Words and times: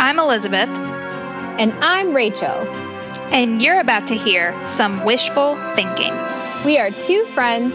I'm 0.00 0.18
Elizabeth. 0.18 0.70
And 0.70 1.74
I'm 1.84 2.16
Rachel. 2.16 2.48
And 2.48 3.60
you're 3.60 3.78
about 3.78 4.06
to 4.06 4.14
hear 4.14 4.56
some 4.66 5.04
wishful 5.04 5.56
thinking. 5.74 6.14
We 6.64 6.78
are 6.78 6.90
two 6.90 7.26
friends, 7.26 7.74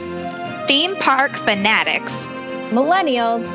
theme 0.67 0.95
park 0.95 1.33
fanatics, 1.35 2.27
millennials, 2.71 3.45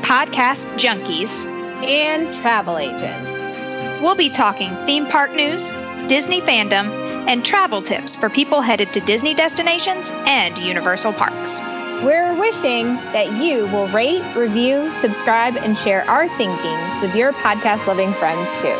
podcast 0.00 0.64
junkies, 0.78 1.44
and 1.84 2.32
travel 2.36 2.78
agents. 2.78 4.00
We'll 4.00 4.16
be 4.16 4.30
talking 4.30 4.74
theme 4.86 5.06
park 5.06 5.32
news, 5.32 5.68
Disney 6.08 6.40
fandom, 6.40 6.88
and 7.28 7.44
travel 7.44 7.82
tips 7.82 8.16
for 8.16 8.30
people 8.30 8.62
headed 8.62 8.94
to 8.94 9.00
Disney 9.00 9.34
destinations 9.34 10.10
and 10.24 10.56
Universal 10.56 11.12
parks. 11.12 11.60
We're 12.02 12.38
wishing 12.38 12.96
that 13.12 13.40
you 13.42 13.66
will 13.66 13.86
rate, 13.88 14.22
review, 14.34 14.92
subscribe, 14.96 15.56
and 15.56 15.76
share 15.78 16.02
our 16.10 16.28
thinkings 16.36 17.02
with 17.02 17.14
your 17.14 17.32
podcast 17.32 17.86
loving 17.86 18.12
friends 18.14 18.50
too. 18.60 18.74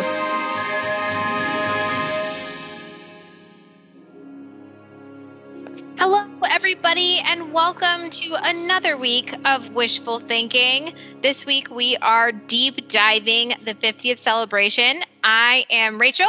Hello, 5.97 6.27
everybody, 6.51 7.21
and 7.21 7.53
welcome 7.53 8.11
to 8.11 8.37
another 8.43 8.99
week 8.99 9.35
of 9.45 9.71
wishful 9.71 10.19
thinking. 10.19 10.95
This 11.23 11.47
week 11.47 11.71
we 11.71 11.97
are 11.99 12.33
deep 12.33 12.89
diving 12.89 13.55
the 13.65 13.75
50th 13.75 14.19
celebration. 14.19 15.03
I 15.23 15.65
am 15.71 16.01
Rachel. 16.01 16.27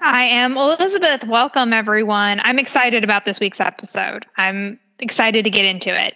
I 0.00 0.24
am 0.24 0.56
Elizabeth. 0.56 1.24
Welcome, 1.24 1.72
everyone. 1.72 2.40
I'm 2.42 2.58
excited 2.58 3.04
about 3.04 3.24
this 3.24 3.40
week's 3.40 3.60
episode. 3.60 4.26
I'm 4.36 4.78
excited 4.98 5.44
to 5.44 5.50
get 5.50 5.64
into 5.64 5.88
it. 5.88 6.14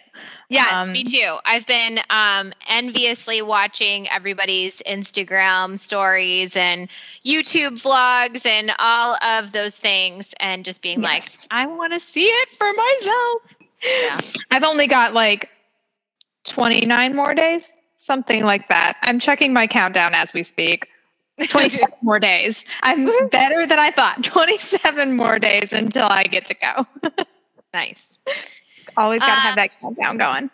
Yes, 0.50 0.88
um, 0.88 0.92
me 0.92 1.04
too. 1.04 1.36
I've 1.44 1.66
been 1.66 2.00
um, 2.08 2.54
enviously 2.66 3.42
watching 3.42 4.08
everybody's 4.08 4.80
Instagram 4.86 5.78
stories 5.78 6.56
and 6.56 6.88
YouTube 7.24 7.82
vlogs 7.82 8.46
and 8.46 8.72
all 8.78 9.16
of 9.22 9.52
those 9.52 9.74
things 9.74 10.32
and 10.40 10.64
just 10.64 10.80
being 10.80 11.02
yes. 11.02 11.02
like, 11.02 11.48
I 11.50 11.66
want 11.66 11.92
to 11.92 12.00
see 12.00 12.24
it 12.24 12.50
for 12.50 12.72
myself. 12.72 13.58
Yeah. 13.84 14.20
I've 14.50 14.64
only 14.64 14.86
got 14.86 15.12
like 15.12 15.50
29 16.44 17.14
more 17.14 17.34
days, 17.34 17.76
something 17.96 18.42
like 18.42 18.70
that. 18.70 18.96
I'm 19.02 19.20
checking 19.20 19.52
my 19.52 19.66
countdown 19.66 20.14
as 20.14 20.32
we 20.32 20.42
speak. 20.42 20.88
27 21.46 21.88
more 22.02 22.18
days. 22.18 22.64
I'm 22.82 23.28
better 23.28 23.66
than 23.66 23.78
I 23.78 23.90
thought. 23.90 24.22
27 24.24 25.14
more 25.14 25.38
days 25.38 25.72
until 25.72 26.06
I 26.06 26.24
get 26.24 26.46
to 26.46 26.54
go. 26.54 26.86
nice. 27.74 28.18
Always 28.96 29.20
got 29.20 29.26
to 29.26 29.32
um, 29.32 29.38
have 29.38 29.56
that 29.56 29.80
countdown 29.80 30.18
going. 30.18 30.50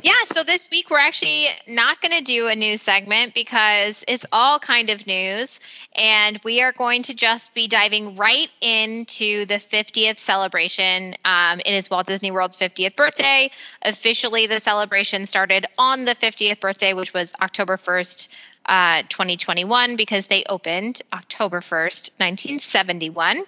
Yeah, 0.00 0.12
so 0.32 0.44
this 0.44 0.68
week 0.70 0.90
we're 0.90 1.00
actually 1.00 1.48
not 1.66 2.00
going 2.00 2.16
to 2.16 2.22
do 2.22 2.46
a 2.46 2.54
news 2.54 2.80
segment 2.82 3.34
because 3.34 4.04
it's 4.06 4.24
all 4.30 4.60
kind 4.60 4.90
of 4.90 5.08
news. 5.08 5.58
And 5.96 6.40
we 6.44 6.62
are 6.62 6.70
going 6.70 7.02
to 7.04 7.14
just 7.14 7.52
be 7.52 7.66
diving 7.66 8.14
right 8.14 8.48
into 8.60 9.44
the 9.46 9.56
50th 9.56 10.20
celebration. 10.20 11.16
Um, 11.24 11.58
it 11.58 11.74
is 11.74 11.90
Walt 11.90 12.06
Disney 12.06 12.30
World's 12.30 12.56
50th 12.56 12.94
birthday. 12.94 13.50
Officially, 13.82 14.46
the 14.46 14.60
celebration 14.60 15.26
started 15.26 15.66
on 15.76 16.04
the 16.04 16.14
50th 16.14 16.60
birthday, 16.60 16.94
which 16.94 17.12
was 17.12 17.34
October 17.42 17.76
1st, 17.76 18.28
uh, 18.66 19.02
2021 19.08 19.96
because 19.96 20.28
they 20.28 20.44
opened 20.48 21.02
October 21.12 21.60
1st, 21.60 22.10
1971. 22.18 23.42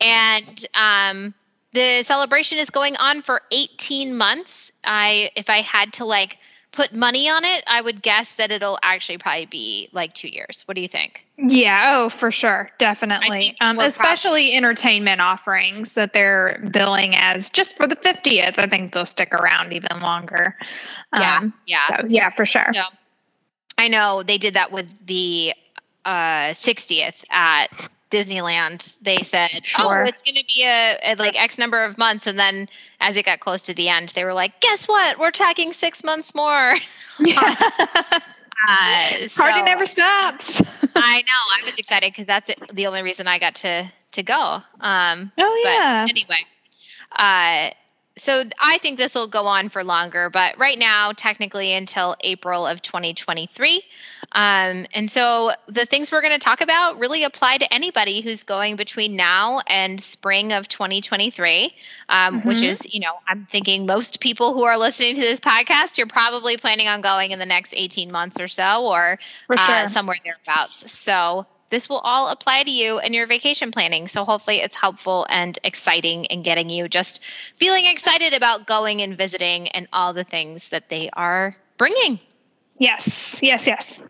And 0.00 0.66
um, 0.72 1.34
the 1.72 2.02
celebration 2.02 2.58
is 2.58 2.70
going 2.70 2.96
on 2.96 3.22
for 3.22 3.42
18 3.50 4.16
months. 4.16 4.72
I 4.84 5.30
if 5.36 5.50
I 5.50 5.60
had 5.60 5.92
to 5.94 6.04
like 6.04 6.38
put 6.72 6.94
money 6.94 7.28
on 7.28 7.44
it, 7.44 7.64
I 7.66 7.80
would 7.80 8.00
guess 8.00 8.34
that 8.34 8.52
it'll 8.52 8.78
actually 8.82 9.18
probably 9.18 9.46
be 9.46 9.88
like 9.92 10.12
2 10.14 10.28
years. 10.28 10.62
What 10.66 10.76
do 10.76 10.80
you 10.80 10.88
think? 10.88 11.26
Yeah, 11.36 11.96
oh, 11.96 12.08
for 12.08 12.30
sure. 12.30 12.70
Definitely. 12.78 13.56
Um, 13.60 13.78
especially 13.80 14.54
entertainment 14.54 15.20
offerings 15.20 15.94
that 15.94 16.12
they're 16.12 16.64
billing 16.70 17.16
as 17.16 17.50
just 17.50 17.76
for 17.76 17.88
the 17.88 17.96
50th. 17.96 18.58
I 18.58 18.68
think 18.68 18.92
they'll 18.92 19.06
stick 19.06 19.34
around 19.34 19.72
even 19.72 20.00
longer. 20.00 20.56
Um, 21.12 21.22
yeah. 21.22 21.50
Yeah. 21.66 22.00
So, 22.00 22.06
yeah, 22.08 22.30
for 22.30 22.46
sure. 22.46 22.72
So, 22.72 22.82
I 23.76 23.88
know 23.88 24.22
they 24.22 24.38
did 24.38 24.54
that 24.54 24.70
with 24.70 24.86
the 25.06 25.54
uh, 26.04 26.52
60th 26.52 27.24
at 27.30 27.68
Disneyland, 28.10 28.96
they 29.00 29.22
said, 29.22 29.62
"Oh, 29.78 29.90
it's 29.92 30.22
going 30.22 30.34
to 30.34 30.44
be 30.44 30.64
a, 30.64 30.98
a, 31.02 31.14
like 31.14 31.40
X 31.40 31.58
number 31.58 31.84
of 31.84 31.96
months," 31.96 32.26
and 32.26 32.38
then 32.38 32.68
as 33.00 33.16
it 33.16 33.24
got 33.24 33.40
close 33.40 33.62
to 33.62 33.74
the 33.74 33.88
end, 33.88 34.10
they 34.10 34.24
were 34.24 34.34
like, 34.34 34.60
"Guess 34.60 34.88
what? 34.88 35.18
We're 35.18 35.30
tagging 35.30 35.72
six 35.72 36.04
months 36.04 36.34
more." 36.34 36.74
Yeah. 37.22 37.54
uh, 38.66 39.26
so, 39.26 39.42
Party 39.42 39.62
never 39.62 39.86
stops. 39.86 40.62
I 40.96 41.18
know. 41.18 41.62
I 41.62 41.66
was 41.66 41.78
excited 41.78 42.10
because 42.10 42.24
that's 42.24 42.48
it, 42.48 42.58
the 42.72 42.86
only 42.86 43.02
reason 43.02 43.26
I 43.26 43.38
got 43.38 43.56
to 43.56 43.92
to 44.12 44.22
go. 44.22 44.62
Um, 44.80 45.30
oh 45.36 45.62
yeah. 45.62 46.06
anyway, 46.08 46.38
uh, 47.14 47.72
so 48.16 48.44
I 48.58 48.78
think 48.78 48.98
this 48.98 49.14
will 49.14 49.28
go 49.28 49.46
on 49.46 49.68
for 49.68 49.84
longer, 49.84 50.30
but 50.30 50.58
right 50.58 50.78
now, 50.78 51.12
technically 51.12 51.72
until 51.72 52.16
April 52.22 52.66
of 52.66 52.82
2023. 52.82 53.82
Um, 54.32 54.86
and 54.94 55.10
so 55.10 55.50
the 55.66 55.86
things 55.86 56.12
we're 56.12 56.20
going 56.20 56.38
to 56.38 56.44
talk 56.44 56.60
about 56.60 56.98
really 56.98 57.24
apply 57.24 57.58
to 57.58 57.74
anybody 57.74 58.20
who's 58.20 58.44
going 58.44 58.76
between 58.76 59.16
now 59.16 59.60
and 59.66 60.00
spring 60.00 60.52
of 60.52 60.68
2023, 60.68 61.74
um, 62.08 62.38
mm-hmm. 62.38 62.48
which 62.48 62.62
is, 62.62 62.80
you 62.88 63.00
know, 63.00 63.14
I'm 63.26 63.46
thinking 63.46 63.86
most 63.86 64.20
people 64.20 64.54
who 64.54 64.62
are 64.62 64.78
listening 64.78 65.16
to 65.16 65.20
this 65.20 65.40
podcast, 65.40 65.98
you're 65.98 66.06
probably 66.06 66.56
planning 66.56 66.86
on 66.86 67.00
going 67.00 67.32
in 67.32 67.38
the 67.38 67.46
next 67.46 67.74
18 67.76 68.12
months 68.12 68.40
or 68.40 68.46
so, 68.46 68.86
or 68.86 69.18
uh, 69.50 69.66
sure. 69.66 69.74
uh, 69.74 69.88
somewhere 69.88 70.18
thereabouts. 70.22 70.90
So 70.92 71.46
this 71.70 71.88
will 71.88 71.98
all 71.98 72.28
apply 72.28 72.64
to 72.64 72.70
you 72.70 72.98
and 72.98 73.14
your 73.14 73.26
vacation 73.26 73.72
planning. 73.72 74.06
So 74.06 74.24
hopefully 74.24 74.60
it's 74.60 74.76
helpful 74.76 75.26
and 75.28 75.58
exciting 75.64 76.26
and 76.26 76.44
getting 76.44 76.68
you 76.68 76.88
just 76.88 77.20
feeling 77.56 77.86
excited 77.86 78.34
about 78.34 78.66
going 78.66 79.00
and 79.00 79.16
visiting 79.16 79.68
and 79.68 79.88
all 79.92 80.12
the 80.12 80.24
things 80.24 80.68
that 80.68 80.88
they 80.88 81.10
are 81.12 81.56
bringing. 81.78 82.20
Yes, 82.80 83.38
yes, 83.42 83.66
yes. 83.66 84.00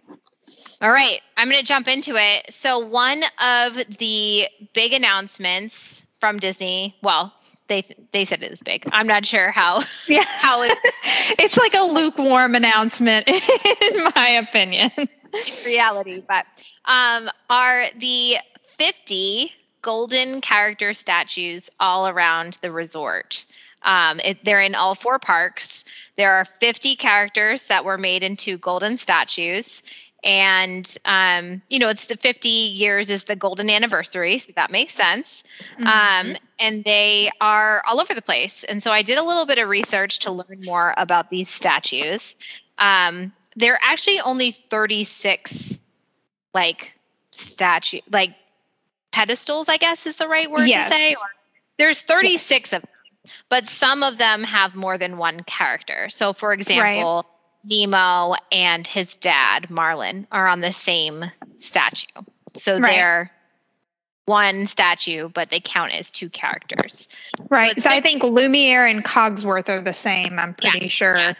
All 0.81 0.91
right, 0.91 1.21
I'm 1.37 1.49
going 1.49 1.61
to 1.61 1.67
jump 1.67 1.89
into 1.89 2.15
it. 2.17 2.55
So, 2.55 2.79
one 2.79 3.23
of 3.39 3.75
the 3.99 4.47
big 4.73 4.93
announcements 4.93 6.07
from 6.21 6.39
Disney, 6.39 6.97
well, 7.03 7.35
they 7.67 7.85
they 8.13 8.25
said 8.25 8.43
it 8.45 8.51
was 8.51 8.63
big. 8.63 8.89
I'm 8.93 9.09
not 9.09 9.27
sure 9.27 9.51
how. 9.51 9.83
Yeah, 10.09 10.25
how 10.25 10.63
it, 10.63 10.79
it's 11.39 11.57
like 11.59 11.75
a 11.75 11.83
lukewarm 11.83 12.55
announcement, 12.55 13.29
in 13.29 14.05
my 14.17 14.45
opinion. 14.49 14.93
In 14.97 15.09
reality, 15.67 16.23
but 16.27 16.47
um, 16.85 17.29
are 17.51 17.87
the 17.99 18.37
50 18.79 19.53
golden 19.83 20.41
character 20.41 20.93
statues 20.93 21.71
all 21.81 22.07
around 22.07 22.59
the 22.63 22.71
resort. 22.71 23.47
Um, 23.83 24.21
it, 24.21 24.45
they're 24.45 24.61
in 24.61 24.75
all 24.75 24.95
four 24.95 25.19
parks. 25.19 25.85
There 26.17 26.33
are 26.35 26.45
50 26.45 26.97
characters 26.97 27.65
that 27.65 27.85
were 27.85 27.99
made 27.99 28.23
into 28.23 28.59
golden 28.59 28.99
statues. 28.99 29.83
And, 30.23 30.87
um, 31.07 31.63
you 31.69 31.79
know, 31.79 31.89
it's 31.89 32.07
the 32.07 32.17
50 32.17 32.49
years 32.49 33.09
is 33.09 33.25
the 33.25 33.37
golden 33.37 33.71
anniversary. 33.71 34.37
So 34.39 34.53
that 34.57 34.71
makes 34.71 34.93
sense. 34.93 35.43
Mm-hmm. 35.79 35.87
Um, 35.87 36.37
and 36.59 36.85
they 36.85 37.31
are 37.41 37.83
all 37.89 38.01
over 38.01 38.13
the 38.13 38.21
place. 38.21 38.65
And 38.65 38.83
so 38.83 38.91
I 38.91 39.03
did 39.03 39.17
a 39.17 39.25
little 39.25 39.47
bit 39.47 39.59
of 39.59 39.69
research 39.69 40.21
to 40.21 40.33
learn 40.33 40.63
more 40.63 40.93
about 40.99 41.31
these 41.31 41.49
statues. 41.49 42.37
Um, 42.77 43.33
they're 43.57 43.79
actually 43.83 44.21
only 44.21 44.53
36 44.53 45.79
like 46.55 46.93
statue 47.31 48.01
like 48.11 48.35
pedestals 49.13 49.69
i 49.69 49.77
guess 49.77 50.07
is 50.07 50.17
the 50.17 50.29
right 50.29 50.51
word 50.51 50.67
yes. 50.67 50.89
to 50.89 50.95
say 50.95 51.15
or, 51.15 51.27
there's 51.79 52.01
36 52.01 52.51
yes. 52.51 52.79
of 52.79 52.83
them 52.83 52.91
but 53.49 53.67
some 53.67 54.03
of 54.03 54.19
them 54.19 54.43
have 54.43 54.75
more 54.75 54.99
than 54.99 55.17
one 55.17 55.43
character 55.45 56.09
so 56.09 56.33
for 56.33 56.53
example 56.53 57.27
right. 57.65 57.71
nemo 57.71 58.35
and 58.53 58.87
his 58.87 59.17
dad 59.17 59.69
marlin 59.71 60.27
are 60.33 60.47
on 60.47 60.61
the 60.61 60.73
same 60.73 61.25
statue 61.59 62.07
so 62.55 62.79
right. 62.79 62.83
they're 62.83 63.31
one 64.27 64.67
statue 64.67 65.29
but 65.29 65.51
they 65.51 65.61
count 65.61 65.93
as 65.93 66.11
two 66.11 66.31
characters 66.31 67.09
right 67.49 67.77
so, 67.81 67.89
so 67.89 67.95
i 67.95 68.01
think 68.01 68.23
lumiere 68.23 68.87
and 68.87 69.05
cogsworth 69.05 69.69
are 69.69 69.83
the 69.83 69.93
same 69.93 70.39
i'm 70.39 70.55
pretty 70.55 70.81
yeah. 70.83 70.87
sure 70.87 71.17
yeah. 71.17 71.35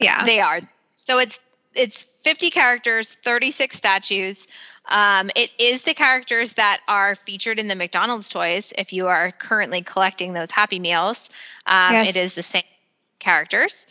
yeah 0.00 0.24
they 0.24 0.40
are 0.40 0.60
so 0.94 1.18
it's 1.18 1.40
it's 1.74 2.04
50 2.24 2.50
characters 2.50 3.16
36 3.22 3.76
statues 3.76 4.46
um, 4.88 5.30
it 5.34 5.50
is 5.58 5.82
the 5.82 5.94
characters 5.94 6.54
that 6.54 6.80
are 6.88 7.14
featured 7.14 7.58
in 7.58 7.68
the 7.68 7.74
McDonald's 7.74 8.28
toys. 8.28 8.72
If 8.76 8.92
you 8.92 9.08
are 9.08 9.32
currently 9.32 9.82
collecting 9.82 10.32
those 10.32 10.50
Happy 10.50 10.78
Meals, 10.78 11.28
um, 11.66 11.92
yes. 11.92 12.08
it 12.08 12.16
is 12.16 12.34
the 12.34 12.42
same 12.42 12.64
characters. 13.18 13.86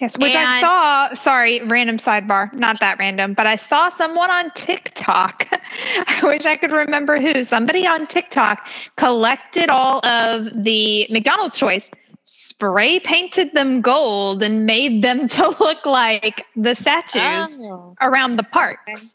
Yes, 0.00 0.18
which 0.18 0.34
and, 0.34 0.46
I 0.46 0.60
saw. 0.60 1.18
Sorry, 1.20 1.62
random 1.62 1.98
sidebar, 1.98 2.52
not 2.52 2.80
that 2.80 2.98
random, 2.98 3.32
but 3.34 3.46
I 3.46 3.56
saw 3.56 3.88
someone 3.88 4.30
on 4.30 4.50
TikTok. 4.50 5.48
I 6.06 6.20
wish 6.24 6.44
I 6.44 6.56
could 6.56 6.72
remember 6.72 7.18
who. 7.20 7.44
Somebody 7.44 7.86
on 7.86 8.06
TikTok 8.06 8.66
collected 8.96 9.70
all 9.70 10.04
of 10.04 10.64
the 10.64 11.06
McDonald's 11.10 11.58
toys, 11.58 11.90
spray 12.24 12.98
painted 13.00 13.54
them 13.54 13.80
gold, 13.80 14.42
and 14.42 14.66
made 14.66 15.02
them 15.02 15.28
to 15.36 15.48
look 15.60 15.86
like 15.86 16.44
the 16.56 16.74
statues 16.74 17.56
oh. 17.60 17.94
around 18.00 18.36
the 18.36 18.42
parks. 18.42 19.14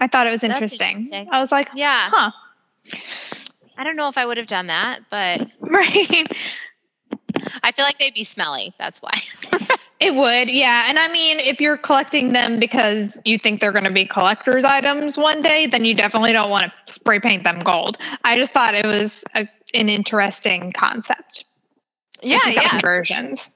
I 0.00 0.06
thought 0.08 0.26
it 0.26 0.30
was 0.30 0.44
interesting. 0.44 0.96
interesting. 0.96 1.28
I 1.30 1.40
was 1.40 1.50
like, 1.52 1.68
Yeah. 1.74 2.10
huh. 2.12 2.30
I 3.78 3.84
don't 3.84 3.96
know 3.96 4.08
if 4.08 4.16
I 4.16 4.24
would 4.24 4.36
have 4.36 4.46
done 4.46 4.68
that, 4.68 5.00
but 5.10 5.48
Right. 5.60 6.26
I 7.62 7.72
feel 7.72 7.84
like 7.84 7.98
they'd 7.98 8.14
be 8.14 8.24
smelly. 8.24 8.74
That's 8.78 9.00
why. 9.00 9.20
It 9.98 10.14
would, 10.14 10.50
yeah. 10.50 10.84
And 10.90 10.98
I 10.98 11.08
mean, 11.10 11.40
if 11.40 11.58
you're 11.58 11.78
collecting 11.78 12.34
them 12.34 12.60
because 12.60 13.18
you 13.24 13.38
think 13.38 13.60
they're 13.62 13.72
going 13.72 13.84
to 13.84 13.90
be 13.90 14.04
collector's 14.04 14.62
items 14.62 15.16
one 15.16 15.40
day, 15.40 15.64
then 15.66 15.86
you 15.86 15.94
definitely 15.94 16.32
don't 16.32 16.50
want 16.50 16.70
to 16.86 16.92
spray 16.92 17.18
paint 17.18 17.44
them 17.44 17.60
gold. 17.60 17.96
I 18.22 18.36
just 18.36 18.52
thought 18.52 18.74
it 18.74 18.84
was 18.84 19.24
a, 19.34 19.48
an 19.72 19.88
interesting 19.88 20.72
concept. 20.72 21.46
yeah, 22.20 22.40
yeah, 22.46 22.68
Conversions. 22.68 23.50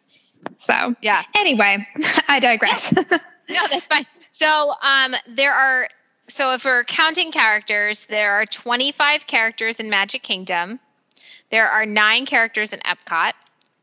So, 0.56 0.94
yeah. 1.02 1.24
anyway, 1.36 1.86
I 2.28 2.40
digress. 2.40 2.90
No, 2.96 3.66
that's 3.70 3.88
fine. 3.88 4.06
So, 4.32 4.72
um, 4.80 5.14
there 5.28 5.52
are. 5.52 5.90
So, 6.30 6.52
if 6.54 6.64
we're 6.64 6.84
counting 6.84 7.32
characters, 7.32 8.06
there 8.06 8.32
are 8.32 8.46
25 8.46 9.26
characters 9.26 9.80
in 9.80 9.90
Magic 9.90 10.22
Kingdom. 10.22 10.78
There 11.50 11.68
are 11.68 11.84
nine 11.84 12.26
characters 12.26 12.72
in 12.72 12.80
Epcot, 12.80 13.32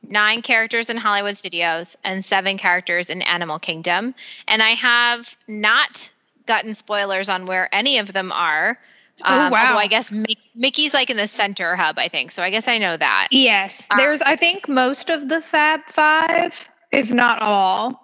nine 0.04 0.42
characters 0.42 0.90
in 0.90 0.98
Hollywood 0.98 1.36
Studios, 1.38 1.98
and 2.04 2.24
seven 2.24 2.58
characters 2.58 3.10
in 3.10 3.22
Animal 3.22 3.60
Kingdom. 3.60 4.16
And 4.48 4.64
I 4.64 4.72
have 4.72 5.36
not 5.48 6.10
gotten 6.46 6.74
spoilers 6.74 7.28
on 7.30 7.46
where 7.46 7.68
any 7.76 7.98
of 7.98 8.14
them 8.14 8.32
are. 8.32 8.80
Oh, 9.26 9.34
Um, 9.40 9.52
wow. 9.52 9.78
I 9.78 9.88
guess 9.88 10.12
Mick- 10.12 10.38
Mickey's 10.56 10.94
like 10.94 11.10
in 11.10 11.18
the 11.18 11.28
center 11.28 11.76
hub, 11.76 11.98
I 12.00 12.08
think. 12.08 12.32
So 12.32 12.42
I 12.44 12.50
guess 12.52 12.68
I 12.68 12.78
know 12.78 12.96
that. 12.96 13.28
yes. 13.32 13.84
There's, 13.98 14.22
I 14.22 14.36
think, 14.38 14.70
most 14.70 15.10
of 15.10 15.28
the 15.28 15.42
Fab 15.42 15.82
Five, 15.90 16.70
if 16.92 17.12
not 17.12 17.42
all, 17.42 18.02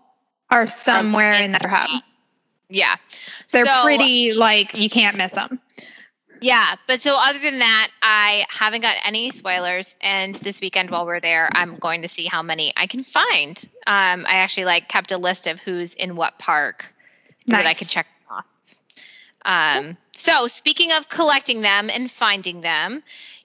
are 0.50 0.68
somewhere 0.68 1.34
in 1.36 1.54
that 1.54 1.66
hub. 1.66 1.90
Yeah. 2.74 2.96
They're 3.52 3.66
So- 3.66 3.84
pretty, 3.84 4.34
like, 4.34 4.74
you 4.74 4.90
can't 4.90 5.16
miss 5.16 5.32
them. 5.32 5.60
Yeah, 6.42 6.76
but 6.88 7.00
so 7.00 7.16
other 7.16 7.40
than 7.40 7.60
that, 7.60 7.90
I 8.02 8.46
haven't 8.50 8.82
got 8.82 8.98
any 9.06 9.32
spoilers. 9.32 9.96
And 10.02 10.36
this 10.36 10.60
weekend, 10.60 10.90
while 10.90 11.06
we're 11.06 11.22
there, 11.22 11.50
I'm 11.56 11.78
going 11.78 12.02
to 12.02 12.10
see 12.10 12.26
how 12.26 12.42
many 12.42 12.74
I 12.76 12.88
can 12.88 13.06
find. 13.06 13.64
Um, 13.88 14.26
I 14.28 14.40
actually 14.40 14.66
like 14.66 14.90
kept 14.90 15.14
a 15.14 15.18
list 15.18 15.48
of 15.48 15.62
who's 15.62 15.94
in 15.94 16.18
what 16.18 16.38
park 16.40 16.94
so 17.48 17.56
that 17.56 17.66
I 17.66 17.74
could 17.74 17.88
check 17.88 18.08
off. 18.30 18.46
Um, 19.46 19.96
so 20.12 20.48
speaking 20.48 20.92
of 20.92 21.08
collecting 21.08 21.62
them 21.62 21.90
and 21.90 22.12
finding 22.12 22.60
them, 22.60 23.04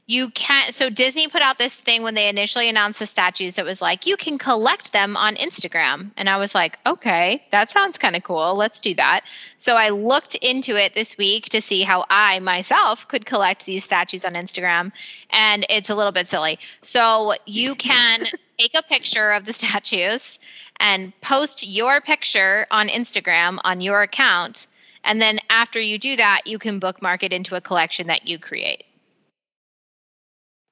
you 0.08 0.30
can't 0.30 0.74
So 0.74 0.88
Disney 0.88 1.28
put 1.28 1.42
out 1.42 1.58
this 1.58 1.74
thing 1.74 2.02
when 2.02 2.14
they 2.14 2.30
initially 2.30 2.66
announced 2.70 2.98
the 2.98 3.06
statues 3.06 3.54
that 3.54 3.66
was 3.66 3.82
like, 3.82 4.06
you 4.06 4.16
can 4.16 4.38
collect 4.38 4.94
them 4.94 5.18
on 5.18 5.36
Instagram, 5.36 6.10
and 6.16 6.30
I 6.30 6.38
was 6.38 6.54
like, 6.54 6.78
okay, 6.86 7.44
that 7.50 7.70
sounds 7.70 7.98
kind 7.98 8.16
of 8.16 8.22
cool. 8.22 8.54
Let's 8.54 8.80
do 8.80 8.94
that. 8.94 9.24
So 9.58 9.76
I 9.76 9.90
looked 9.90 10.34
into 10.36 10.76
it 10.76 10.94
this 10.94 11.18
week 11.18 11.50
to 11.50 11.60
see 11.60 11.82
how 11.82 12.06
I 12.08 12.38
myself 12.38 13.06
could 13.06 13.26
collect 13.26 13.66
these 13.66 13.84
statues 13.84 14.24
on 14.24 14.32
Instagram, 14.32 14.92
and 15.28 15.66
it's 15.68 15.90
a 15.90 15.94
little 15.94 16.12
bit 16.12 16.26
silly. 16.26 16.58
So 16.80 17.34
you 17.44 17.74
can 17.74 18.24
take 18.58 18.74
a 18.74 18.82
picture 18.82 19.32
of 19.32 19.44
the 19.44 19.52
statues 19.52 20.38
and 20.80 21.12
post 21.20 21.68
your 21.68 22.00
picture 22.00 22.66
on 22.70 22.88
Instagram 22.88 23.58
on 23.62 23.82
your 23.82 24.00
account. 24.00 24.68
And 25.04 25.20
then 25.20 25.38
after 25.50 25.80
you 25.80 25.98
do 25.98 26.16
that, 26.16 26.42
you 26.46 26.58
can 26.58 26.78
bookmark 26.78 27.22
it 27.22 27.32
into 27.32 27.56
a 27.56 27.60
collection 27.60 28.06
that 28.06 28.26
you 28.26 28.38
create, 28.38 28.84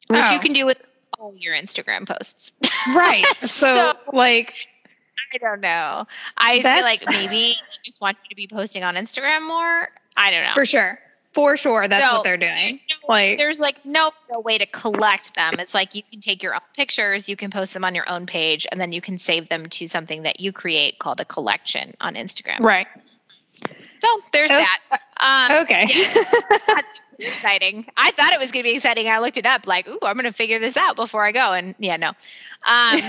which 0.09 0.21
Oh. 0.25 0.33
you 0.33 0.41
can 0.41 0.53
do 0.53 0.67
with 0.67 0.81
all 1.19 1.35
your 1.37 1.55
Instagram 1.55 2.07
posts. 2.07 2.53
Right. 2.95 3.25
so, 3.43 3.47
So- 3.47 3.93
like, 4.13 4.55
I 5.35 5.39
don't 5.39 5.61
know. 5.61 6.07
I 6.37 6.63
feel 6.63 6.83
like 6.83 7.03
maybe 7.09 7.55
they 7.59 7.79
just 7.85 8.01
want 8.01 8.17
you 8.25 8.29
to 8.31 8.37
be 8.37 8.47
posting 8.47 8.85
on 8.85 8.95
Instagram 8.95 9.47
more. 9.47 9.89
I 10.17 10.31
don't 10.31 10.45
know. 10.45 10.55
for 10.55 10.65
sure. 10.65 10.99
For 11.35 11.57
sure. 11.59 11.87
That's 11.89 12.03
So, 12.07 12.15
what 12.15 12.25
they're 12.25 12.37
doing. 12.39 12.55
There's 12.57 12.83
no, 12.89 13.09
Like- 13.15 13.37
there's 13.39 13.61
like 13.61 13.85
no, 13.85 14.13
no 14.33 14.41
way 14.41 14.57
to 14.57 14.65
collect 14.67 15.35
them. 15.35 15.55
It's 15.59 15.75
like 15.75 15.95
you 15.95 16.03
can 16.03 16.21
take 16.21 16.43
your 16.43 16.55
own 16.55 16.61
pictures, 16.75 17.29
you 17.29 17.37
can 17.37 17.51
post 17.51 17.75
them 17.75 17.85
on 17.85 17.95
your 17.95 18.09
own 18.09 18.25
page, 18.27 18.67
and 18.71 18.81
then 18.81 18.93
you 18.93 19.01
can 19.03 19.19
save 19.19 19.49
them 19.49 19.67
to 19.67 19.87
something 19.87 20.23
that 20.23 20.41
you 20.41 20.53
create 20.53 20.99
called 20.99 21.21
a 21.21 21.25
collection 21.27 21.95
on 22.01 22.15
Instagram. 22.15 22.61
Right. 22.61 22.87
So 24.01 24.09
there's 24.33 24.51
Oh, 24.53 24.59
that. 24.59 25.01
Um, 25.19 25.63
Okay. 25.63 25.85
yeah. 25.89 26.25
That's 26.67 27.01
exciting. 27.19 27.87
I 27.97 28.11
thought 28.13 28.33
it 28.33 28.39
was 28.41 28.53
going 28.53 28.65
to 28.65 28.71
be 28.71 28.75
exciting. 28.77 29.09
I 29.09 29.19
looked 29.19 29.39
it 29.39 29.47
up, 29.47 29.67
like, 29.67 29.89
ooh, 29.89 29.99
I'm 30.03 30.15
going 30.15 30.25
to 30.25 30.33
figure 30.33 30.59
this 30.59 30.77
out 30.77 30.97
before 30.97 31.25
I 31.27 31.33
go. 31.33 31.53
And 31.53 31.75
yeah, 31.79 31.97
no. 31.97 32.09
Um, 32.09 33.01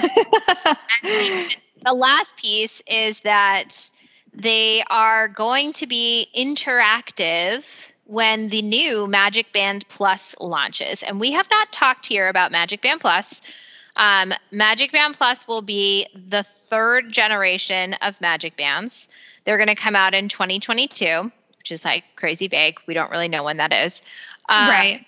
the 1.03 1.93
last 1.93 2.37
piece 2.37 2.81
is 2.87 3.19
that 3.21 3.89
they 4.33 4.83
are 4.89 5.27
going 5.27 5.73
to 5.73 5.87
be 5.87 6.27
interactive 6.35 7.91
when 8.05 8.47
the 8.49 8.61
new 8.61 9.07
Magic 9.07 9.51
Band 9.51 9.85
Plus 9.89 10.35
launches. 10.39 11.03
And 11.03 11.19
we 11.19 11.31
have 11.33 11.49
not 11.49 11.71
talked 11.71 12.05
here 12.05 12.27
about 12.29 12.51
Magic 12.51 12.81
Band 12.81 13.01
Plus. 13.01 13.41
Um, 13.95 14.31
Magic 14.51 14.91
Band 14.91 15.15
Plus 15.17 15.47
will 15.47 15.61
be 15.63 16.07
the 16.13 16.43
third 16.69 17.11
generation 17.11 17.93
of 17.95 18.19
Magic 18.21 18.55
Bands. 18.55 19.07
They're 19.47 19.57
going 19.57 19.67
to 19.67 19.75
come 19.75 19.95
out 19.95 20.13
in 20.13 20.27
2022, 20.27 21.31
which 21.57 21.71
is 21.71 21.85
like 21.85 22.03
crazy 22.17 22.49
vague. 22.49 22.79
We 22.85 22.93
don't 22.93 23.09
really 23.09 23.29
know 23.29 23.43
when 23.43 23.57
that 23.57 23.71
is. 23.71 24.01
Um, 24.49 24.69
right. 24.69 25.05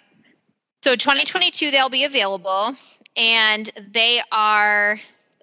so 0.82 0.96
2022 0.96 1.72
they'll 1.72 1.90
be 1.90 2.06
available 2.06 2.74
and 3.18 3.70
they 3.92 4.22
are 4.32 4.98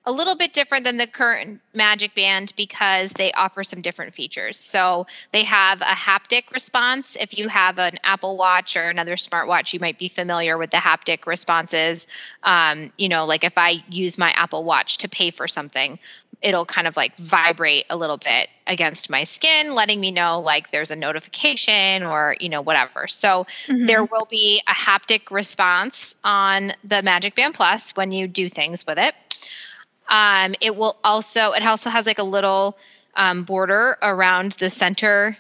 a 0.07 0.13
little 0.13 0.37
bit 0.37 0.53
different 0.53 0.85
than 0.85 0.97
the 0.97 1.07
current 1.07 1.61
Magic 1.75 2.15
Band 2.15 2.53
because 2.57 3.11
they 3.13 3.33
offer 3.33 3.65
some 3.65 3.83
different 3.83 4.15
features. 4.15 4.57
So 4.57 5.09
they 5.33 5.43
have 5.43 5.81
a 5.81 5.85
haptic 5.85 6.53
response. 6.53 7.17
If 7.19 7.37
you 7.37 7.49
have 7.49 7.79
an 7.81 7.99
Apple 8.05 8.37
Watch 8.37 8.77
or 8.77 8.89
another 8.89 9.17
smartwatch, 9.17 9.73
you 9.73 9.81
might 9.81 9.99
be 9.99 10.09
familiar 10.09 10.57
with 10.59 10.71
the 10.71 10.77
haptic 10.77 11.27
responses. 11.27 12.07
Um, 12.45 12.93
you 12.97 13.09
know, 13.09 13.27
like 13.27 13.43
if 13.43 13.59
I 13.59 13.83
use 13.91 14.17
my 14.17 14.31
Apple 14.37 14.63
Watch 14.63 14.99
to 14.99 15.09
pay 15.09 15.33
for 15.33 15.49
something, 15.49 15.99
it'll 16.43 16.65
kind 16.67 16.87
of 16.87 16.97
like 16.97 17.17
vibrate 17.17 17.87
a 17.91 17.97
little 17.97 18.19
bit 18.19 18.49
against 18.67 19.11
my 19.11 19.25
skin, 19.25 19.75
letting 19.75 20.01
me 20.01 20.11
know 20.11 20.41
like 20.41 20.71
there's 20.71 20.91
a 20.91 20.97
notification 20.97 22.03
or, 22.05 22.37
you 22.41 22.49
know, 22.49 22.61
whatever. 22.63 23.07
So 23.07 23.47
Mhm. 23.69 23.87
there 23.87 24.05
will 24.05 24.27
be 24.31 24.63
a 24.67 24.73
haptic 24.73 25.31
response 25.31 26.15
on 26.23 26.73
the 26.85 27.03
Magic 27.03 27.35
Band 27.35 27.55
Plus 27.55 27.91
when 27.97 28.13
you 28.13 28.29
do 28.29 28.49
things 28.49 28.87
with 28.87 28.99
it. 28.99 29.15
Um, 30.09 30.55
it 30.61 30.77
will 30.77 30.97
also, 31.03 31.53
it 31.53 31.65
also 31.65 31.91
has 31.91 32.07
like 32.07 32.19
a 32.19 32.25
little 32.25 32.77
um, 33.15 33.45
border 33.45 33.97
around 34.03 34.53
the 34.53 34.71
center 34.71 35.37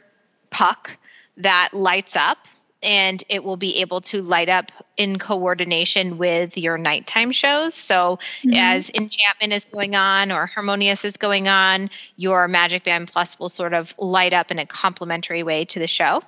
puck 0.50 0.96
that 1.38 1.70
lights 1.72 2.16
up 2.16 2.38
and 2.86 3.22
it 3.28 3.42
will 3.42 3.56
be 3.56 3.80
able 3.80 4.00
to 4.00 4.22
light 4.22 4.48
up 4.48 4.70
in 4.96 5.18
coordination 5.18 6.18
with 6.18 6.56
your 6.56 6.78
nighttime 6.78 7.32
shows. 7.32 7.74
So 7.74 8.20
Mhm. 8.44 8.56
as 8.56 8.90
enchantment 8.94 9.52
is 9.52 9.64
going 9.64 9.96
on 9.96 10.30
or 10.30 10.46
harmonious 10.46 11.04
is 11.04 11.16
going 11.16 11.48
on, 11.48 11.90
your 12.16 12.46
Magic 12.46 12.84
Band 12.84 13.10
Plus 13.10 13.38
will 13.38 13.48
sort 13.48 13.74
of 13.74 13.92
light 13.98 14.32
up 14.32 14.52
in 14.52 14.60
a 14.60 14.64
complementary 14.64 15.42
way 15.42 15.64
to 15.66 15.80
the 15.80 15.88
show, 15.88 16.22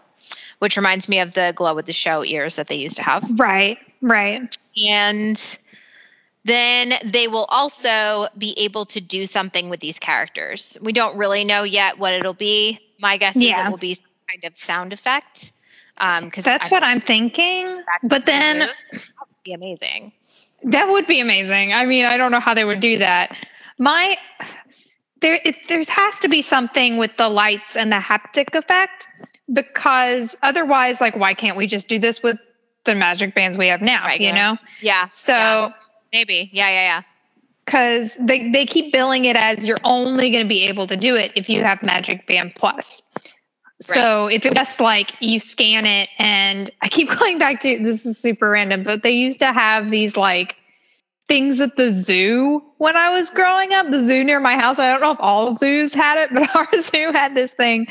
which 0.59 0.77
reminds 0.77 1.09
me 1.09 1.21
of 1.21 1.33
the 1.33 1.53
glow 1.55 1.75
with 1.75 1.87
the 1.87 1.93
show 1.93 2.25
ears 2.25 2.57
that 2.57 2.67
they 2.67 2.77
used 2.77 2.97
to 2.97 3.03
have. 3.03 3.25
Right. 3.38 3.79
Right. 4.03 4.59
And 4.85 5.59
then 6.45 6.95
they 7.05 7.29
will 7.29 7.45
also 7.45 8.29
be 8.37 8.55
able 8.59 8.85
to 8.87 9.00
do 9.00 9.27
something 9.27 9.71
with 9.71 9.79
these 9.79 10.00
characters. 10.00 10.77
We 10.83 10.93
don't 10.93 11.17
really 11.17 11.45
know 11.45 11.62
yet 11.62 11.99
what 11.99 12.15
it'll 12.15 12.35
be. 12.35 12.81
My 12.99 13.17
guess 13.17 13.37
is 13.37 13.45
it 13.45 13.71
will 13.71 13.77
be 13.77 13.97
kind 14.29 14.45
of 14.45 14.57
sound 14.57 14.93
effect. 14.93 15.53
Um, 16.00 16.26
because 16.26 16.45
That's 16.45 16.71
what 16.71 16.83
I'm 16.83 17.00
thinking. 17.00 17.83
But 18.02 18.25
then 18.26 18.59
that 18.61 18.75
would 18.93 19.43
be 19.45 19.52
amazing. 19.52 20.12
that 20.62 20.88
would 20.88 21.07
be 21.07 21.21
amazing. 21.21 21.73
I 21.73 21.85
mean, 21.87 22.05
I 22.05 22.17
don't 22.17 22.31
know 22.33 22.40
how 22.40 22.55
they 22.55 22.64
would 22.64 22.81
do 22.81 22.99
that. 22.99 23.37
My 23.78 24.17
there 25.21 25.40
it, 25.45 25.57
there 25.69 25.83
has 25.88 26.21
to 26.21 26.28
be 26.28 26.43
something 26.43 26.97
with 26.97 27.17
the 27.17 27.28
lights 27.28 27.76
and 27.76 27.90
the 27.90 27.97
haptic 27.97 28.55
effect 28.55 29.07
because 29.52 30.37
otherwise 30.43 31.00
like 31.00 31.17
why 31.17 31.35
can't 31.35 31.57
we 31.57 31.67
just 31.67 31.88
do 31.88 31.99
this 31.99 32.23
with 32.23 32.38
the 32.85 32.95
magic 32.95 33.35
bands 33.35 33.59
we 33.59 33.69
have 33.69 33.83
now, 33.83 34.05
Right, 34.05 34.21
you 34.21 34.28
yeah. 34.28 34.35
know? 34.52 34.59
Yeah. 34.81 35.09
So 35.09 35.33
yeah, 35.33 35.73
maybe. 36.12 36.49
Yeah, 36.52 36.69
yeah, 36.69 36.83
yeah. 36.83 37.02
because 37.64 38.14
they, 38.19 38.50
they 38.50 38.64
keep 38.64 38.93
billing 38.93 39.25
it 39.26 39.37
as 39.37 39.64
you're 39.67 39.76
only 39.85 40.31
going 40.31 40.45
to 40.45 40.49
be 40.49 40.62
able 40.62 40.87
to 40.87 40.97
do 40.97 41.17
it 41.17 41.33
if 41.35 41.49
you 41.49 41.62
have 41.64 41.83
Magic 41.83 42.26
Band 42.26 42.55
Plus. 42.55 43.02
So 43.81 44.27
if 44.27 44.45
it's 44.45 44.55
just 44.55 44.81
like 44.81 45.13
you 45.21 45.39
scan 45.41 45.87
it, 45.87 46.09
and 46.19 46.71
I 46.81 46.89
keep 46.89 47.11
going 47.11 47.39
back 47.39 47.61
to 47.63 47.83
this 47.83 48.07
is 48.07 48.19
super 48.19 48.51
random, 48.51 48.83
but 48.83 49.03
they 49.03 49.13
used 49.13 49.39
to 49.41 49.53
have 49.53 49.91
these 49.91 50.17
like 50.17 50.57
things 51.29 51.61
at 51.61 51.77
the 51.77 51.93
zoo 51.93 52.63
when 52.79 52.97
I 52.97 53.11
was 53.11 53.31
growing 53.31 53.73
up. 53.73 53.91
The 53.91 54.03
zoo 54.03 54.25
near 54.25 54.41
my 54.41 54.57
house, 54.57 54.79
I 54.79 54.91
don't 54.91 55.01
know 55.01 55.13
if 55.13 55.21
all 55.21 55.53
zoos 55.53 55.93
had 55.93 56.19
it, 56.19 56.31
but 56.35 56.57
our 56.57 56.83
zoo 56.83 57.13
had 57.13 57.35
this 57.35 57.51
thing 57.51 57.87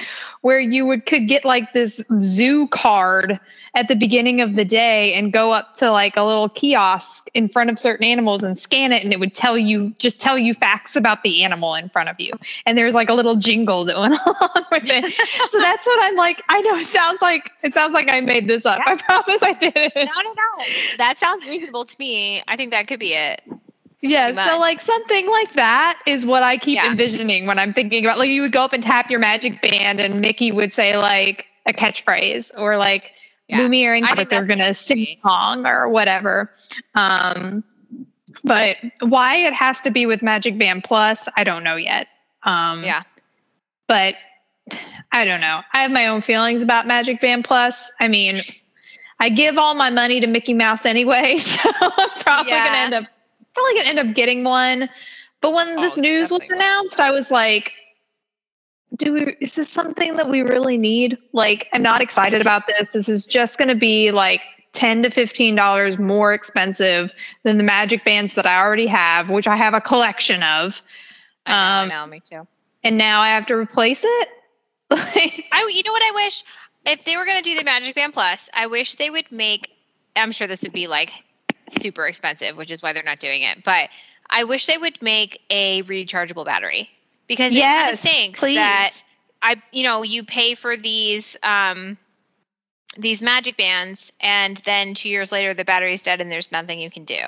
where 0.48 0.62
you 0.62 0.86
would 0.86 1.06
could 1.06 1.28
get 1.28 1.44
like 1.44 1.74
this 1.74 2.02
zoo 2.22 2.70
card 2.70 3.38
at 3.76 3.90
the 3.90 3.96
beginning 3.98 4.40
of 4.40 4.56
the 4.56 4.64
day 4.64 5.14
and 5.14 5.34
go 5.34 5.52
up 5.52 5.74
to 5.74 5.92
like 5.92 6.16
a 6.16 6.24
little 6.24 6.48
kiosk 6.48 7.30
in 7.34 7.50
front 7.50 7.70
of 7.70 7.78
certain 7.78 8.06
animals 8.06 8.46
and 8.46 8.58
scan 8.58 8.94
it 8.94 9.04
and 9.04 9.12
it 9.12 9.20
would 9.20 9.34
tell 9.34 9.58
you 9.58 9.94
just 10.00 10.22
tell 10.22 10.38
you 10.38 10.54
facts 10.54 10.96
about 10.96 11.22
the 11.24 11.44
animal 11.44 11.76
in 11.76 11.90
front 11.90 12.08
of 12.08 12.18
you. 12.18 12.32
And 12.66 12.78
there's 12.78 12.94
like 12.96 13.10
a 13.10 13.14
little 13.14 13.36
jingle 13.36 13.84
that 13.84 13.98
went 13.98 14.14
along 14.26 14.66
with 14.72 14.84
it. 14.86 15.14
so 15.50 15.60
that's 15.60 15.86
what 15.86 16.00
I'm 16.02 16.16
like, 16.16 16.42
I 16.48 16.62
know 16.62 16.78
it 16.78 16.88
sounds 16.88 17.22
like 17.22 17.52
it 17.62 17.74
sounds 17.74 17.94
like 17.94 18.08
I 18.10 18.22
made 18.22 18.48
this 18.48 18.66
up. 18.66 18.80
Yeah. 18.88 18.94
I 18.94 18.96
promise 19.02 19.44
I 19.44 19.52
didn't. 19.52 19.96
No, 19.96 20.04
no, 20.04 20.34
no. 20.34 20.64
That 20.98 21.20
sounds 21.20 21.46
reasonable 21.46 21.84
to 21.84 21.96
me. 22.00 22.42
I 22.48 22.56
think 22.56 22.72
that 22.72 22.88
could 22.88 23.02
be 23.02 23.16
it. 23.16 23.42
Yeah, 24.02 24.32
so 24.32 24.60
like 24.60 24.80
something 24.80 25.28
like 25.28 25.54
that 25.54 26.00
is 26.06 26.26
what 26.26 26.44
I 26.44 26.58
keep 26.58 26.76
yeah. 26.76 26.92
envisioning 26.92 27.48
when 27.48 27.58
I'm 27.58 27.74
thinking 27.74 28.06
about 28.06 28.20
like 28.20 28.30
you 28.30 28.42
would 28.44 28.52
go 28.52 28.64
up 28.64 28.74
and 28.74 28.84
tap 28.84 29.10
your 29.10 29.20
magic 29.20 29.60
band 29.62 30.00
and 30.00 30.22
Mickey 30.22 30.52
would 30.52 30.72
say 30.72 30.98
like 30.98 31.48
a 31.66 31.74
catchphrase 31.74 32.52
or 32.56 32.78
like 32.78 33.12
yeah. 33.48 33.60
Lumiere 33.60 33.96
and 33.96 34.06
are 34.06 34.46
gonna 34.46 34.74
sing 34.74 35.00
a 35.00 35.20
song 35.24 35.66
or 35.66 35.90
whatever. 35.90 36.52
Um, 36.94 37.64
but 38.44 38.78
why 39.00 39.38
it 39.38 39.54
has 39.54 39.82
to 39.82 39.90
be 39.90 40.06
with 40.06 40.22
Magic 40.22 40.58
Band 40.58 40.84
Plus, 40.84 41.28
I 41.36 41.44
don't 41.44 41.64
know 41.64 41.76
yet. 41.76 42.08
Um, 42.44 42.84
yeah. 42.84 43.04
But 43.88 44.16
I 45.12 45.26
don't 45.26 45.42
know. 45.42 45.62
I 45.74 45.82
have 45.82 45.92
my 45.92 46.08
own 46.08 46.22
feelings 46.22 46.62
about 46.62 46.86
Magic 46.86 47.20
Band 47.22 47.46
Plus. 47.46 47.92
I 48.00 48.10
mean, 48.10 48.44
I 49.20 49.30
give 49.30 49.58
all 49.58 49.74
my 49.74 49.90
money 49.90 50.20
to 50.20 50.28
Mickey 50.28 50.54
Mouse 50.54 50.86
anyway, 50.86 51.38
so 51.38 51.60
I'm 51.64 52.10
probably 52.20 52.52
yeah. 52.52 52.66
gonna 52.66 52.78
end 52.78 52.94
up 52.94 53.04
probably 53.58 53.76
gonna 53.76 53.90
end 53.90 54.10
up 54.10 54.16
getting 54.16 54.44
one. 54.44 54.90
But 55.42 55.54
when 55.54 55.80
oh, 55.80 55.82
this 55.82 55.98
news 55.98 56.32
was 56.32 56.44
announced, 56.50 57.00
I 57.00 57.12
was 57.12 57.30
like, 57.30 57.72
do 58.96 59.14
we 59.14 59.36
is 59.42 59.56
this 59.56 59.70
something 59.70 60.16
that 60.18 60.30
we 60.30 60.42
really 60.42 60.78
need? 60.78 61.18
Like 61.34 61.68
i'm 61.74 61.82
not 61.82 62.02
excited 62.02 62.42
about 62.42 62.68
this. 62.68 62.92
This 62.92 63.10
is 63.10 63.26
just 63.26 63.58
going 63.58 63.68
to 63.68 63.76
be 63.76 64.12
like 64.12 64.42
10 64.74 65.04
to 65.04 65.10
15 65.10 65.56
dollars 65.56 65.98
more 65.98 66.34
expensive 66.34 67.12
than 67.44 67.58
the 67.58 67.64
magic 67.64 68.04
bands 68.06 68.34
that 68.36 68.46
i 68.46 68.60
already 68.62 68.86
have 68.88 69.30
which 69.30 69.48
i 69.48 69.56
have 69.56 69.74
a 69.74 69.82
collection 69.82 70.44
of. 70.44 70.82
I 71.46 71.52
know, 71.52 71.58
um, 71.58 71.92
I 71.92 71.94
know 71.96 72.08
me 72.08 72.22
too. 72.22 72.48
and 72.84 72.98
now 72.98 73.22
i 73.22 73.30
have 73.30 73.46
to 73.48 73.56
replace 73.56 74.02
it? 74.04 74.30
I 74.92 75.70
you 75.74 75.84
know 75.84 75.92
what 75.92 76.04
i 76.04 76.12
wish? 76.26 76.44
If 76.86 77.04
they 77.04 77.18
were 77.18 77.26
going 77.26 77.44
to 77.44 77.50
do 77.50 77.58
the 77.58 77.64
magic 77.66 77.96
band 77.96 78.14
plus 78.14 78.50
i 78.54 78.68
wish 78.68 78.96
they 78.96 79.10
would 79.10 79.32
make 79.32 79.70
i'm 80.16 80.32
sure 80.32 80.48
this 80.48 80.64
would 80.64 80.74
be 80.74 80.88
like 80.88 81.12
super 81.70 82.08
expensive 82.08 82.56
which 82.56 82.72
is 82.72 82.82
why 82.82 82.94
they're 82.94 83.04
not 83.04 83.20
doing 83.20 83.42
it 83.42 83.64
but 83.64 83.90
i 84.30 84.44
wish 84.44 84.66
they 84.66 84.78
would 84.78 85.02
make 85.02 85.42
a 85.50 85.84
rechargeable 85.84 86.46
battery 86.46 86.90
because 87.28 87.54
yes, 87.54 87.64
it 87.64 87.80
kind 87.80 87.94
of 87.94 88.00
stinks 88.00 88.40
please. 88.40 88.56
that 88.56 88.94
I, 89.42 89.62
you 89.72 89.84
know, 89.84 90.04
you 90.04 90.24
pay 90.24 90.56
for 90.56 90.76
these 90.76 91.38
um, 91.44 91.98
these 92.98 93.22
magic 93.22 93.58
bands, 93.58 94.12
and 94.20 94.58
then 94.58 94.94
two 94.94 95.10
years 95.10 95.32
later 95.32 95.54
the 95.54 95.66
battery's 95.66 96.02
dead, 96.02 96.22
and 96.22 96.32
there's 96.32 96.52
nothing 96.52 96.80
you 96.80 96.90
can 96.90 97.06
do. 97.06 97.22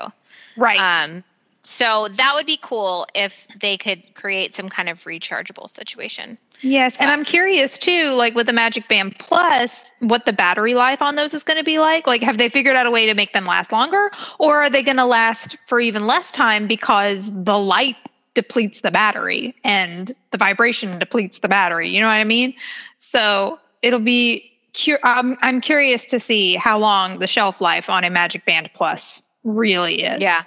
Right. 0.57 0.79
Um, 0.79 1.23
so 1.69 2.07
that 2.13 2.31
would 2.33 2.47
be 2.47 2.57
cool 2.59 3.05
if 3.13 3.47
they 3.61 3.77
could 3.77 4.15
create 4.15 4.55
some 4.55 4.69
kind 4.69 4.89
of 4.89 5.03
rechargeable 5.03 5.69
situation. 5.69 6.39
Yes, 6.61 6.97
and 6.97 7.11
I'm 7.11 7.23
curious 7.23 7.77
too, 7.77 8.15
like 8.15 8.33
with 8.33 8.47
the 8.47 8.53
Magic 8.53 8.89
Band 8.89 9.19
Plus, 9.19 9.89
what 9.99 10.25
the 10.25 10.33
battery 10.33 10.73
life 10.73 10.99
on 10.99 11.15
those 11.15 11.35
is 11.35 11.43
going 11.43 11.57
to 11.57 11.63
be 11.63 11.77
like. 11.77 12.07
Like, 12.07 12.23
have 12.23 12.39
they 12.39 12.49
figured 12.49 12.75
out 12.75 12.87
a 12.87 12.91
way 12.91 13.05
to 13.05 13.13
make 13.13 13.33
them 13.33 13.45
last 13.45 13.71
longer, 13.71 14.09
or 14.39 14.57
are 14.63 14.69
they 14.71 14.81
going 14.81 14.97
to 14.97 15.05
last 15.05 15.57
for 15.67 15.79
even 15.79 16.07
less 16.07 16.31
time 16.31 16.67
because 16.67 17.29
the 17.31 17.57
light 17.57 17.97
depletes 18.33 18.81
the 18.81 18.89
battery 18.89 19.55
and 19.63 20.15
the 20.31 20.39
vibration 20.39 20.97
depletes 20.97 21.37
the 21.37 21.49
battery. 21.49 21.91
You 21.91 22.01
know 22.01 22.07
what 22.07 22.13
I 22.13 22.23
mean? 22.23 22.55
So 22.97 23.59
it'll 23.83 23.99
be. 23.99 24.51
Cu- 24.75 24.97
I'm, 25.03 25.37
I'm 25.41 25.61
curious 25.61 26.05
to 26.05 26.19
see 26.19 26.55
how 26.55 26.79
long 26.79 27.19
the 27.19 27.27
shelf 27.27 27.61
life 27.61 27.89
on 27.89 28.03
a 28.03 28.09
Magic 28.09 28.45
Band 28.45 28.71
Plus 28.73 29.21
really 29.43 30.03
is. 30.03 30.19
Yeah, 30.19 30.41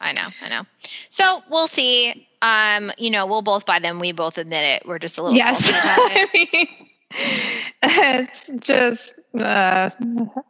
I 0.00 0.12
know, 0.12 0.28
I 0.42 0.48
know. 0.48 0.62
So 1.08 1.42
we'll 1.50 1.68
see. 1.68 2.28
Um, 2.40 2.92
you 2.98 3.10
know, 3.10 3.26
we'll 3.26 3.42
both 3.42 3.66
buy 3.66 3.78
them. 3.78 3.98
We 3.98 4.12
both 4.12 4.38
admit 4.38 4.64
it. 4.64 4.86
We're 4.86 4.98
just 4.98 5.18
a 5.18 5.22
little 5.22 5.36
yes. 5.36 5.60
I 5.64 6.28
mean, 6.32 6.68
it's 7.82 8.50
just 8.58 9.12
uh, 9.38 9.90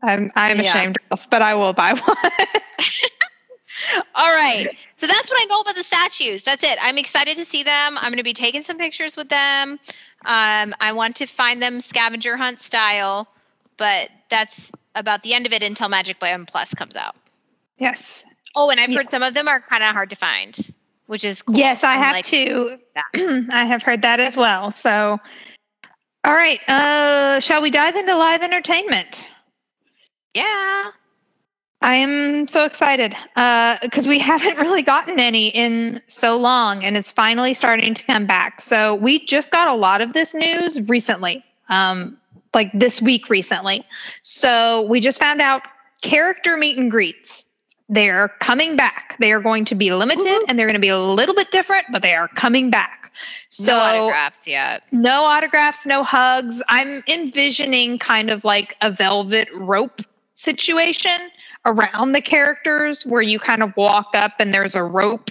I'm 0.03 0.31
I'm 0.35 0.61
yeah. 0.61 0.71
ashamed 0.71 0.99
of, 1.11 1.27
but 1.31 1.43
I 1.43 1.55
will 1.55 1.73
buy 1.73 1.95
one. 1.95 2.17
All 4.15 4.33
right. 4.33 4.69
So 4.97 5.07
that's 5.07 5.31
what 5.31 5.43
I 5.43 5.45
know 5.47 5.61
about 5.61 5.75
the 5.75 5.85
statues. 5.85 6.43
That's 6.45 6.63
it. 6.63 6.79
I'm 6.81 6.99
excited 6.99 7.37
to 7.37 7.45
see 7.45 7.63
them. 7.63 7.99
I'm 7.99 8.11
going 8.11 8.19
to 8.19 8.23
be 8.23 8.35
taking 8.35 8.63
some 8.63 8.79
pictures 8.79 9.17
with 9.17 9.29
them. 9.29 9.81
Um, 10.25 10.75
I 10.81 10.93
want 10.93 11.17
to 11.17 11.27
find 11.27 11.61
them 11.61 11.81
scavenger 11.81 12.37
hunt 12.37 12.61
style, 12.61 13.27
but 13.77 14.09
that's 14.29 14.71
about 14.95 15.23
the 15.25 15.35
end 15.35 15.47
of 15.47 15.53
it 15.53 15.63
until 15.63 15.89
Magic 15.89 16.21
Band 16.21 16.47
Plus 16.47 16.73
comes 16.75 16.97
out. 16.97 17.17
Yes. 17.79 18.25
Oh, 18.55 18.71
and 18.71 18.79
I've 18.79 18.91
yes. 18.91 18.97
heard 18.97 19.11
some 19.11 19.23
of 19.23 19.35
them 19.35 19.49
are 19.49 19.61
kind 19.61 19.83
of 19.83 19.93
hard 19.93 20.11
to 20.11 20.17
find, 20.17 20.57
which 21.07 21.25
is 21.25 21.43
cool. 21.43 21.57
Yes, 21.57 21.85
I 21.85 21.95
I'm 21.95 22.03
have 22.03 22.13
like, 22.13 22.25
too. 22.25 22.79
I 23.51 23.65
have 23.65 23.83
heard 23.83 24.03
that 24.03 24.21
as 24.21 24.37
well. 24.37 24.71
So, 24.71 25.19
all 26.25 26.33
right. 26.33 26.61
Uh, 26.69 27.41
shall 27.41 27.63
we 27.63 27.71
dive 27.71 27.97
into 27.97 28.15
live 28.17 28.43
entertainment? 28.43 29.27
Yeah. 30.35 30.91
I 31.83 31.97
am 31.97 32.47
so 32.47 32.65
excited 32.65 33.15
because 33.35 34.07
uh, 34.07 34.09
we 34.09 34.19
haven't 34.21 34.59
really 34.59 34.83
gotten 34.83 35.19
any 35.19 35.49
in 35.49 36.01
so 36.07 36.39
long, 36.39 36.85
and 36.85 36.97
it's 36.97 37.11
finally 37.11 37.55
starting 37.55 37.95
to 37.95 38.05
come 38.05 38.27
back. 38.27 38.61
So 38.61 38.95
we 38.95 39.25
just 39.25 39.51
got 39.51 39.69
a 39.69 39.75
lot 39.75 40.01
of 40.01 40.13
this 40.13 40.33
news 40.33 40.81
recently, 40.83 41.45
um, 41.69 42.17
like 42.55 42.71
this 42.73 43.03
week 43.03 43.29
recently. 43.29 43.85
So 44.23 44.83
we 44.83 45.01
just 45.01 45.19
found 45.19 45.43
out 45.43 45.63
character 46.03 46.57
meet 46.57 46.79
and 46.79 46.91
greets. 46.91 47.45
They're 47.93 48.29
coming 48.41 48.75
back. 48.75 49.17
They 49.21 49.33
are 49.33 49.41
going 49.41 49.67
to 49.67 49.75
be 49.75 49.93
limited, 49.93 50.25
Woo-hoo. 50.25 50.45
and 50.49 50.59
they're 50.59 50.67
going 50.67 50.75
to 50.75 50.81
be 50.81 50.89
a 50.89 50.99
little 50.99 51.35
bit 51.35 51.51
different, 51.51 51.85
but 51.93 52.01
they 52.01 52.15
are 52.15 52.27
coming 52.29 52.71
back. 52.71 53.13
So 53.51 53.77
no 53.77 53.81
autographs 53.81 54.47
yet. 54.47 54.83
No 54.93 55.25
autographs, 55.25 55.85
no 55.85 56.03
hugs. 56.03 56.63
I'm 56.69 57.05
envisioning 57.07 57.99
kind 57.99 58.31
of 58.31 58.47
like 58.47 58.77
a 58.81 58.91
velvet 58.91 59.49
rope 59.55 60.01
situation 60.33 61.21
around 61.67 62.13
the 62.13 62.23
characters 62.23 63.05
where 63.05 63.21
you 63.21 63.39
kind 63.39 63.63
of 63.63 63.77
walk 63.77 64.13
up 64.15 64.33
and 64.39 64.55
there's 64.55 64.75
a 64.75 64.83
rope 64.83 65.31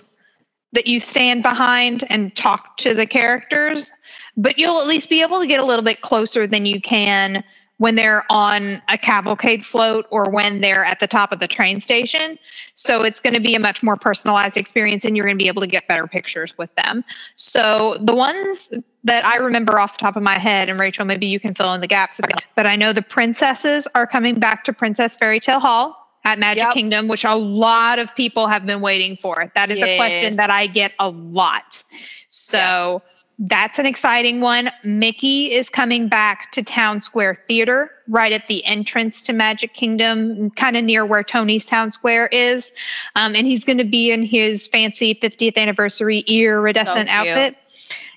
that 0.73 0.85
you 0.85 0.99
stand 0.99 1.41
behind 1.41 2.05
and 2.11 2.35
talk 2.35 2.77
to 2.77 2.93
the 2.93 3.07
characters, 3.07 3.91
but 4.37 4.59
you'll 4.59 4.79
at 4.79 4.87
least 4.87 5.09
be 5.09 5.23
able 5.23 5.39
to 5.39 5.47
get 5.47 5.59
a 5.59 5.65
little 5.65 5.83
bit 5.83 6.01
closer 6.01 6.45
than 6.45 6.67
you 6.67 6.79
can 6.79 7.43
when 7.81 7.95
they're 7.95 8.23
on 8.31 8.79
a 8.89 8.97
cavalcade 8.97 9.65
float 9.65 10.05
or 10.11 10.29
when 10.29 10.61
they're 10.61 10.85
at 10.85 10.99
the 10.99 11.07
top 11.07 11.31
of 11.31 11.39
the 11.39 11.47
train 11.47 11.79
station. 11.79 12.37
So 12.75 13.01
it's 13.01 13.19
going 13.19 13.33
to 13.33 13.39
be 13.39 13.55
a 13.55 13.59
much 13.59 13.81
more 13.81 13.95
personalized 13.95 14.55
experience 14.55 15.03
and 15.03 15.17
you're 15.17 15.25
going 15.25 15.35
to 15.35 15.43
be 15.43 15.47
able 15.47 15.61
to 15.61 15.67
get 15.67 15.87
better 15.87 16.05
pictures 16.05 16.55
with 16.59 16.69
them. 16.75 17.03
So 17.37 17.97
the 17.99 18.13
ones 18.13 18.71
that 19.03 19.25
I 19.25 19.37
remember 19.37 19.79
off 19.79 19.97
the 19.97 20.01
top 20.01 20.15
of 20.15 20.21
my 20.21 20.37
head, 20.37 20.69
and 20.69 20.79
Rachel, 20.79 21.05
maybe 21.05 21.25
you 21.25 21.39
can 21.39 21.55
fill 21.55 21.73
in 21.73 21.81
the 21.81 21.87
gaps, 21.87 22.21
but 22.53 22.67
I 22.67 22.75
know 22.75 22.93
the 22.93 23.01
princesses 23.01 23.87
are 23.95 24.05
coming 24.05 24.39
back 24.39 24.63
to 24.65 24.73
Princess 24.73 25.15
Fairy 25.15 25.39
Tale 25.39 25.59
Hall 25.59 25.97
at 26.23 26.37
Magic 26.37 26.61
yep. 26.61 26.73
Kingdom, 26.73 27.07
which 27.07 27.25
a 27.25 27.33
lot 27.33 27.97
of 27.97 28.15
people 28.15 28.45
have 28.45 28.63
been 28.63 28.81
waiting 28.81 29.17
for. 29.19 29.51
That 29.55 29.71
is 29.71 29.79
yes. 29.79 29.87
a 29.87 29.97
question 29.97 30.35
that 30.35 30.51
I 30.51 30.67
get 30.67 30.93
a 30.99 31.09
lot. 31.09 31.83
So 32.27 33.01
yes. 33.03 33.10
That's 33.43 33.79
an 33.79 33.87
exciting 33.87 34.39
one. 34.39 34.69
Mickey 34.83 35.51
is 35.51 35.67
coming 35.67 36.07
back 36.07 36.51
to 36.51 36.61
Town 36.61 36.99
Square 36.99 37.43
Theater, 37.47 37.89
right 38.07 38.31
at 38.31 38.47
the 38.47 38.63
entrance 38.65 39.19
to 39.23 39.33
Magic 39.33 39.73
Kingdom, 39.73 40.51
kind 40.51 40.77
of 40.77 40.83
near 40.83 41.07
where 41.07 41.23
Tony's 41.23 41.65
Town 41.65 41.89
Square 41.89 42.27
is. 42.27 42.71
Um, 43.15 43.35
and 43.35 43.47
he's 43.47 43.65
going 43.65 43.79
to 43.79 43.83
be 43.83 44.11
in 44.11 44.21
his 44.21 44.67
fancy 44.67 45.15
50th 45.15 45.57
anniversary 45.57 46.19
iridescent 46.19 47.09
so 47.09 47.13
outfit. 47.13 47.57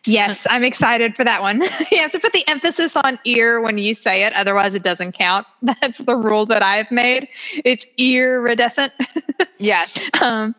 Yes, 0.06 0.46
I'm 0.50 0.62
excited 0.62 1.16
for 1.16 1.24
that 1.24 1.40
one. 1.40 1.62
you 1.90 1.98
have 1.98 2.12
to 2.12 2.18
put 2.18 2.34
the 2.34 2.46
emphasis 2.46 2.94
on 2.94 3.18
ear 3.24 3.62
when 3.62 3.78
you 3.78 3.94
say 3.94 4.24
it, 4.24 4.34
otherwise 4.34 4.74
it 4.74 4.82
doesn't 4.82 5.12
count. 5.12 5.46
That's 5.62 5.98
the 5.98 6.16
rule 6.16 6.44
that 6.46 6.62
I've 6.62 6.90
made. 6.90 7.28
It's 7.64 7.86
iridescent. 7.96 8.92
yes. 9.58 9.98
Um, 10.20 10.54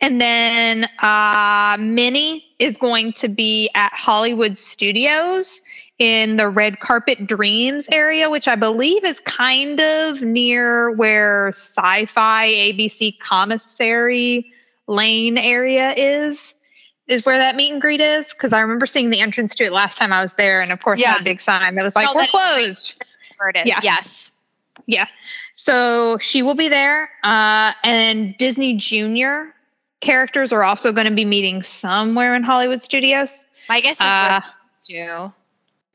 and 0.00 0.20
then 0.20 0.88
uh, 1.00 1.76
Minnie 1.80 2.44
is 2.58 2.76
going 2.76 3.12
to 3.14 3.28
be 3.28 3.70
at 3.74 3.92
Hollywood 3.92 4.56
Studios 4.56 5.60
in 5.98 6.36
the 6.36 6.48
Red 6.48 6.80
Carpet 6.80 7.26
Dreams 7.26 7.88
area, 7.92 8.30
which 8.30 8.46
I 8.46 8.54
believe 8.54 9.04
is 9.04 9.20
kind 9.20 9.80
of 9.80 10.22
near 10.22 10.92
where 10.92 11.48
Sci 11.48 12.06
Fi 12.06 12.48
ABC 12.48 13.18
Commissary 13.18 14.52
Lane 14.86 15.36
area 15.36 15.92
is 15.96 16.54
is 17.08 17.24
where 17.24 17.38
that 17.38 17.56
meet 17.56 17.72
and 17.72 17.80
greet 17.80 18.02
is 18.02 18.32
because 18.32 18.52
I 18.52 18.60
remember 18.60 18.86
seeing 18.86 19.08
the 19.10 19.20
entrance 19.20 19.54
to 19.56 19.64
it 19.64 19.72
last 19.72 19.96
time 19.96 20.12
I 20.12 20.20
was 20.20 20.34
there, 20.34 20.60
and 20.60 20.70
of 20.70 20.82
course, 20.82 21.00
yeah. 21.00 21.14
that 21.14 21.24
big 21.24 21.40
sign 21.40 21.74
that 21.74 21.82
was 21.82 21.96
like, 21.96 22.06
no, 22.06 22.14
"We're 22.14 22.26
closed." 22.26 22.94
Where 23.38 23.50
it 23.50 23.56
is. 23.56 23.62
Yeah. 23.66 23.80
Yes. 23.82 24.30
Yeah. 24.86 25.06
So 25.54 26.18
she 26.18 26.42
will 26.42 26.54
be 26.54 26.68
there. 26.68 27.10
Uh, 27.22 27.72
and 27.82 28.36
Disney 28.36 28.76
Junior 28.76 29.54
characters 30.00 30.52
are 30.52 30.62
also 30.64 30.92
going 30.92 31.06
to 31.06 31.14
be 31.14 31.24
meeting 31.24 31.62
somewhere 31.62 32.34
in 32.34 32.42
Hollywood 32.42 32.80
Studios. 32.80 33.46
My 33.68 33.80
guess 33.80 33.96
is 33.96 34.00
Uh, 34.00 34.40
too. 34.86 35.32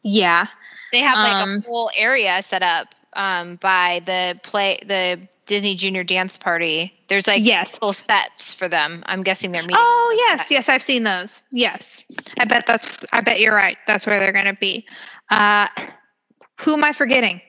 yeah. 0.04 0.48
They 0.92 1.00
have 1.00 1.18
like 1.18 1.36
um, 1.36 1.58
a 1.58 1.62
whole 1.68 1.90
area 1.96 2.42
set 2.44 2.62
up 2.62 2.94
um, 3.14 3.56
by 3.56 4.02
the 4.06 4.40
play, 4.44 4.80
the 4.86 5.28
Disney 5.48 5.76
Junior 5.76 6.04
Dance 6.04 6.38
Party. 6.38 6.94
There's 7.08 7.28
like 7.28 7.44
Yes. 7.44 7.72
little 7.74 7.94
sets 7.94 8.54
for 8.54 8.68
them. 8.68 9.04
I'm 9.08 9.24
guessing 9.24 9.52
they're 9.52 9.62
meeting. 9.64 9.78
Oh 9.80 10.16
yes, 10.18 10.42
sets. 10.42 10.52
yes, 10.52 10.70
I've 10.70 10.84
seen 10.84 11.04
those. 11.04 11.42
Yes, 11.52 12.04
I 12.40 12.46
bet 12.46 12.66
that's. 12.68 12.88
I 13.12 13.22
bet 13.22 13.40
you're 13.40 13.56
right. 13.56 13.78
That's 13.88 14.06
where 14.06 14.20
they're 14.20 14.32
going 14.34 14.46
to 14.46 14.54
be. 14.54 14.86
Uh, 15.30 15.68
who 16.62 16.74
am 16.74 16.84
I 16.84 16.94
forgetting? 16.94 17.42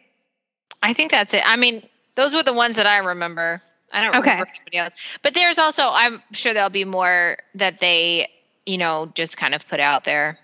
I 0.82 0.92
think 0.94 1.10
that's 1.10 1.34
it. 1.34 1.42
I 1.44 1.56
mean, 1.56 1.86
those 2.14 2.34
were 2.34 2.42
the 2.42 2.52
ones 2.54 2.76
that 2.76 2.86
I 2.86 2.98
remember. 2.98 3.62
I 3.94 4.02
don't 4.02 4.16
Okay. 4.16 4.30
remember 4.32 4.50
anybody 4.54 4.76
else. 4.78 4.94
But 5.22 5.34
there's 5.34 5.58
also, 5.58 5.88
I'm 5.90 6.22
sure 6.32 6.52
there'll 6.52 6.70
be 6.70 6.84
more 6.84 7.38
that 7.54 7.78
they, 7.78 8.28
you 8.66 8.76
know, 8.78 9.10
just 9.14 9.36
kind 9.36 9.54
of 9.54 9.66
put 9.68 9.80
out 9.80 10.04
there. 10.04 10.38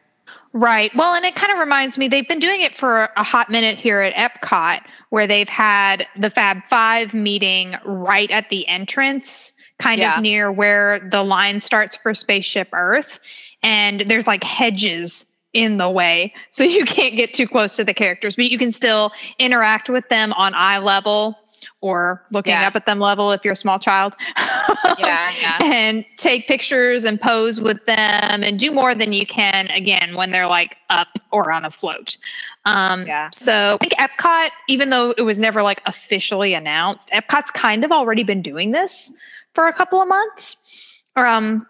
Right. 0.53 0.91
Well, 0.97 1.15
and 1.15 1.25
it 1.25 1.37
kind 1.37 1.53
of 1.53 1.59
reminds 1.59 1.97
me 1.97 2.09
they've 2.09 2.27
been 2.27 2.41
doing 2.41 2.61
it 2.61 2.75
for 2.77 3.09
a 3.17 3.23
hot 3.23 3.51
minute 3.51 3.79
here 3.79 4.01
at 4.01 4.15
Epcot, 4.15 4.81
where 5.11 5.27
they've 5.27 5.49
had 5.49 6.07
the 6.19 6.29
Fab 6.31 6.59
Five 6.69 7.15
meeting 7.15 7.77
right 7.85 8.31
at 8.33 8.49
the 8.51 8.67
entrance, 8.67 9.53
kind 9.79 10.01
Yeah. 10.01 10.17
of 10.17 10.23
near 10.23 10.51
where 10.51 10.99
the 11.09 11.23
line 11.23 11.61
starts 11.61 11.97
for 11.97 12.15
Spaceship 12.15 12.69
Earth, 12.73 13.21
and 13.63 14.01
there's 14.03 14.27
like 14.27 14.43
hedges 14.43 15.25
in 15.53 15.79
the 15.79 15.89
way, 15.91 16.33
so 16.51 16.63
you 16.77 16.85
can't 16.85 17.17
get 17.17 17.33
too 17.35 17.47
close 17.47 17.77
to 17.77 17.85
the 17.85 17.95
characters, 17.95 18.35
but 18.37 18.51
you 18.51 18.59
can 18.59 18.73
still 18.73 19.13
interact 19.39 19.89
with 19.89 20.09
them 20.09 20.33
on 20.33 20.53
eye 20.55 20.79
level 20.79 21.39
or 21.83 22.23
looking 22.31 22.53
Yeah. 22.53 22.67
up 22.67 22.77
at 22.77 22.85
them 22.87 22.99
level 22.99 23.33
if 23.33 23.45
you're 23.45 23.53
a 23.53 23.57
small 23.57 23.79
child. 23.79 24.15
Yeah, 24.37 25.31
yeah. 25.41 25.59
and 25.63 26.05
take 26.17 26.47
pictures 26.47 27.05
and 27.05 27.21
pose 27.21 27.61
with 27.61 27.85
them 27.87 27.97
and 28.45 28.59
do 28.59 28.71
more 28.71 28.95
than 28.95 29.13
you 29.13 29.27
can 29.27 29.69
again 29.69 30.15
when 30.15 30.31
they're 30.31 30.47
like 30.47 30.77
up 30.91 31.09
or 31.31 31.51
on 31.51 31.65
a 31.65 31.71
float. 31.71 32.19
Um, 32.67 33.07
Yeah. 33.07 33.31
So 33.33 33.79
I 33.81 33.87
think 33.87 33.95
Epcot, 33.95 34.51
even 34.69 34.91
though 34.91 35.13
it 35.17 35.23
was 35.23 35.39
never 35.39 35.63
like 35.63 35.81
officially 35.87 36.55
announced, 36.55 37.11
Epcot's 37.11 37.51
kind 37.51 37.85
of 37.85 37.93
already 37.93 38.25
been 38.25 38.43
doing 38.43 38.71
this 38.73 39.11
for 39.55 39.67
a 39.69 39.73
couple 39.73 40.03
of 40.03 40.09
months. 40.09 41.03
Um, 41.17 41.67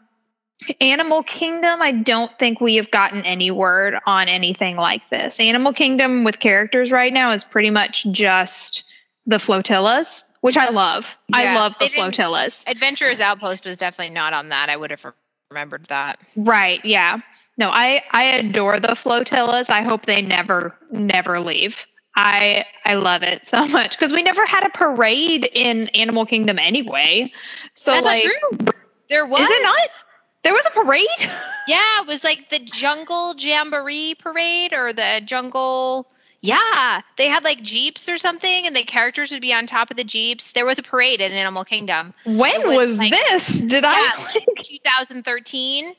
Animal 0.81 1.23
Kingdom, 1.23 1.81
I 1.81 1.93
don't 1.93 2.31
think 2.39 2.61
we 2.61 2.75
have 2.77 2.91
gotten 2.91 3.25
any 3.25 3.51
word 3.51 3.95
on 4.07 4.29
anything 4.29 4.77
like 4.77 5.09
this. 5.09 5.41
Animal 5.41 5.73
Kingdom 5.73 6.23
with 6.25 6.39
characters 6.39 6.91
right 6.93 7.13
now 7.13 7.31
is 7.31 7.45
pretty 7.45 7.71
much 7.71 8.07
just 8.11 8.85
the 9.27 9.39
flotillas, 9.39 10.25
which 10.41 10.57
I 10.57 10.71
love. 10.71 11.17
I 11.33 11.55
love 11.55 11.77
the 11.79 11.89
flotillas. 11.89 12.65
Adventurers 12.67 13.21
Outpost 13.21 13.65
was 13.65 13.77
definitely 13.77 14.15
not 14.15 14.33
on 14.33 14.51
that. 14.51 14.69
I 14.69 14.77
would 14.77 14.91
have 14.91 15.05
remembered 15.51 15.87
that. 15.87 16.19
Right. 16.37 16.85
Yeah. 16.85 17.21
No, 17.59 17.71
I 17.71 18.03
I 18.11 18.25
adore 18.25 18.81
the 18.81 18.95
flotillas. 18.95 19.69
I 19.69 19.83
hope 19.83 20.07
they 20.07 20.23
never 20.23 20.77
never 20.91 21.41
leave. 21.41 21.87
I 22.17 22.65
I 22.85 22.95
love 22.95 23.23
it 23.23 23.47
so 23.47 23.67
much 23.69 23.99
because 23.99 24.13
we 24.13 24.23
never 24.23 24.47
had 24.47 24.65
a 24.65 24.71
parade 24.71 25.49
in 25.53 25.89
Animal 25.89 26.27
Kingdom 26.27 26.59
anyway. 26.59 27.33
So 27.75 27.93
That's 27.93 28.05
like. 28.07 28.25
There 29.09 29.27
was. 29.27 29.41
is 29.41 29.49
it 29.51 29.63
not? 29.63 29.89
There 30.43 30.53
was 30.53 30.65
a 30.67 30.71
parade. 30.71 31.09
Yeah, 31.69 32.01
it 32.01 32.09
was 32.09 32.25
like 32.25 32.49
the 32.49 32.59
Jungle 32.59 33.35
Jamboree 33.39 34.17
parade 34.17 34.73
or 34.73 34.93
the 34.93 35.21
Jungle. 35.25 36.09
Yeah, 36.43 37.03
they 37.19 37.29
had 37.29 37.45
like 37.45 37.61
jeeps 37.63 38.09
or 38.09 38.17
something, 38.17 38.67
and 38.67 38.75
the 38.75 38.83
characters 38.85 39.31
would 39.31 39.43
be 39.43 39.53
on 39.53 39.67
top 39.67 39.91
of 39.91 39.97
the 39.99 40.05
jeeps. 40.05 40.53
There 40.53 40.65
was 40.65 40.79
a 40.79 40.83
parade 40.83 41.21
in 41.21 41.33
Animal 41.33 41.65
Kingdom. 41.65 42.15
when 42.25 42.63
It 42.63 42.67
was 42.67 42.89
was, 42.89 42.99
like- 42.99 43.11
this? 43.11 43.47
Did 43.59 43.83
Yeah, 43.85 43.93
I? 43.95 44.33
like 44.35 44.47
2013. 44.65 45.95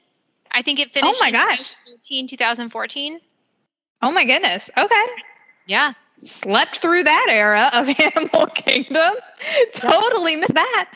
I 0.52 0.62
think 0.64 0.80
it 0.80 0.92
finished. 0.94 1.16
Oh 1.16 1.24
my 1.24 1.28
in 1.28 1.34
gosh. 1.34 1.76
2013, 1.86 2.28
2014. 2.28 3.20
Oh 4.02 4.12
my 4.12 4.26
goodness. 4.26 4.70
Okay. 4.76 5.06
Yeah. 5.68 5.94
Slept 6.24 6.78
through 6.78 7.04
that 7.04 7.28
era 7.30 7.70
of 7.74 7.88
Animal 8.16 8.48
Kingdom. 8.48 9.14
Totally 9.74 10.36
missed 10.38 10.56
that. 10.56 10.90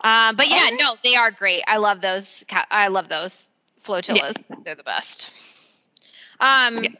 Um, 0.00 0.36
but 0.36 0.48
yeah, 0.48 0.70
no, 0.78 0.96
they 1.02 1.14
are 1.16 1.30
great. 1.32 1.62
I 1.66 1.76
love 1.78 2.00
those. 2.00 2.44
I 2.70 2.88
love 2.88 3.08
those 3.08 3.50
flotillas. 3.80 4.36
They're 4.64 4.74
the 4.76 4.82
best. 4.84 5.32
Um, 6.40 6.84
Yeah. 6.84 6.90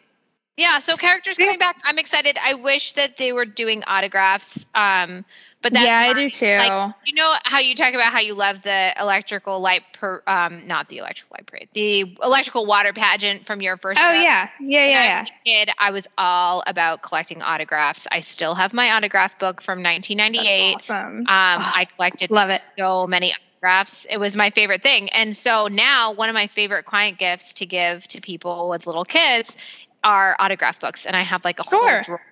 Yeah. 0.57 0.79
So 0.79 0.97
characters 0.97 1.39
coming 1.39 1.59
back. 1.59 1.77
I'm 1.85 1.99
excited. 1.99 2.37
I 2.43 2.55
wish 2.55 2.93
that 2.93 3.17
they 3.17 3.33
were 3.33 3.45
doing 3.45 3.83
autographs. 3.87 4.65
Um, 4.75 5.25
but 5.63 5.73
that's 5.73 5.85
yeah, 5.85 5.99
I 5.99 6.13
do 6.13 6.29
too. 6.29 6.47
Like, 6.47 6.73
you 7.05 7.15
know 7.15 7.35
how 7.45 7.61
you 7.61 7.75
talk 7.75 7.95
about 7.95 8.13
how 8.13 8.21
you 8.21 8.35
love 8.35 8.63
the 8.63 8.93
electrical 8.99 9.61
light 9.61 9.83
per 9.93 10.23
um 10.27 10.67
not 10.67 10.89
the 10.89 10.99
electrical 10.99 11.35
light 11.39 11.47
parade 11.47 11.69
the 11.75 12.17
electrical 12.23 12.67
water 12.67 12.93
pageant 12.93 13.47
from 13.47 13.61
your 13.63 13.77
first 13.77 14.01
oh 14.01 14.07
trip? 14.07 14.23
yeah. 14.23 14.49
Yeah, 14.61 14.87
When 14.87 14.91
yeah, 14.91 15.01
I 15.01 15.05
yeah. 15.05 15.21
was 15.21 15.29
a 15.29 15.49
kid, 15.49 15.71
I 15.79 15.91
was 15.91 16.07
all 16.19 16.63
about 16.67 17.03
collecting 17.03 17.43
autographs. 17.43 18.07
I 18.11 18.21
still 18.21 18.55
have 18.55 18.73
my 18.73 18.91
autograph 18.93 19.39
book 19.39 19.63
from 19.63 19.83
1998. 19.83 20.75
That's 20.79 20.91
awesome. 20.91 21.19
Um, 21.21 21.27
Oh, 21.29 21.73
I 21.75 21.87
collected 21.97 22.31
love 22.31 22.51
it. 22.51 22.61
so 22.79 23.07
many 23.07 23.33
autographs. 23.33 24.07
It 24.11 24.19
was 24.19 24.37
my 24.37 24.51
favorite 24.51 24.83
thing. 24.83 25.09
And 25.11 25.37
so 25.37 25.69
now 25.69 26.13
one 26.15 26.29
of 26.29 26.35
my 26.35 26.47
favorite 26.49 26.85
client 26.85 27.19
gifts 27.19 27.55
to 27.55 27.67
give 27.67 28.07
to 28.09 28.21
people 28.21 28.69
with 28.69 28.87
little 28.87 29.05
kids 29.05 29.57
are 30.05 30.37
autograph 30.39 30.81
books. 30.81 31.07
And 31.07 31.17
I 31.17 31.23
have 31.23 31.45
like 31.45 31.59
a 31.61 31.65
Sure. 31.69 31.81
whole 31.89 32.03
drawer. 32.03 32.23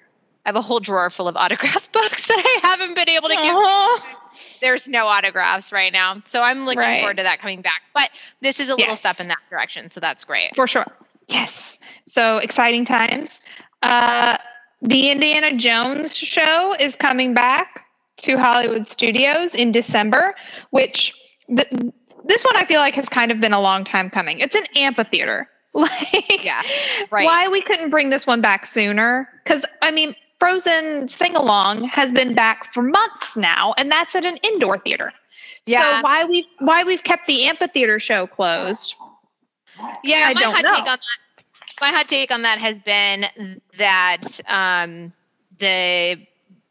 I 0.46 0.48
have 0.48 0.56
a 0.56 0.62
whole 0.62 0.80
drawer 0.80 1.10
full 1.10 1.28
of 1.28 1.36
autograph 1.36 1.90
books 1.92 2.28
that 2.28 2.38
I 2.38 2.66
haven't 2.66 2.94
been 2.94 3.08
able 3.08 3.28
to 3.28 3.34
give. 3.34 3.54
Aw. 3.54 4.18
There's 4.60 4.88
no 4.88 5.06
autographs 5.06 5.70
right 5.72 5.92
now. 5.92 6.20
So 6.24 6.40
I'm 6.42 6.64
looking 6.64 6.78
Right. 6.80 7.00
forward 7.00 7.18
to 7.18 7.22
that 7.24 7.40
coming 7.40 7.60
back. 7.60 7.82
But 7.94 8.10
this 8.40 8.58
is 8.60 8.68
a 8.70 8.74
little 8.74 8.88
Yes. 8.92 9.00
step 9.00 9.20
in 9.20 9.28
that 9.28 9.38
direction. 9.50 9.90
So 9.90 10.00
that's 10.00 10.24
great. 10.24 10.54
For 10.56 10.66
sure. 10.66 10.86
Yes. 11.28 11.78
So 12.06 12.38
exciting 12.38 12.84
times. 12.86 13.40
Uh, 13.82 14.38
the 14.82 15.10
Indiana 15.10 15.54
Jones 15.56 16.16
show 16.16 16.74
is 16.78 16.96
coming 16.96 17.34
back 17.34 17.84
to 18.18 18.36
Hollywood 18.36 18.86
Studios 18.86 19.54
in 19.54 19.72
December, 19.72 20.34
which 20.70 21.12
th- 21.54 21.68
this 22.24 22.44
one 22.44 22.56
I 22.56 22.64
feel 22.64 22.80
like 22.80 22.94
has 22.94 23.08
kind 23.08 23.30
of 23.30 23.40
been 23.40 23.52
a 23.52 23.60
long 23.60 23.84
time 23.84 24.10
coming. 24.10 24.40
It's 24.40 24.54
an 24.54 24.64
amphitheater. 24.76 25.48
Like, 25.74 26.44
Yeah, 26.44 26.62
right. 27.10 27.24
why 27.24 27.48
we 27.48 27.60
couldn't 27.62 27.90
bring 27.90 28.10
this 28.10 28.26
one 28.26 28.40
back 28.40 28.66
sooner? 28.66 29.28
Because, 29.44 29.64
I 29.82 29.90
mean, 29.92 30.16
Frozen 30.40 31.06
Sing 31.08 31.36
Along 31.36 31.84
has 31.84 32.10
been 32.10 32.34
back 32.34 32.72
for 32.74 32.82
months 32.82 33.36
now, 33.36 33.74
and 33.78 33.90
that's 33.90 34.14
at 34.16 34.24
an 34.24 34.36
indoor 34.38 34.78
theater. 34.78 35.12
Yeah. 35.66 35.98
So 35.98 36.02
why 36.02 36.24
we 36.24 36.46
why 36.58 36.82
we've 36.84 37.04
kept 37.04 37.26
the 37.26 37.44
amphitheater 37.44 38.00
show 38.00 38.26
closed? 38.26 38.94
Yeah, 40.02 40.26
I 40.28 40.34
my 40.34 40.40
don't 40.40 40.54
hot 40.54 40.64
know. 40.64 40.70
take 40.74 40.88
on 40.90 40.98
that. 40.98 41.44
My 41.80 41.88
hot 41.90 42.08
take 42.08 42.30
on 42.32 42.42
that 42.42 42.58
has 42.58 42.80
been 42.80 43.60
that 43.78 44.40
um, 44.48 45.12
the 45.58 46.26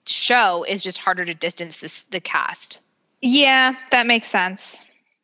show 0.07 0.63
is 0.67 0.81
just 0.83 0.97
harder 0.97 1.23
to 1.23 1.33
distance 1.33 1.79
this 1.79 2.03
the 2.09 2.19
cast 2.19 2.79
Yeah, 3.21 3.75
that 3.91 4.07
makes 4.07 4.27
sense. 4.27 4.81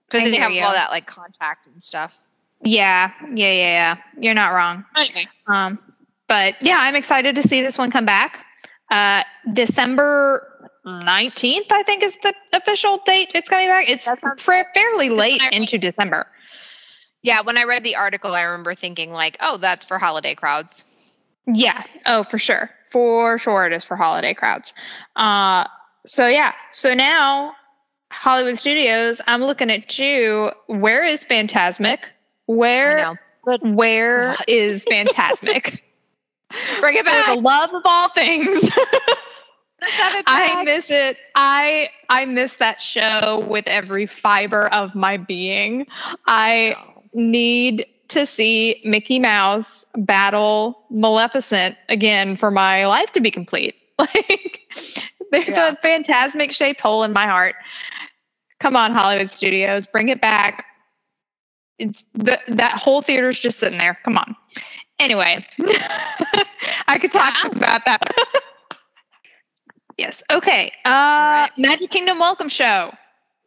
because 0.09 0.29
they 0.29 0.37
have 0.37 0.51
you. 0.51 0.61
all 0.63 0.71
that 0.71 0.91
like 0.91 1.07
contact 1.07 1.65
and 1.67 1.83
stuff. 1.83 2.13
Yeah, 2.65 3.11
yeah, 3.33 3.51
yeah, 3.51 3.53
yeah. 3.53 3.97
You're 4.19 4.33
not 4.33 4.49
wrong. 4.49 4.83
Anyway, 4.97 5.27
Um, 5.47 5.79
but 6.27 6.55
yeah, 6.61 6.77
I'm 6.79 6.95
excited 6.95 7.35
to 7.35 7.43
see 7.47 7.61
this 7.61 7.77
one 7.77 7.91
come 7.91 8.05
back. 8.05 8.43
Uh, 8.91 9.23
December 9.53 10.51
19th, 10.85 11.71
I 11.71 11.83
think, 11.83 12.03
is 12.03 12.15
the 12.23 12.33
official 12.53 12.99
date 13.05 13.29
it's 13.35 13.49
coming 13.49 13.67
back. 13.67 13.85
It's 13.87 14.05
fa- 14.05 14.65
fairly 14.73 15.09
late 15.09 15.41
into 15.51 15.77
December. 15.77 16.27
yeah, 17.21 17.41
when 17.41 17.57
I 17.57 17.63
read 17.63 17.83
the 17.83 17.95
article, 17.95 18.33
I 18.33 18.41
remember 18.41 18.75
thinking 18.75 19.11
like, 19.11 19.37
oh, 19.39 19.57
that's 19.57 19.85
for 19.85 19.97
holiday 19.99 20.35
crowds. 20.35 20.83
Yeah. 21.47 21.83
Oh, 22.05 22.23
for 22.23 22.37
sure. 22.39 22.69
For 22.91 23.37
sure, 23.37 23.67
it 23.67 23.73
is 23.73 23.83
for 23.83 23.95
holiday 23.95 24.33
crowds. 24.33 24.73
Uh, 25.15 25.65
so 26.07 26.27
yeah. 26.27 26.53
So 26.71 26.93
now, 26.95 27.53
Hollywood 28.11 28.57
Studios, 28.57 29.21
I'm 29.27 29.43
looking 29.43 29.69
at 29.69 29.97
you. 29.99 30.51
Where 30.67 31.03
is 31.03 31.25
Fantasmic? 31.25 31.99
Where. 32.47 33.19
But 33.45 33.61
where 33.63 34.29
What? 34.29 34.41
is 34.47 34.85
Fantasmic? 34.85 35.79
bring 36.79 36.95
it 36.95 37.05
For 37.05 37.05
back. 37.05 37.25
the 37.25 37.35
love 37.35 37.73
of 37.73 37.81
all 37.85 38.09
things. 38.09 38.61
Let's 39.81 39.97
have 39.99 40.15
it 40.15 40.23
I 40.27 40.63
miss 40.63 40.89
it. 40.89 41.17
I 41.35 41.89
I 42.09 42.25
miss 42.25 42.55
that 42.55 42.81
show 42.81 43.45
with 43.47 43.67
every 43.67 44.05
fiber 44.07 44.67
of 44.67 44.95
my 44.95 45.17
being. 45.17 45.87
I 46.27 46.75
need 47.13 47.85
to 48.09 48.25
see 48.25 48.81
Mickey 48.85 49.19
Mouse 49.19 49.85
battle 49.95 50.79
Maleficent 50.89 51.77
again 51.89 52.37
for 52.37 52.51
my 52.51 52.85
life 52.87 53.11
to 53.13 53.21
be 53.21 53.31
complete. 53.31 53.75
Like 53.97 54.59
there's 55.31 55.47
Yeah. 55.49 55.69
a 55.69 55.75
Fantasmic 55.77 56.51
shaped 56.51 56.81
hole 56.81 57.03
in 57.03 57.13
my 57.13 57.25
heart. 57.27 57.55
Come 58.59 58.75
on, 58.75 58.91
Hollywood 58.91 59.31
Studios, 59.31 59.87
bring 59.87 60.09
it 60.09 60.21
back. 60.21 60.65
It's 61.77 62.05
the, 62.13 62.39
that 62.47 62.77
whole 62.77 63.01
theater's 63.01 63.39
just 63.39 63.59
sitting 63.59 63.77
there. 63.77 63.97
Come 64.03 64.17
on. 64.17 64.35
Anyway, 64.99 65.45
I 66.87 66.97
could 66.99 67.11
talk 67.11 67.35
Yeah. 67.43 67.49
about 67.51 67.85
that. 67.85 68.01
Yes. 69.97 70.21
Okay. 70.29 70.73
Uh, 70.83 70.89
right. 70.89 71.51
Magic 71.57 71.89
Kingdom 71.89 72.19
Welcome 72.19 72.49
Show 72.49 72.91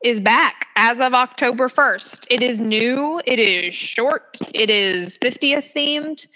is 0.03 0.19
back 0.19 0.67
as 0.77 0.99
of 0.99 1.13
October 1.13 1.69
1st. 1.69 2.27
It 2.31 2.43
is 2.43 2.59
new, 2.59 3.21
it 3.27 3.39
is 3.39 3.75
short, 3.75 4.39
it 4.55 4.71
is 4.71 5.19
50th 5.19 5.73
themed. 5.75 6.27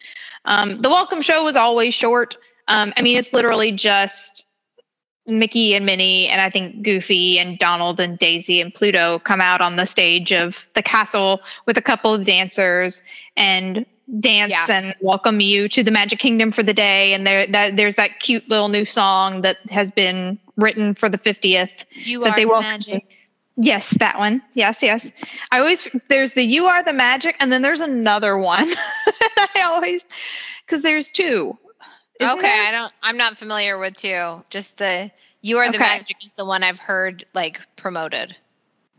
Um, 0.45 0.83
the 0.83 0.91
Welcome 0.91 1.23
Show 1.23 1.43
was 1.45 1.57
always 1.57 1.95
short. 1.95 2.37
Um, 2.69 2.93
I 2.97 3.01
mean, 3.01 3.17
it's 3.17 3.33
literally 3.33 3.73
just 3.73 4.45
Mickey 5.27 5.75
and 5.75 5.87
Minnie, 5.87 6.29
and 6.29 6.41
I 6.41 6.51
think 6.51 6.83
Goofy 6.83 7.39
and 7.39 7.59
Donald 7.59 8.01
and 8.01 8.19
Daisy 8.19 8.61
and 8.61 8.75
Pluto 8.75 9.21
come 9.21 9.41
out 9.41 9.61
on 9.61 9.77
the 9.77 9.87
stage 9.87 10.33
of 10.33 10.69
the 10.75 10.83
castle 10.83 11.41
with 11.65 11.79
a 11.79 11.83
couple 11.83 12.13
of 12.13 12.25
dancers 12.25 13.03
and 13.37 13.87
dance 14.19 14.51
yeah. 14.51 14.67
and 14.69 14.95
welcome 15.01 15.41
you 15.41 15.69
to 15.69 15.83
the 15.85 15.93
Magic 15.93 16.19
Kingdom 16.19 16.51
for 16.51 16.63
the 16.63 16.75
day. 16.75 17.15
And 17.15 17.27
there, 17.27 17.47
that, 17.47 17.77
there's 17.77 17.95
that 17.95 18.19
cute 18.19 18.49
little 18.49 18.69
new 18.69 18.85
song 18.85 19.43
that 19.43 19.59
has 19.71 19.93
been 19.93 20.39
written 20.57 20.95
for 20.95 21.09
the 21.09 21.19
50th. 21.19 21.85
You 21.91 22.25
that 22.25 22.33
are 22.33 22.37
they 22.37 22.45
the 22.45 22.61
magic. 22.61 23.19
Yes, 23.57 23.91
that 23.99 24.19
one. 24.19 24.43
Yes, 24.55 24.83
yes. 24.83 25.11
I 25.51 25.61
always 25.61 25.87
there's 26.09 26.33
the 26.33 26.43
you 26.43 26.67
are 26.67 26.83
the 26.83 26.95
magic, 26.95 27.37
and 27.39 27.53
then 27.53 27.61
there's 27.61 27.81
another 27.81 28.39
one. 28.39 28.73
I 29.55 29.63
always 29.67 30.03
because 30.65 30.81
there's 30.81 31.11
two. 31.11 31.59
Isn't 32.23 32.39
okay, 32.39 32.49
there? 32.49 32.63
I 32.63 32.71
don't. 32.71 32.93
I'm 33.03 33.17
not 33.17 33.39
familiar 33.39 33.79
with 33.79 33.97
two. 33.97 34.43
Just 34.51 34.79
the 34.79 35.11
you 35.41 35.59
are 35.59 35.71
the 35.71 35.79
okay. 35.79 35.85
magic 35.85 36.17
is 36.25 36.35
the 36.35 36.45
one 36.45 36.63
I've 36.63 36.79
heard 36.79 37.27
like 37.35 37.61
promoted. 37.77 38.37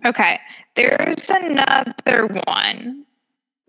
Okay, 0.06 0.40
there's 0.76 1.30
another 1.30 2.28
one. 2.46 3.06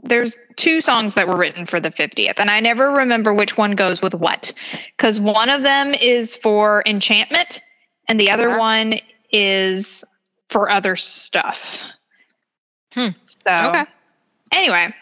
There's 0.03 0.37
two 0.57 0.81
songs 0.81 1.15
that 1.15 1.29
were 1.29 1.37
written 1.37 1.65
for 1.65 1.81
the 1.81 1.91
50th, 1.91 2.39
and 2.39 2.51
I 2.51 2.61
never 2.61 2.91
remember 2.91 3.33
which 3.33 3.57
one 3.57 3.73
goes 3.73 4.03
with 4.03 4.15
what, 4.15 4.53
because 4.97 5.19
one 5.19 5.49
of 5.49 5.63
them 5.63 5.95
is 5.95 6.37
for 6.37 6.83
enchantment, 6.85 7.63
and 8.07 8.21
the 8.21 8.31
other 8.31 8.51
uh-huh. 8.51 8.59
one 8.59 8.95
is 9.31 10.05
for 10.49 10.69
other 10.71 10.97
stuff. 10.97 11.81
Hmm. 12.93 13.09
So 13.25 13.51
okay. 13.51 13.85
anyway, 14.53 14.95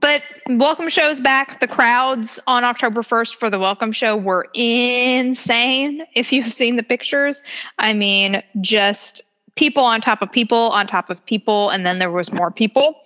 but 0.00 0.22
welcome 0.48 0.88
shows 0.88 1.20
back. 1.20 1.60
The 1.60 1.68
crowds 1.68 2.38
on 2.46 2.64
October 2.64 3.02
1st 3.02 3.36
for 3.36 3.50
the 3.50 3.58
welcome 3.58 3.92
show 3.92 4.16
were 4.16 4.48
insane. 4.54 6.04
If 6.14 6.32
you've 6.32 6.52
seen 6.52 6.76
the 6.76 6.82
pictures, 6.82 7.42
I 7.78 7.92
mean, 7.92 8.42
just 8.60 9.22
people 9.56 9.84
on 9.84 10.00
top 10.00 10.22
of 10.22 10.30
people 10.30 10.70
on 10.70 10.86
top 10.86 11.10
of 11.10 11.24
people, 11.24 11.70
and 11.70 11.84
then 11.84 11.98
there 11.98 12.10
was 12.10 12.30
more 12.30 12.50
people 12.50 13.00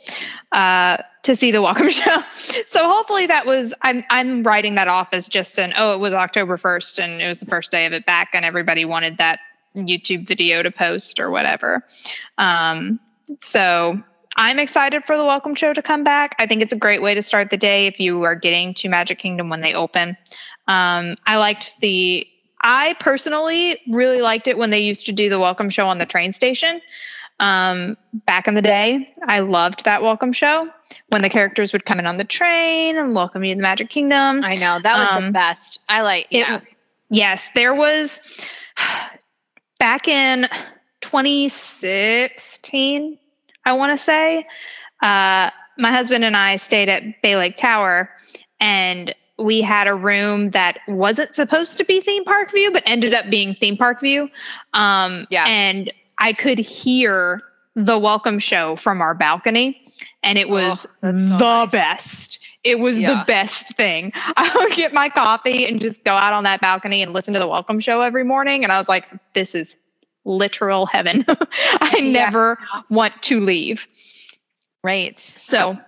uh, 0.53 0.99
to 1.23 1.37
see 1.37 1.53
the 1.53 1.63
welcome 1.63 1.91
show. 1.91 2.23
So 2.67 2.89
hopefully 2.91 3.27
that 3.27 3.47
was 3.47 3.73
I'm 3.81 4.05
I'm 4.11 4.43
writing 4.43 4.75
that 4.75 4.89
off 4.89 5.09
as 5.13 5.29
just 5.29 5.59
an 5.59 5.73
oh 5.77 5.95
it 5.95 5.99
was 5.99 6.13
October 6.13 6.57
1st 6.59 7.03
and 7.03 7.23
it 7.23 7.29
was 7.29 7.39
the 7.39 7.47
first 7.47 7.71
day 7.71 7.87
of 7.87 7.93
it 7.93 8.05
back 8.05 8.31
and 8.35 8.45
everybody 8.45 8.85
wanted 8.85 9.19
that 9.19 9.39
YouTube 9.77 10.27
video 10.27 10.63
to 10.63 10.71
post 10.71 11.21
or 11.21 11.31
whatever. 11.31 11.85
Um, 12.37 12.99
so 13.39 14.03
I'm 14.41 14.59
excited 14.59 15.05
for 15.05 15.17
the 15.19 15.25
welcome 15.25 15.55
show 15.55 15.75
to 15.75 15.83
come 15.83 16.03
back. 16.03 16.35
I 16.39 16.47
think 16.47 16.63
it's 16.63 16.73
a 16.73 16.77
great 16.77 17.03
way 17.03 17.13
to 17.13 17.21
start 17.21 17.51
the 17.51 17.59
day 17.59 17.87
if 17.87 18.01
you 18.01 18.23
are 18.23 18.35
getting 18.35 18.73
to 18.77 18.89
Magic 18.89 19.19
Kingdom 19.19 19.51
when 19.51 19.61
they 19.61 19.75
open. 19.75 20.17
Um, 20.67 21.17
I 21.27 21.37
liked 21.37 21.75
the, 21.83 22.27
I 22.63 22.97
personally 23.01 23.79
really 23.87 24.23
liked 24.23 24.49
it 24.49 24.57
when 24.57 24.71
they 24.71 24.81
used 24.81 25.05
to 25.07 25.13
do 25.13 25.29
the 25.29 25.39
welcome 25.39 25.69
show 25.69 25.87
on 25.89 25.99
the 25.99 26.07
train 26.07 26.33
station. 26.33 26.81
Um, 27.39 27.99
back 28.15 28.49
in 28.49 28.55
the 28.55 28.63
day, 28.63 29.13
I 29.23 29.41
loved 29.41 29.85
that 29.85 30.01
welcome 30.01 30.33
show 30.33 30.71
when 31.09 31.21
the 31.21 31.29
characters 31.29 31.75
would 31.75 31.85
come 31.85 31.99
in 31.99 32.07
on 32.07 32.17
the 32.17 32.25
train 32.25 32.97
and 32.97 33.15
welcome 33.15 33.45
you 33.45 33.53
to 33.53 33.59
the 33.59 33.63
Magic 33.63 33.91
Kingdom. 33.91 34.43
I 34.43 34.55
know 34.55 34.81
that 34.83 34.97
was 34.97 35.17
um, 35.19 35.27
the 35.27 35.33
best. 35.33 35.81
I 35.87 36.01
like, 36.01 36.29
yeah. 36.31 36.57
It, 36.57 36.63
yes, 37.11 37.47
there 37.55 37.75
was 37.75 38.41
back 39.79 40.09
in 40.09 40.49
2016, 41.03 43.19
I 43.65 43.75
want 43.75 43.99
to 43.99 44.03
say, 44.03 44.47
uh, 45.03 45.51
my 45.79 45.91
husband 45.91 46.25
and 46.25 46.37
I 46.37 46.57
stayed 46.57 46.89
at 46.89 47.23
Bay 47.23 47.37
Lake 47.37 47.57
Tower 47.57 48.11
and 48.61 49.15
we 49.39 49.63
had 49.63 49.89
a 49.89 49.95
room 49.95 50.51
that 50.51 50.79
wasn't 50.87 51.35
supposed 51.35 51.79
to 51.79 51.85
be 51.85 52.01
theme 52.01 52.25
park 52.25 52.53
view, 52.53 52.71
but 52.71 52.83
ended 52.87 53.15
up 53.15 53.31
being 53.31 53.55
theme 53.55 53.77
park 53.77 54.01
view. 54.01 54.29
Um, 54.75 55.27
yeah. 55.31 55.47
And 55.47 55.91
I 56.19 56.35
could 56.35 56.59
hear 56.59 57.43
the 57.75 57.99
welcome 57.99 58.39
show 58.39 58.77
from 58.77 59.01
our 59.01 59.15
balcony, 59.15 59.83
and 60.23 60.37
it 60.37 60.49
was 60.49 60.87
oh, 60.87 60.89
so 61.01 61.07
the 61.07 61.13
nice. 61.13 61.71
best. 61.71 62.41
It 62.63 62.79
was 62.79 63.01
yeah. 63.01 63.15
the 63.15 63.25
best 63.25 63.75
thing. 63.77 64.13
I 64.15 64.53
would 64.57 64.77
get 64.77 64.93
my 64.93 65.09
coffee 65.09 65.67
and 65.67 65.81
just 65.81 66.05
go 66.05 66.13
out 66.13 66.35
on 66.35 66.45
that 66.45 66.61
balcony 66.61 67.03
and 67.03 67.15
listen 67.15 67.33
to 67.33 67.41
the 67.41 67.49
welcome 67.49 67.81
show 67.81 68.03
every 68.03 68.25
morning. 68.25 68.65
And 68.65 68.73
I 68.73 68.79
was 68.79 68.89
like, 68.89 69.07
this 69.33 69.55
is 69.55 69.77
literal 70.25 70.87
heaven. 70.87 71.25
I 71.81 71.97
yeah. 71.99 72.11
never 72.11 72.59
want 72.89 73.23
to 73.25 73.41
leave. 73.41 73.87
Right. 74.83 75.19
So 75.19 75.79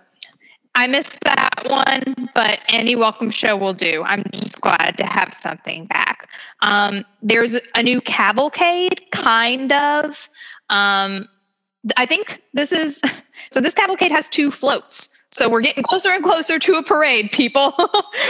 I 0.75 0.87
missed 0.87 1.19
that 1.21 1.65
one, 1.65 2.29
but 2.33 2.59
any 2.67 2.95
welcome 2.95 3.29
show 3.29 3.55
will 3.55 3.73
do. 3.73 4.03
I'm 4.03 4.23
just 4.31 4.59
glad 4.59 4.95
to 4.97 5.05
have 5.05 5.33
something 5.33 5.85
back. 5.85 6.29
Um, 6.61 7.05
there's 7.21 7.55
a 7.75 7.83
new 7.83 8.01
cavalcade, 8.01 9.01
kind 9.11 9.71
of. 9.71 10.29
Um, 10.69 11.27
I 11.97 12.05
think 12.05 12.41
this 12.53 12.71
is 12.71 12.99
so. 13.51 13.61
This 13.61 13.73
cavalcade 13.73 14.11
has 14.11 14.29
two 14.29 14.49
floats. 14.49 15.09
So 15.33 15.49
we're 15.49 15.61
getting 15.61 15.83
closer 15.83 16.09
and 16.09 16.23
closer 16.23 16.59
to 16.59 16.73
a 16.73 16.83
parade, 16.83 17.31
people. 17.31 17.73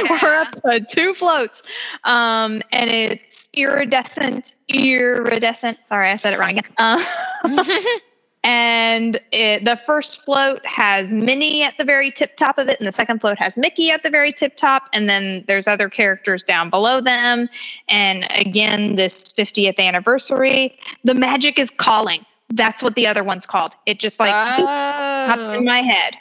Yeah. 0.04 0.20
we're 0.22 0.36
up 0.36 0.52
to 0.52 0.80
two 0.80 1.14
floats. 1.14 1.62
Um, 2.04 2.62
and 2.72 2.90
it's 2.90 3.48
iridescent, 3.54 4.54
iridescent. 4.68 5.84
Sorry, 5.84 6.10
I 6.10 6.16
said 6.16 6.34
it 6.34 6.40
wrong 6.40 6.58
again. 6.58 6.74
Uh, 6.78 7.04
and 8.44 9.20
it, 9.32 9.64
the 9.66 9.80
first 9.86 10.24
float 10.24 10.66
has 10.66 11.14
Minnie 11.14 11.64
at 11.64 11.78
the 11.78 11.84
very 11.84 12.12
tip 12.12 12.36
top 12.38 12.58
of 12.58 12.68
it, 12.70 12.80
and 12.80 12.88
the 12.88 12.92
second 12.92 13.22
float 13.22 13.38
has 13.38 13.56
Mickey 13.58 13.92
at 13.92 14.04
the 14.04 14.10
very 14.10 14.34
tip 14.34 14.56
top. 14.56 14.90
And 14.94 15.08
then 15.08 15.46
there's 15.48 15.68
other 15.68 15.90
characters 15.90 16.44
down 16.44 16.70
below 16.70 17.02
them. 17.02 17.50
And 17.88 18.26
again, 18.32 18.96
this 18.96 19.24
50th 19.24 19.80
anniversary, 19.80 20.78
the 21.04 21.14
magic 21.14 21.60
is 21.60 21.70
calling. 21.70 22.26
That's 22.50 22.84
what 22.84 22.96
the 22.96 23.08
other 23.08 23.24
one's 23.24 23.46
called. 23.46 23.74
It 23.86 24.00
just 24.00 24.20
like 24.20 24.34
oh. 24.34 24.66
popped 24.66 25.58
in 25.58 25.66
my 25.66 25.82
head. 25.82 26.18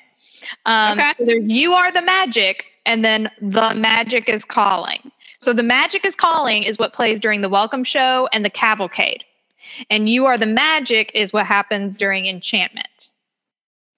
Um, 0.66 0.98
okay. 0.98 1.12
So 1.16 1.24
there's 1.24 1.50
You 1.50 1.72
Are 1.72 1.92
the 1.92 2.02
Magic, 2.02 2.64
and 2.86 3.04
then 3.04 3.30
The 3.40 3.74
Magic 3.74 4.28
is 4.28 4.44
Calling. 4.44 5.10
So 5.38 5.52
The 5.52 5.62
Magic 5.62 6.04
is 6.04 6.14
Calling 6.14 6.62
is 6.62 6.78
what 6.78 6.92
plays 6.92 7.20
during 7.20 7.40
the 7.40 7.48
Welcome 7.48 7.84
Show 7.84 8.28
and 8.32 8.44
the 8.44 8.50
Cavalcade. 8.50 9.24
And 9.90 10.08
You 10.08 10.26
Are 10.26 10.38
the 10.38 10.46
Magic 10.46 11.12
is 11.14 11.32
what 11.32 11.46
happens 11.46 11.96
during 11.96 12.26
Enchantment. 12.26 13.10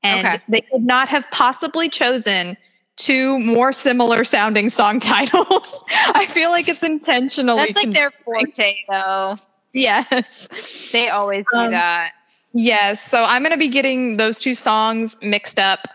And 0.03 0.27
okay. 0.27 0.40
they 0.48 0.61
could 0.61 0.85
not 0.85 1.09
have 1.09 1.24
possibly 1.31 1.88
chosen 1.88 2.57
two 2.96 3.38
more 3.38 3.72
similar 3.72 4.24
sounding 4.24 4.70
song 4.70 5.00
titles. 5.00 5.83
I 5.90 6.27
feel 6.27 6.50
like 6.50 6.68
it's 6.68 6.83
intentionally. 6.83 7.59
That's 7.59 7.77
like 7.77 7.90
their 7.90 8.11
forte, 8.24 8.77
though. 8.88 9.38
Yes. 9.72 10.90
They 10.92 11.09
always 11.09 11.44
do 11.53 11.59
um, 11.59 11.70
that. 11.72 12.12
Yes. 12.53 13.03
So 13.03 13.24
I'm 13.24 13.42
going 13.42 13.50
to 13.50 13.59
be 13.59 13.68
getting 13.68 14.16
those 14.16 14.38
two 14.38 14.55
songs 14.55 15.16
mixed 15.20 15.59
up 15.59 15.88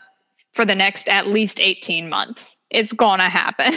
for 0.53 0.65
the 0.65 0.75
next 0.75 1.07
at 1.09 1.27
least 1.27 1.59
18 1.59 2.09
months. 2.09 2.57
It's 2.69 2.93
gonna 2.93 3.29
happen. 3.29 3.73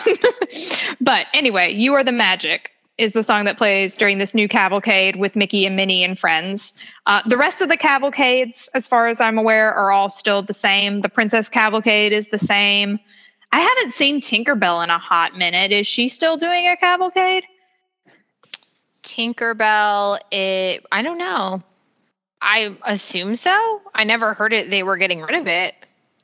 but 1.01 1.27
anyway, 1.35 1.73
You 1.75 1.95
Are 1.95 2.05
the 2.05 2.13
Magic 2.13 2.71
is 2.99 3.13
the 3.13 3.23
song 3.23 3.47
that 3.47 3.57
plays 3.57 3.97
during 3.97 4.19
this 4.19 4.35
new 4.35 4.49
cavalcade 4.49 5.17
with 5.17 5.35
Mickey 5.35 5.67
and 5.67 5.77
Minnie 5.77 6.05
and 6.05 6.19
friends. 6.19 6.73
Uh, 7.07 7.23
the 7.27 7.37
rest 7.37 7.61
of 7.61 7.69
the 7.69 7.77
cavalcades, 7.77 8.69
as 8.75 8.87
far 8.87 9.09
as 9.09 9.21
I'm 9.21 9.39
aware, 9.39 9.75
are 9.75 9.91
all 9.91 10.11
still 10.11 10.43
the 10.43 10.53
same. 10.53 11.01
The 11.01 11.09
Princess 11.09 11.49
Cavalcade 11.49 12.13
is 12.13 12.29
the 12.29 12.39
same. 12.39 12.99
I 13.51 13.61
haven't 13.61 13.95
seen 13.95 14.21
Tinkerbell 14.21 14.85
in 14.85 14.91
a 14.91 14.99
hot 14.99 15.37
minute. 15.37 15.73
Is 15.73 15.87
she 15.87 16.09
still 16.09 16.37
doing 16.37 16.69
a 16.69 16.77
cavalcade? 16.77 17.45
Tinkerbell, 19.03 20.19
it 20.31 20.87
I 20.93 21.03
don't 21.03 21.19
know. 21.19 21.63
I 22.41 22.77
assume 22.85 23.37
so. 23.37 23.83
I 23.95 24.05
never 24.05 24.35
heard 24.35 24.53
it 24.53 24.71
they 24.71 24.83
were 24.83 24.97
getting 24.97 25.21
rid 25.21 25.35
of 25.35 25.47
it. 25.47 25.75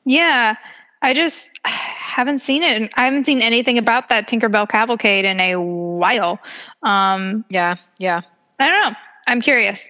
Yeah, 0.09 0.57
I 1.03 1.13
just 1.13 1.51
haven't 1.65 2.41
seen 2.41 2.63
it. 2.63 2.91
I 2.97 3.05
haven't 3.05 3.25
seen 3.25 3.43
anything 3.43 3.77
about 3.77 4.09
that 4.09 4.27
Tinkerbell 4.27 4.69
Cavalcade 4.69 5.27
in 5.27 5.39
a 5.39 5.57
while. 5.57 6.41
Um, 6.83 7.45
yeah, 7.51 7.77
yeah. 7.99 8.23
I 8.59 8.71
don't 8.71 8.91
know. 8.91 8.99
I'm 9.29 9.43
curious. 9.43 9.87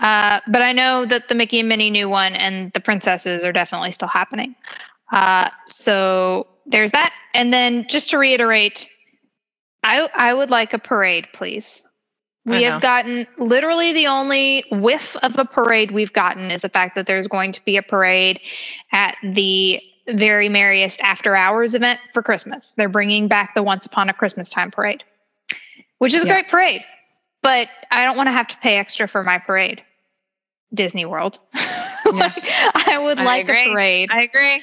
Uh, 0.00 0.40
but 0.48 0.62
I 0.62 0.72
know 0.72 1.04
that 1.04 1.28
the 1.28 1.34
Mickey 1.34 1.60
and 1.60 1.68
Minnie 1.68 1.90
new 1.90 2.08
one 2.08 2.34
and 2.34 2.72
the 2.72 2.80
princesses 2.80 3.44
are 3.44 3.52
definitely 3.52 3.92
still 3.92 4.08
happening. 4.08 4.56
Uh, 5.12 5.50
so 5.66 6.46
there's 6.64 6.90
that. 6.92 7.12
And 7.34 7.52
then 7.52 7.86
just 7.86 8.10
to 8.10 8.18
reiterate, 8.18 8.88
I 9.84 10.08
I 10.14 10.32
would 10.32 10.50
like 10.50 10.72
a 10.72 10.78
parade, 10.78 11.28
please. 11.34 11.82
We 12.48 12.62
have 12.64 12.80
gotten 12.82 13.26
literally 13.38 13.92
the 13.92 14.06
only 14.06 14.64
whiff 14.70 15.16
of 15.16 15.38
a 15.38 15.44
parade 15.44 15.90
we've 15.90 16.12
gotten 16.12 16.50
is 16.50 16.62
the 16.62 16.68
fact 16.68 16.94
that 16.94 17.06
there's 17.06 17.26
going 17.26 17.52
to 17.52 17.64
be 17.64 17.76
a 17.76 17.82
parade 17.82 18.40
at 18.92 19.16
the 19.22 19.80
very 20.08 20.48
merriest 20.48 21.00
after 21.02 21.36
hours 21.36 21.74
event 21.74 22.00
for 22.14 22.22
Christmas. 22.22 22.72
They're 22.76 22.88
bringing 22.88 23.28
back 23.28 23.54
the 23.54 23.62
Once 23.62 23.86
Upon 23.86 24.08
a 24.08 24.14
Christmas 24.14 24.48
Time 24.48 24.70
parade, 24.70 25.04
which 25.98 26.14
is 26.14 26.24
a 26.24 26.26
yeah. 26.26 26.32
great 26.34 26.48
parade. 26.48 26.84
but 27.42 27.68
I 27.90 28.04
don't 28.04 28.16
want 28.16 28.28
to 28.28 28.32
have 28.32 28.48
to 28.48 28.56
pay 28.58 28.78
extra 28.78 29.06
for 29.06 29.22
my 29.22 29.38
parade. 29.38 29.82
Disney 30.72 31.04
World. 31.06 31.38
like, 32.12 32.44
I 32.74 32.98
would 32.98 33.20
I 33.20 33.24
like 33.24 33.44
agree. 33.48 33.68
a 33.68 33.72
parade. 33.72 34.10
I 34.12 34.22
agree. 34.22 34.62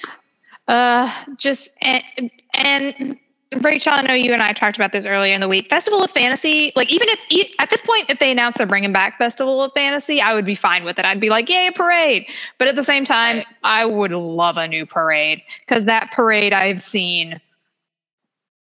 Uh, 0.67 1.11
just 1.37 1.69
and, 1.81 2.31
and 2.53 3.17
Rachel, 3.61 3.93
I 3.93 4.01
know 4.01 4.13
you 4.13 4.33
and 4.33 4.41
I 4.43 4.53
talked 4.53 4.75
about 4.77 4.91
this 4.91 5.05
earlier 5.05 5.33
in 5.33 5.41
the 5.41 5.47
week. 5.47 5.69
Festival 5.69 6.03
of 6.03 6.11
Fantasy, 6.11 6.71
like 6.75 6.91
even 6.91 7.07
if 7.09 7.51
at 7.59 7.69
this 7.69 7.81
point, 7.81 8.09
if 8.09 8.19
they 8.19 8.31
announce 8.31 8.57
they're 8.57 8.67
bringing 8.67 8.91
back 8.93 9.17
Festival 9.17 9.63
of 9.63 9.71
Fantasy, 9.73 10.21
I 10.21 10.33
would 10.33 10.45
be 10.45 10.55
fine 10.55 10.83
with 10.83 10.99
it. 10.99 11.05
I'd 11.05 11.19
be 11.19 11.29
like, 11.29 11.49
yay, 11.49 11.67
a 11.67 11.71
parade! 11.71 12.25
But 12.57 12.67
at 12.67 12.75
the 12.75 12.83
same 12.83 13.05
time, 13.05 13.37
Right. 13.37 13.45
I 13.63 13.85
would 13.85 14.11
love 14.11 14.57
a 14.57 14.67
new 14.67 14.85
parade 14.85 15.41
because 15.61 15.85
that 15.85 16.11
parade 16.11 16.53
I've 16.53 16.81
seen, 16.81 17.39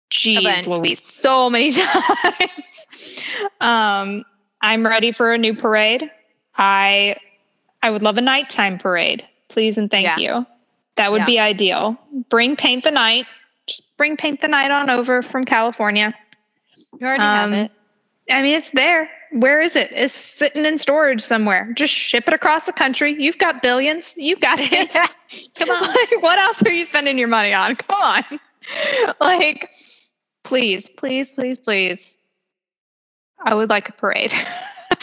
geez. 0.10 0.68
Louise, 0.68 1.00
so 1.02 1.50
many 1.50 1.72
times. 1.74 3.22
um, 3.62 4.24
I'm 4.62 4.86
ready 4.86 5.12
for 5.12 5.34
a 5.34 5.38
new 5.38 5.54
parade. 5.56 6.10
I 6.58 7.16
I 7.82 7.90
would 7.92 8.04
love 8.04 8.18
a 8.18 8.22
nighttime 8.22 8.78
parade, 8.78 9.26
please 9.50 9.78
and 9.78 9.90
thank 9.92 10.06
Yeah. 10.06 10.18
you. 10.18 10.46
That 10.96 11.12
would 11.12 11.22
Yeah. 11.22 11.26
be 11.26 11.40
ideal. 11.40 11.98
Bring 12.30 12.56
paint 12.56 12.84
the 12.84 12.92
night. 12.92 13.26
Just 13.68 13.84
bring 13.98 14.18
paint 14.18 14.42
the 14.42 14.48
night 14.48 14.72
on 14.72 14.90
over 14.90 15.22
from 15.22 15.44
California. 15.46 16.14
You 17.00 17.06
already 17.08 17.24
Um, 17.24 17.52
have 17.52 17.54
it. 17.54 17.72
I 18.32 18.42
mean, 18.42 18.56
it's 18.56 18.70
there. 18.72 19.10
Where 19.32 19.62
is 19.62 19.76
it? 19.76 19.90
It's 19.92 20.14
sitting 20.14 20.66
in 20.66 20.78
storage 20.78 21.22
somewhere. 21.24 21.72
Just 21.76 21.94
ship 21.94 22.28
it 22.28 22.34
across 22.34 22.64
the 22.64 22.72
country. 22.74 23.16
You've 23.22 23.38
got 23.38 23.62
billions. 23.62 24.14
You 24.18 24.36
got 24.38 24.58
it. 24.62 24.92
Come 25.58 25.70
on. 25.70 25.82
Like, 25.96 26.22
what 26.22 26.40
else 26.40 26.62
are 26.64 26.72
you 26.72 26.86
spending 26.86 27.18
your 27.18 27.28
money 27.28 27.54
on? 27.54 27.76
Come 27.76 28.02
on. 28.02 28.40
Like, 29.22 29.70
please, 30.44 30.90
please, 30.98 31.32
please, 31.32 31.62
please. 31.62 32.18
I 33.44 33.54
would 33.54 33.70
like 33.70 33.90
a 33.90 33.92
parade. 33.92 34.34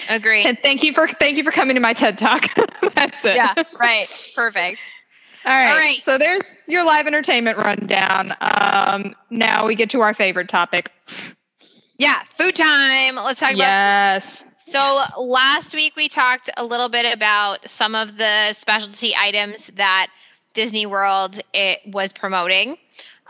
Agree. 0.09 0.43
and 0.43 0.59
thank 0.59 0.83
you 0.83 0.93
for 0.93 1.07
thank 1.07 1.37
you 1.37 1.45
for 1.45 1.53
coming 1.53 1.75
to 1.77 1.81
my 1.81 1.93
TED 1.93 2.19
talk. 2.19 2.49
That's 2.95 3.25
it. 3.25 3.37
yeah, 3.37 3.55
right. 3.79 4.09
Perfect. 4.35 4.79
All 5.45 5.53
right. 5.53 5.71
All 5.71 5.77
right. 5.79 6.03
So 6.03 6.19
there's 6.19 6.43
your 6.67 6.85
live 6.85 7.07
entertainment 7.07 7.59
rundown. 7.59 8.35
Um, 8.41 9.15
now 9.31 9.67
we 9.67 9.75
get 9.75 9.91
to 9.91 10.01
our 10.01 10.15
favorite 10.15 10.49
topic. 10.49 10.91
Yeah, 11.99 12.23
food 12.37 12.55
time. 12.57 13.17
Let's 13.17 13.41
talk 13.41 13.51
about 13.53 13.59
Yes. 13.65 14.45
So 14.59 15.03
last 15.19 15.75
week 15.75 15.95
we 15.97 16.09
talked 16.09 16.49
a 16.57 16.65
little 16.65 16.89
bit 16.89 17.13
about 17.13 17.69
some 17.69 17.95
of 17.95 18.17
the 18.17 18.53
specialty 18.55 19.15
items 19.17 19.67
that 19.75 20.09
Disney 20.55 20.87
World 20.87 21.41
it 21.53 21.81
was 21.87 22.13
promoting. 22.13 22.71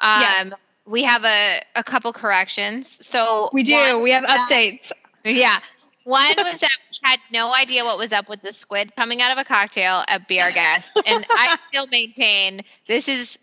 Um, 0.00 0.20
Yes. 0.20 0.50
We 0.84 1.04
have 1.04 1.24
a, 1.24 1.62
a 1.76 1.84
couple 1.84 2.12
corrections. 2.12 2.98
So 3.06 3.50
We 3.52 3.62
do. 3.62 3.74
one- 3.74 4.02
we 4.02 4.10
have 4.10 4.24
updates. 4.24 4.90
yeah. 5.24 5.60
One 6.04 6.34
was 6.36 6.60
that 6.60 6.70
we 6.90 6.98
had 7.02 7.20
no 7.32 7.54
idea 7.54 7.84
what 7.84 7.98
was 7.98 8.12
up 8.12 8.28
with 8.28 8.42
the 8.42 8.52
squid 8.52 8.94
coming 8.96 9.22
out 9.22 9.32
of 9.32 9.38
a 9.38 9.44
cocktail 9.44 10.04
at 10.06 10.28
Be 10.28 10.40
Our 10.40 10.52
Guest. 10.52 10.92
And 11.06 11.24
I 11.30 11.56
still 11.68 11.86
maintain 11.86 12.62
this 12.86 13.08
is 13.08 13.38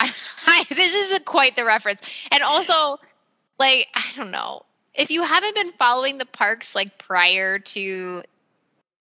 this 0.68 0.94
is 0.94 1.12
a, 1.12 1.20
quite 1.20 1.56
the 1.56 1.64
reference. 1.64 2.00
And 2.30 2.42
also, 2.42 2.98
like, 3.58 3.88
I 3.94 4.04
don't 4.16 4.30
know. 4.30 4.62
If 4.94 5.10
you 5.10 5.22
haven't 5.22 5.54
been 5.54 5.72
following 5.72 6.18
the 6.18 6.26
parks 6.26 6.74
like 6.74 6.98
prior 6.98 7.58
to 7.58 8.22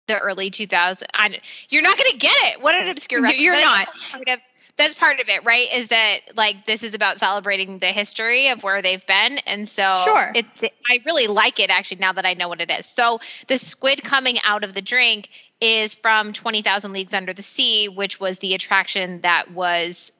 the 0.06 0.18
early 0.18 0.50
2000s, 0.50 1.02
I, 1.14 1.40
you're 1.68 1.82
not 1.82 1.96
going 1.96 2.10
to 2.12 2.18
get 2.18 2.36
it. 2.44 2.62
What 2.62 2.74
an 2.74 2.88
obscure 2.88 3.22
reference. 3.22 3.42
you're 3.42 3.54
But 3.54 3.60
not. 3.60 3.88
Part 4.10 4.28
of, 4.28 4.38
that's 4.80 4.94
part 4.94 5.20
of 5.20 5.28
it, 5.28 5.44
right? 5.44 5.68
Is 5.72 5.88
that 5.88 6.20
like 6.34 6.66
this 6.66 6.82
is 6.82 6.94
about 6.94 7.18
celebrating 7.18 7.78
the 7.78 7.88
history 7.88 8.48
of 8.48 8.62
where 8.62 8.82
they've 8.82 9.04
been, 9.06 9.38
and 9.46 9.68
so 9.68 10.02
Sure. 10.04 10.32
It, 10.34 10.46
I 10.90 11.00
really 11.04 11.26
like 11.26 11.60
it 11.60 11.70
actually 11.70 11.98
now 11.98 12.12
that 12.12 12.26
I 12.26 12.34
know 12.34 12.48
what 12.48 12.60
it 12.60 12.70
is. 12.70 12.86
So 12.86 13.20
the 13.46 13.58
squid 13.58 14.02
coming 14.02 14.38
out 14.44 14.64
of 14.64 14.74
the 14.74 14.82
drink 14.82 15.28
is 15.60 15.94
from 15.94 16.32
Twenty 16.32 16.62
Thousand 16.62 16.92
Leagues 16.92 17.14
Under 17.14 17.32
the 17.32 17.42
Sea, 17.42 17.88
which 17.88 18.18
was 18.18 18.38
the 18.38 18.54
attraction 18.54 19.20
that 19.20 19.52
was 19.52 20.10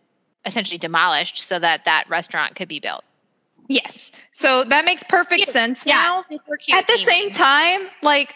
essentially 0.44 0.78
demolished 0.78 1.38
so 1.38 1.58
that 1.58 1.84
that 1.86 2.08
restaurant 2.08 2.54
could 2.54 2.68
be 2.68 2.80
built. 2.80 3.04
Yes. 3.68 4.10
So 4.32 4.64
that 4.64 4.84
makes 4.84 5.02
perfect 5.04 5.44
Cute. 5.44 5.48
sense 5.50 5.86
now. 5.86 6.22
super 6.22 6.56
cute. 6.56 6.76
At 6.76 6.86
the 6.86 6.96
same 6.96 7.30
time, 7.30 7.88
like 8.02 8.34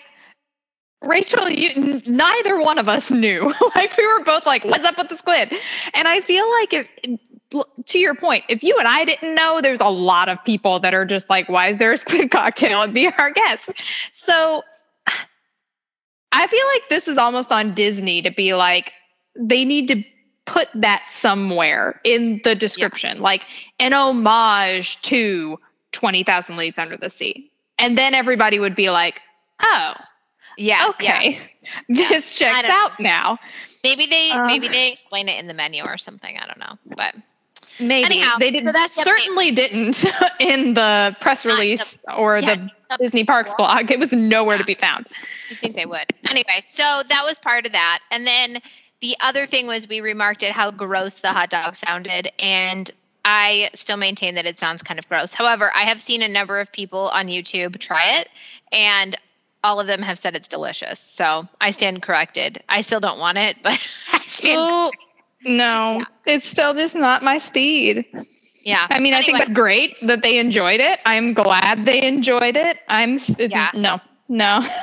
Rachel, 1.07 1.49
you 1.49 2.01
neither 2.07 2.61
one 2.61 2.79
of 2.79 2.89
us 2.89 3.11
knew. 3.11 3.53
like 3.75 3.97
we 3.97 4.07
were 4.07 4.25
both 4.25 4.47
like, 4.47 4.65
"What's 4.65 4.85
up 4.85 4.99
with 4.99 5.09
the 5.09 5.17
squid?" 5.17 5.53
And 5.95 6.09
I 6.09 6.21
feel 6.21 6.51
like 6.51 6.73
if 6.73 6.89
to 7.87 7.99
your 7.99 8.15
point, 8.15 8.45
if 8.49 8.63
you 8.63 8.77
and 8.79 8.89
I 8.89 9.05
didn't 9.05 9.35
know, 9.35 9.61
there's 9.61 9.81
a 9.81 9.89
lot 9.89 10.29
of 10.29 10.43
people 10.45 10.81
that 10.81 10.95
are 10.95 11.05
just 11.05 11.31
like, 11.31 11.49
"Why 11.49 11.69
is 11.69 11.79
there 11.79 11.93
a 11.93 11.99
squid 11.99 12.31
cocktail?" 12.31 12.83
and 12.83 12.95
be 12.95 13.07
our 13.07 13.31
guest. 13.31 13.73
So 14.13 14.63
I 16.33 16.47
feel 16.47 16.67
like 16.73 16.89
this 16.89 17.09
is 17.09 17.17
almost 17.19 17.53
on 17.53 17.75
Disney 17.75 18.23
to 18.23 18.31
be 18.31 18.55
like, 18.55 18.93
they 19.39 19.65
need 19.65 19.89
to 19.89 20.03
put 20.47 20.69
that 20.75 21.07
somewhere 21.11 22.01
in 22.05 22.41
the 22.45 22.55
description, 22.55 23.21
like 23.21 23.47
an 23.79 23.93
homage 23.93 25.01
to 25.03 25.59
20,000 25.93 26.57
Leagues 26.57 26.79
Under 26.79 26.97
the 26.97 27.09
Sea. 27.09 27.51
And 27.79 27.97
then 27.97 28.15
everybody 28.15 28.59
would 28.59 28.77
be 28.77 28.91
like, 28.91 29.21
oh, 29.63 29.95
yeah, 30.57 30.85
yeah. 30.85 30.89
okay, 30.91 31.41
this 31.89 32.31
checks 32.31 32.65
out 32.69 32.99
now. 33.01 33.39
Maybe 33.83 34.07
they 34.07 34.31
Uh, 34.31 34.47
maybe 34.47 34.69
they 34.69 34.93
explain 34.93 35.29
it 35.29 35.39
in 35.39 35.47
the 35.47 35.55
menu 35.55 35.83
or 35.85 35.99
something. 35.99 36.37
I 36.39 36.47
don't 36.47 36.59
know, 36.59 36.79
but 36.97 37.15
Maybe 37.81 38.05
Anyhow, 38.05 38.37
they 38.39 38.51
didn't, 38.51 38.73
definitely- 38.73 39.05
certainly 39.05 39.51
didn't 39.51 40.05
in 40.39 40.75
the 40.75 41.17
press 41.21 41.45
in 41.45 41.51
the- 41.51 41.57
release 41.57 41.99
or 42.17 42.39
yeah, 42.39 42.55
the 42.55 42.71
the 42.91 42.97
Disney 43.01 43.25
Parks 43.25 43.55
blog. 43.55 43.91
It 43.91 43.99
was 43.99 44.13
nowhere 44.13 44.59
to 44.59 44.65
be 44.65 44.75
found. 44.75 45.09
You 45.51 45.57
think 45.57 45.75
they 45.75 45.87
would. 45.87 46.07
Anyway, 46.29 46.63
so 46.69 46.83
that 47.09 47.23
was 47.25 47.39
part 47.39 47.67
of 47.67 47.73
that. 47.73 48.01
And 48.11 48.27
then 48.27 48.61
the 49.01 49.17
other 49.21 49.47
thing 49.47 49.67
was 49.67 49.89
we 49.89 50.01
remarked 50.01 50.43
at 50.43 50.53
how 50.53 50.71
gross 50.71 51.17
the 51.17 51.33
hot 51.33 51.51
dog 51.51 51.75
sounded. 51.75 52.31
And 52.39 52.91
I 53.25 53.71
still 53.75 53.97
maintain 53.97 54.35
that 54.37 54.47
it 54.47 54.59
sounds 54.59 54.83
kind 54.83 54.99
of 54.99 55.09
gross. 55.09 55.35
However, 55.35 55.73
I 55.75 55.83
have 55.85 56.01
seen 56.01 56.23
a 56.23 56.29
number 56.29 56.61
of 56.61 56.71
people 56.71 57.09
on 57.09 57.27
YouTube 57.27 57.79
try 57.79 58.19
it, 58.21 58.29
and 58.71 59.17
all 59.65 59.81
of 59.81 59.89
them 59.89 60.03
have 60.03 60.19
said 60.19 60.37
it's 60.37 60.49
delicious. 60.49 61.01
So 61.01 61.49
I 61.61 61.73
stand 61.73 62.03
corrected. 62.03 62.63
I 62.69 62.83
still 62.83 63.01
don't 63.01 63.19
want 63.19 63.39
it, 63.39 63.57
but 63.63 63.73
I 64.13 64.19
stand. 64.21 64.57
Well, 64.57 64.93
no, 65.45 65.99
Yeah. 65.99 66.05
it's 66.27 66.49
still 66.49 66.75
just 66.75 66.95
not 66.95 67.23
my 67.25 67.39
speed. 67.39 68.07
yeah. 68.63 68.87
I 68.91 69.01
mean, 69.01 69.15
I 69.15 69.23
think 69.23 69.31
Anyway. 69.31 69.39
that's 69.41 69.51
great 69.53 69.97
that 70.07 70.23
they 70.23 70.39
enjoyed 70.39 70.81
it. 70.81 71.01
I'm 71.07 71.35
glad 71.35 71.85
they 71.87 72.03
enjoyed 72.03 72.57
it. 72.57 72.79
I'm 72.89 73.19
Yeah. 73.39 73.71
no, 73.75 74.01
no. 74.29 74.65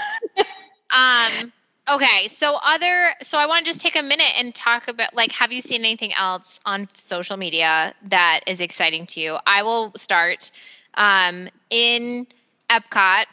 Um. 0.90 1.54
Okay. 1.90 2.28
So 2.30 2.58
other. 2.64 3.14
So 3.24 3.38
I 3.38 3.46
want 3.48 3.66
to 3.66 3.72
just 3.72 3.82
take 3.82 3.96
a 3.96 4.02
minute 4.04 4.34
and 4.38 4.54
talk 4.54 4.88
about 4.88 5.14
like, 5.16 5.32
have 5.32 5.52
you 5.52 5.62
seen 5.62 5.82
anything 5.86 6.14
else 6.14 6.60
on 6.66 6.88
social 6.96 7.38
media 7.38 7.94
that 8.10 8.42
is 8.48 8.62
exciting 8.62 9.06
to 9.08 9.22
you? 9.22 9.38
I 9.46 9.64
will 9.64 9.92
start. 9.96 10.52
Um, 10.96 11.48
in 11.70 12.28
Epcot, 12.70 13.24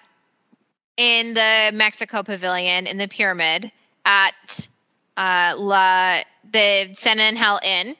in 0.99 1.35
the 1.35 1.73
Mexico 1.75 2.25
Pavilion, 2.25 2.87
in 2.89 2.99
the 2.99 3.09
Pyramid, 3.09 3.73
at 4.07 4.69
uh, 5.17 5.55
La 5.59 6.21
the 6.53 6.95
San 6.95 7.21
Angel 7.21 7.61
Inn, 7.65 7.97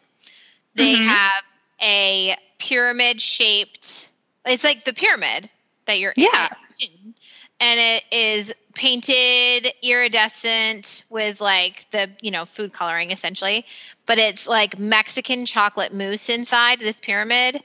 they 0.75 0.95
Mhm. 0.95 1.07
have 1.07 1.45
a 1.83 2.37
pyramid 2.59 3.21
shaped. 3.23 4.11
It's 4.47 4.65
like 4.65 4.85
the 4.85 4.95
pyramid 4.95 5.51
that 5.87 6.01
you're 6.01 6.15
Yeah. 6.17 6.49
in, 6.81 7.15
and 7.61 7.81
it 7.81 8.05
is 8.13 8.53
painted 8.75 9.69
iridescent 9.83 11.05
with 11.11 11.41
like 11.41 11.87
the 11.93 12.11
you 12.23 12.31
know 12.33 12.47
food 12.47 12.73
coloring 12.73 13.11
essentially, 13.11 13.67
but 14.07 14.19
it's 14.19 14.47
like 14.47 14.79
Mexican 14.79 15.47
chocolate 15.47 15.93
mousse 15.93 16.29
inside 16.31 16.81
this 16.81 17.01
pyramid. 17.01 17.63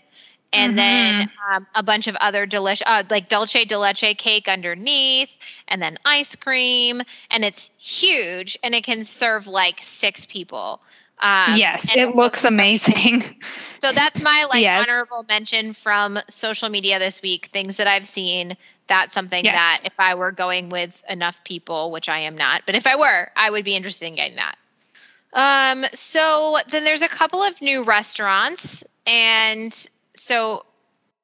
And 0.54 0.78
then 0.78 1.22
um, 1.52 1.68
a 1.76 1.84
bunch 1.84 2.08
of 2.08 2.16
other 2.16 2.46
delicious, 2.46 2.84
uh, 2.88 3.04
like 3.10 3.30
dulce 3.30 3.54
de 3.66 3.78
leche 3.78 4.18
cake 4.18 4.48
underneath, 4.48 5.36
and 5.68 5.82
then 5.82 5.98
ice 6.06 6.36
cream, 6.36 7.02
and 7.32 7.44
it's 7.44 7.70
huge, 7.78 8.58
and 8.63 8.74
it 8.76 8.84
can 8.84 9.06
serve 9.06 9.48
like 9.48 9.80
six 9.82 10.26
people. 10.26 10.82
Um, 11.20 11.66
yes, 11.66 11.89
and 11.89 12.00
it 12.00 12.16
looks 12.16 12.44
amazing. 12.46 13.24
so 13.82 13.92
that's 13.94 14.20
my 14.22 14.46
like 14.50 14.68
Yes. 14.68 14.88
honorable 14.88 15.24
mention 15.28 15.74
from 15.74 16.20
social 16.30 16.70
media 16.70 17.00
this 17.00 17.22
week. 17.22 17.48
Things 17.48 17.78
that 17.78 17.88
I've 17.88 18.06
seen. 18.06 18.58
That's 18.88 19.13
something 19.13 19.52
Yes. 19.52 19.52
that 19.52 19.82
if 19.84 19.94
I 20.00 20.16
were 20.16 20.32
going 20.32 20.70
with 20.70 21.04
enough 21.10 21.44
people, 21.44 21.92
which 21.92 22.10
I 22.10 22.20
am 22.20 22.38
not, 22.38 22.63
but 22.66 22.76
if 22.76 22.86
I 22.88 22.96
were, 22.96 23.30
I 23.36 23.50
would 23.50 23.63
be 23.66 23.76
interested 23.76 24.08
in 24.08 24.16
getting 24.16 24.38
that. 24.38 24.58
Um, 25.34 25.86
so 25.94 26.58
then 26.70 26.84
there's 26.84 27.02
a 27.02 27.08
couple 27.08 27.42
of 27.44 27.62
new 27.62 27.84
restaurants, 27.84 28.84
and 29.06 29.74
so 30.15 30.65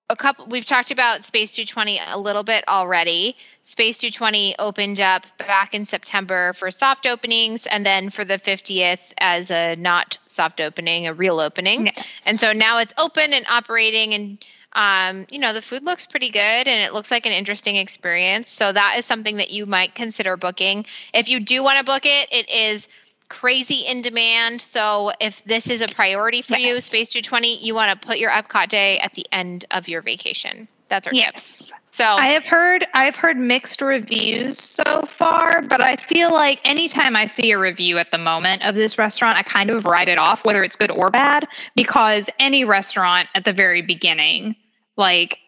a 0.09 0.15
couple 0.15 0.47
we've 0.47 0.65
talked 0.65 0.89
about 0.91 1.23
Space 1.23 1.53
220 1.53 1.99
a 2.07 2.17
little 2.17 2.43
bit 2.43 2.67
already. 2.67 3.35
Space 3.63 3.99
220 3.99 4.55
opened 4.57 4.99
up 4.99 5.25
back 5.37 5.73
in 5.73 5.85
September 5.85 6.53
for 6.53 6.71
soft 6.71 7.05
openings, 7.05 7.67
and 7.67 7.85
then 7.85 8.09
for 8.09 8.25
the 8.25 8.39
50th 8.39 9.13
as 9.19 9.51
a 9.51 9.75
not 9.75 10.17
soft 10.27 10.59
opening, 10.59 11.07
a 11.07 11.13
real 11.13 11.39
opening. 11.39 11.87
Yes. 11.87 12.07
And 12.25 12.39
so 12.39 12.53
now 12.53 12.79
it's 12.79 12.93
open 12.97 13.33
and 13.33 13.45
operating 13.47 14.13
and 14.13 14.43
um, 14.73 15.25
you 15.31 15.39
know, 15.39 15.53
the 15.53 15.63
food 15.63 15.83
looks 15.83 16.05
pretty 16.05 16.29
good 16.29 16.39
and 16.39 16.67
it 16.67 16.93
looks 16.93 17.09
like 17.09 17.25
an 17.25 17.31
interesting 17.31 17.75
experience. 17.75 18.51
So 18.51 18.71
that 18.71 18.95
is 18.97 19.05
something 19.05 19.37
that 19.37 19.49
you 19.49 19.65
might 19.65 19.95
consider 19.95 20.37
booking. 20.37 20.85
If 21.11 21.27
you 21.27 21.39
do 21.39 21.63
want 21.63 21.79
to 21.79 21.83
book 21.83 22.05
it, 22.05 22.29
it 22.31 22.49
is 22.49 22.87
crazy 23.29 23.85
in 23.85 24.01
demand. 24.01 24.59
So 24.59 25.11
if 25.21 25.43
this 25.45 25.69
is 25.69 25.81
a 25.81 25.87
priority 25.87 26.41
for 26.41 26.57
yes. 26.57 26.73
you, 26.73 26.81
Space 26.81 27.09
220, 27.09 27.63
you 27.63 27.73
want 27.73 27.99
to 27.99 28.07
put 28.07 28.17
your 28.17 28.31
Epcot 28.31 28.69
day 28.69 28.99
at 28.99 29.13
the 29.13 29.25
end 29.31 29.65
of 29.71 29.87
your 29.87 30.01
vacation. 30.01 30.67
That's 30.89 31.07
our 31.07 31.13
yes. 31.13 31.67
tip. 31.67 31.77
So 31.91 32.05
I 32.05 32.27
have 32.27 32.45
heard 32.45 32.85
I've 32.93 33.15
heard 33.15 33.37
mixed 33.37 33.81
reviews 33.81 34.59
so 34.59 35.01
far, 35.03 35.61
but 35.61 35.81
I 35.81 35.95
feel 35.97 36.31
like 36.31 36.61
anytime 36.63 37.15
I 37.15 37.25
see 37.25 37.51
a 37.51 37.59
review 37.59 37.97
at 37.97 38.11
the 38.11 38.17
moment 38.17 38.63
of 38.63 38.75
this 38.75 38.97
restaurant, 38.97 39.37
I 39.37 39.43
kind 39.43 39.69
of 39.69 39.85
write 39.85 40.07
it 40.07 40.17
off, 40.17 40.45
whether 40.45 40.63
it's 40.63 40.75
good 40.75 40.91
or 40.91 41.09
bad, 41.09 41.47
because 41.75 42.29
any 42.39 42.63
restaurant 42.63 43.27
at 43.35 43.43
the 43.43 43.53
very 43.53 43.81
beginning, 43.81 44.55
like 44.97 45.39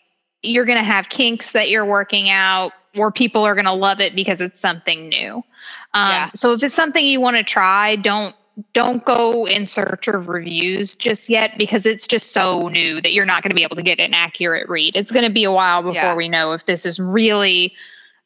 you're 0.41 0.65
gonna 0.65 0.83
have 0.83 1.09
kinks 1.09 1.51
that 1.51 1.69
you're 1.69 1.85
working 1.85 2.29
out, 2.29 2.73
or 2.97 3.11
people 3.11 3.43
are 3.43 3.55
gonna 3.55 3.73
love 3.73 4.01
it 4.01 4.15
because 4.15 4.41
it's 4.41 4.59
something 4.59 5.09
new. 5.09 5.43
Um, 5.93 6.09
yeah. 6.09 6.29
So 6.35 6.53
if 6.53 6.63
it's 6.63 6.75
something 6.75 7.05
you 7.05 7.21
want 7.21 7.37
to 7.37 7.43
try, 7.43 7.95
don't 7.95 8.35
don't 8.73 9.03
go 9.05 9.47
in 9.47 9.65
search 9.65 10.07
of 10.07 10.27
reviews 10.27 10.93
just 10.93 11.29
yet 11.29 11.57
because 11.57 11.85
it's 11.85 12.05
just 12.05 12.33
so 12.33 12.67
new 12.67 13.01
that 13.01 13.13
you're 13.13 13.25
not 13.25 13.43
going 13.43 13.49
to 13.49 13.55
be 13.55 13.63
able 13.63 13.77
to 13.77 13.81
get 13.81 13.99
an 13.99 14.13
accurate 14.13 14.69
read. 14.69 14.95
It's 14.95 15.11
going 15.11 15.25
to 15.25 15.31
be 15.31 15.45
a 15.45 15.51
while 15.51 15.81
before 15.81 15.93
yeah. 15.93 16.15
we 16.15 16.29
know 16.29 16.51
if 16.51 16.65
this 16.65 16.85
is 16.85 16.99
really 16.99 17.73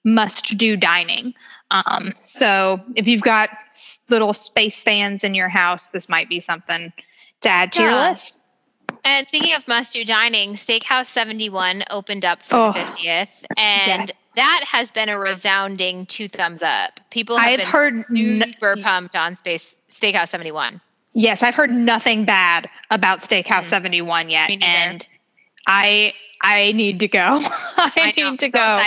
must 0.04 0.58
do 0.58 0.76
dining. 0.76 1.34
Um, 1.72 2.14
so 2.24 2.82
if 2.96 3.08
you've 3.08 3.22
got 3.22 3.50
little 4.10 4.34
space 4.34 4.84
fans 4.84 5.24
in 5.24 5.34
your 5.34 5.50
house, 5.50 5.88
this 5.88 6.10
might 6.10 6.30
be 6.30 6.40
something 6.40 6.92
to 7.42 7.50
add 7.50 7.72
to 7.74 7.82
yeah. 7.82 7.90
your 7.90 8.10
list. 8.10 8.36
And 9.06 9.28
speaking 9.28 9.54
of 9.54 9.68
must 9.68 9.94
do 9.94 10.04
dining, 10.04 10.56
Steakhouse 10.56 11.06
71 11.06 11.84
opened 11.92 12.26
up 12.26 12.42
for 12.42 12.56
oh, 12.56 12.72
the 12.72 12.80
50th. 12.80 13.30
And 13.56 14.02
yes. 14.02 14.12
that 14.36 14.64
has 14.68 14.92
been 14.92 15.10
a 15.10 15.18
resounding 15.18 16.08
two 16.08 16.28
thumbs 16.28 16.64
up. 16.64 17.00
People 17.12 17.38
have 17.38 17.52
I've 17.52 17.60
been 17.60 17.68
heard 17.68 17.94
super 17.96 18.72
n- 18.72 18.82
pumped 18.82 19.16
on 19.16 19.36
Space 19.36 19.76
Steakhouse 19.90 20.30
71. 20.30 20.82
Yes, 21.14 21.44
I've 21.44 21.54
heard 21.54 21.72
nothing 21.72 22.26
bad 22.26 22.68
about 22.90 23.20
Steakhouse 23.20 23.62
mm 23.62 23.66
71 23.66 24.30
yet. 24.30 24.50
And 24.62 25.06
I 25.68 26.14
I 26.42 26.72
need 26.72 27.00
to 27.02 27.08
go. 27.08 27.20
I, 27.42 27.92
I 27.96 28.14
need 28.18 28.40
to 28.40 28.50
so 28.50 28.52
go. 28.52 28.84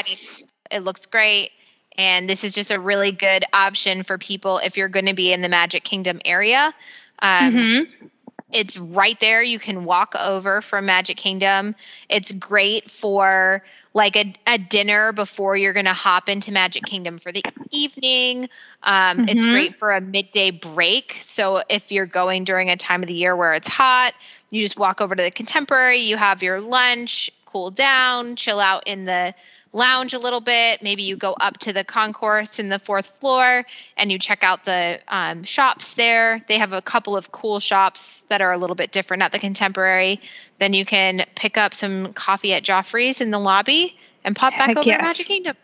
It 0.71 0.81
looks 0.81 1.07
great. 1.07 1.53
And 1.97 2.29
this 2.29 2.45
is 2.45 2.53
just 2.53 2.71
a 2.71 2.79
really 2.79 3.13
good 3.13 3.45
option 3.53 4.05
for 4.05 4.19
people 4.19 4.59
if 4.59 4.77
you're 4.77 4.89
going 4.89 5.07
to 5.07 5.15
be 5.15 5.33
in 5.33 5.43
the 5.43 5.49
Magic 5.49 5.85
Kingdom 5.85 6.21
area. 6.25 6.75
Um, 7.21 7.55
mm-hmm. 7.55 8.07
It's 8.51 8.79
right 8.79 9.19
there. 9.21 9.43
You 9.43 9.59
can 9.59 9.85
walk 9.85 10.15
over 10.19 10.63
from 10.63 10.87
Magic 10.87 11.17
Kingdom. 11.17 11.75
It's 12.09 12.33
great 12.33 12.91
for 12.91 13.63
like 13.95 14.17
a, 14.17 14.33
a 14.47 14.59
dinner 14.59 15.13
before 15.13 15.57
you're 15.57 15.73
going 15.73 15.87
to 15.87 15.93
hop 15.93 16.29
into 16.29 16.53
Magic 16.53 16.85
Kingdom 16.85 17.19
for 17.19 17.33
the 17.33 17.43
evening. 17.71 18.49
Um, 18.83 19.19
mm-hmm. 19.19 19.29
It's 19.29 19.45
great 19.45 19.77
for 19.77 19.93
a 19.93 20.01
midday 20.01 20.51
break. 20.51 21.19
So 21.21 21.63
if 21.69 21.91
you're 21.91 22.07
going 22.07 22.45
during 22.45 22.71
a 22.71 22.77
time 22.77 23.03
of 23.03 23.09
the 23.09 23.15
year 23.15 23.37
where 23.37 23.55
it's 23.55 23.69
hot, 23.69 24.15
you 24.51 24.63
just 24.63 24.79
walk 24.79 25.01
over 25.01 25.15
to 25.15 25.23
the 25.23 25.31
Contemporary, 25.31 25.99
you 25.99 26.17
have 26.17 26.43
your 26.43 26.61
lunch, 26.61 27.31
cool 27.45 27.71
down, 27.71 28.37
chill 28.37 28.61
out 28.61 28.87
in 28.87 29.05
the 29.05 29.35
lounge 29.73 30.15
a 30.15 30.19
little 30.19 30.41
bit. 30.41 30.83
Maybe 30.83 31.03
you 31.03 31.17
go 31.17 31.33
up 31.33 31.59
to 31.59 31.73
the 31.73 31.85
concourse 31.85 32.59
in 32.59 32.69
the 32.69 32.79
fourth 32.79 33.19
floor 33.21 33.65
and 33.97 34.11
you 34.11 34.19
check 34.19 34.43
out 34.43 34.65
the 34.65 35.01
um, 35.09 35.45
shops 35.45 35.95
there. 35.95 36.45
They 36.49 36.59
have 36.59 36.73
a 36.73 36.83
couple 36.83 37.17
of 37.17 37.31
cool 37.33 37.61
shops 37.61 38.23
that 38.29 38.41
are 38.41 38.53
a 38.53 38.59
little 38.59 38.77
bit 38.77 38.93
different 38.93 39.23
at 39.23 39.33
the 39.33 39.39
Contemporary. 39.39 40.21
Then 40.59 40.73
you 40.73 40.85
can 40.85 41.25
pick 41.35 41.57
up 41.57 41.75
some 41.75 42.13
coffee 42.13 42.53
at 42.55 42.65
Joffrey's 42.65 43.21
in 43.21 43.31
the 43.31 43.39
lobby 43.39 43.97
and 44.25 44.35
pop 44.35 44.53
back 44.53 44.69
Heck 44.69 44.77
over 44.79 44.89
yes. 44.89 45.01
to 45.01 45.05
Magic 45.05 45.27
Kingdom. 45.27 45.57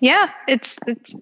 Yeah, 0.00 0.30
it's, 0.46 0.78
it's 0.86 1.14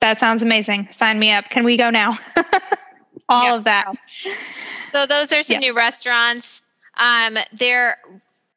that 0.00 0.18
sounds 0.18 0.42
amazing. 0.42 0.88
Sign 0.90 1.18
me 1.18 1.30
up. 1.30 1.48
Can 1.48 1.64
we 1.64 1.76
go 1.76 1.90
now? 1.90 2.18
All 3.28 3.44
yeah. 3.44 3.54
of 3.54 3.64
that. 3.64 3.94
So 4.92 5.06
those 5.06 5.32
are 5.32 5.42
some 5.42 5.54
yeah. 5.54 5.70
new 5.70 5.74
restaurants. 5.74 6.64
Um, 6.96 7.38
they're 7.52 7.98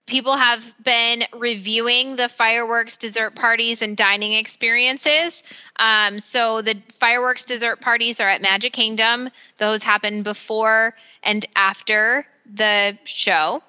people 0.08 0.36
have 0.36 0.74
been 0.82 1.26
reviewing 1.34 2.16
the 2.16 2.30
fireworks 2.30 2.98
dessert 2.98 3.36
parties 3.36 3.82
and 3.82 3.96
dining 3.96 4.34
experiences. 4.34 5.44
Um, 5.78 6.18
so 6.18 6.62
the 6.62 6.82
fireworks 6.98 7.44
dessert 7.44 7.82
parties 7.82 8.20
are 8.20 8.30
at 8.30 8.42
Magic 8.42 8.74
Kingdom. 8.74 9.30
Those 9.58 9.84
happen 9.84 10.24
before 10.24 10.96
and 11.22 11.46
after 11.56 12.26
the 12.52 12.98
show, 13.04 13.62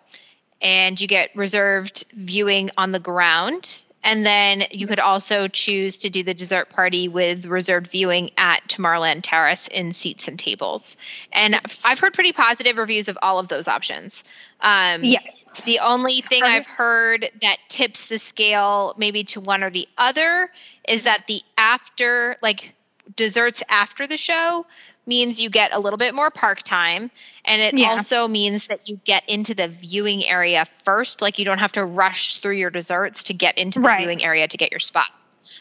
and 0.62 0.98
you 1.01 1.09
get 1.09 1.35
reserved 1.35 2.05
viewing 2.14 2.70
on 2.77 2.92
the 2.92 3.01
ground. 3.01 3.83
And 4.04 4.24
then 4.24 4.64
you 4.70 4.87
could 4.87 5.00
also 5.00 5.48
choose 5.48 5.98
to 5.98 6.11
do 6.11 6.22
the 6.22 6.34
dessert 6.34 6.70
party 6.70 7.08
with 7.08 7.46
reserved 7.46 7.88
viewing 7.88 8.30
at 8.38 8.66
Tomorrowland 8.68 9.20
Terrace 9.22 9.68
in 9.68 9.92
seats 9.92 10.28
and 10.28 10.38
tables. 10.38 10.96
And 11.32 11.61
I've 11.84 11.98
heard 11.98 12.14
pretty 12.14 12.32
positive 12.32 12.76
reviews 12.76 13.08
of 13.08 13.18
all 13.20 13.38
of 13.38 13.48
those 13.48 13.66
options. 13.66 14.24
Um, 14.61 15.04
yes. 15.04 15.44
The 15.64 15.80
only 15.80 16.22
thing 16.28 16.42
I've 16.42 16.66
heard 16.66 17.30
that 17.42 17.58
tips 17.68 18.06
the 18.06 18.18
scale 18.18 18.94
maybe 18.96 19.24
to 19.24 19.40
one 19.40 19.62
or 19.62 19.70
the 19.70 19.88
other 19.98 20.50
is 20.87 21.02
that 21.02 21.26
the 21.26 21.42
after, 21.56 22.37
like 22.40 22.74
desserts 23.16 23.62
after 23.68 24.06
the 24.06 24.16
show, 24.16 24.64
means 25.09 25.40
you 25.40 25.51
get 25.51 25.71
a 25.73 25.81
little 25.81 25.97
bit 25.97 26.14
more 26.14 26.31
park 26.31 26.62
time. 26.62 27.11
And 27.44 27.61
it 27.61 27.77
yeah. 27.77 27.88
also 27.88 28.29
means 28.29 28.68
that 28.68 28.88
you 28.88 29.01
get 29.05 29.29
into 29.29 29.55
the 29.55 29.66
viewing 29.66 30.25
area 30.25 30.66
first. 30.85 31.23
Like 31.23 31.38
you 31.38 31.44
don't 31.44 31.59
have 31.59 31.73
to 31.73 31.85
rush 31.85 32.37
through 32.37 32.57
your 32.57 32.71
desserts 32.71 33.25
to 33.25 33.35
get 33.35 33.59
into 33.59 33.81
the 33.81 33.88
right. 33.88 33.99
viewing 33.99 34.23
area 34.23 34.47
to 34.47 34.57
get 34.57 34.71
your 34.71 34.81
spot. 34.81 35.09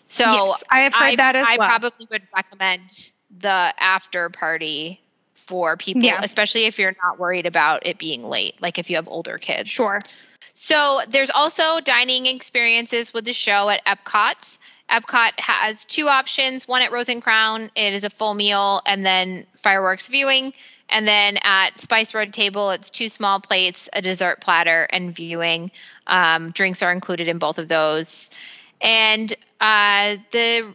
So 0.05 0.25
yes, 0.25 0.63
I 0.69 0.79
have 0.81 0.93
heard 0.93 1.11
I, 1.11 1.15
that 1.15 1.35
as 1.35 1.47
I 1.49 1.57
well. 1.57 1.67
I 1.67 1.79
probably 1.79 2.07
would 2.11 2.23
recommend 2.35 3.11
the 3.39 3.73
after 3.79 4.29
party 4.29 5.01
for 5.33 5.77
people, 5.77 6.03
yeah. 6.03 6.19
especially 6.23 6.65
if 6.65 6.77
you're 6.77 6.95
not 7.01 7.17
worried 7.17 7.45
about 7.45 7.85
it 7.85 7.97
being 7.97 8.23
late, 8.25 8.61
like 8.61 8.77
if 8.77 8.89
you 8.89 8.97
have 8.97 9.07
older 9.07 9.37
kids. 9.37 9.69
Sure. 9.69 10.01
So 10.53 11.01
there's 11.07 11.29
also 11.29 11.79
dining 11.79 12.25
experiences 12.25 13.13
with 13.13 13.25
the 13.25 13.33
show 13.33 13.69
at 13.69 13.85
Epcot. 13.85 14.57
Epcot 14.89 15.31
has 15.37 15.85
two 15.85 16.07
options 16.07 16.67
one 16.67 16.81
at 16.81 16.91
Rose 16.91 17.09
and 17.09 17.21
Crown, 17.21 17.69
it 17.75 17.93
is 17.93 18.03
a 18.03 18.09
full 18.09 18.33
meal, 18.33 18.81
and 18.85 19.05
then 19.05 19.45
fireworks 19.57 20.07
viewing. 20.07 20.53
And 20.89 21.05
then 21.05 21.37
at 21.43 21.77
Spice 21.79 22.13
Road 22.13 22.31
Table, 22.31 22.71
it's 22.71 22.89
two 22.89 23.09
small 23.09 23.41
plates, 23.41 23.89
a 23.91 24.01
dessert 24.01 24.39
platter, 24.39 24.87
and 24.89 25.13
viewing. 25.13 25.71
Um, 26.07 26.51
drinks 26.51 26.81
are 26.81 26.93
included 26.93 27.27
in 27.27 27.39
both 27.39 27.57
of 27.57 27.67
those. 27.67 28.29
And 28.79 29.33
uh, 29.59 30.17
the 30.31 30.73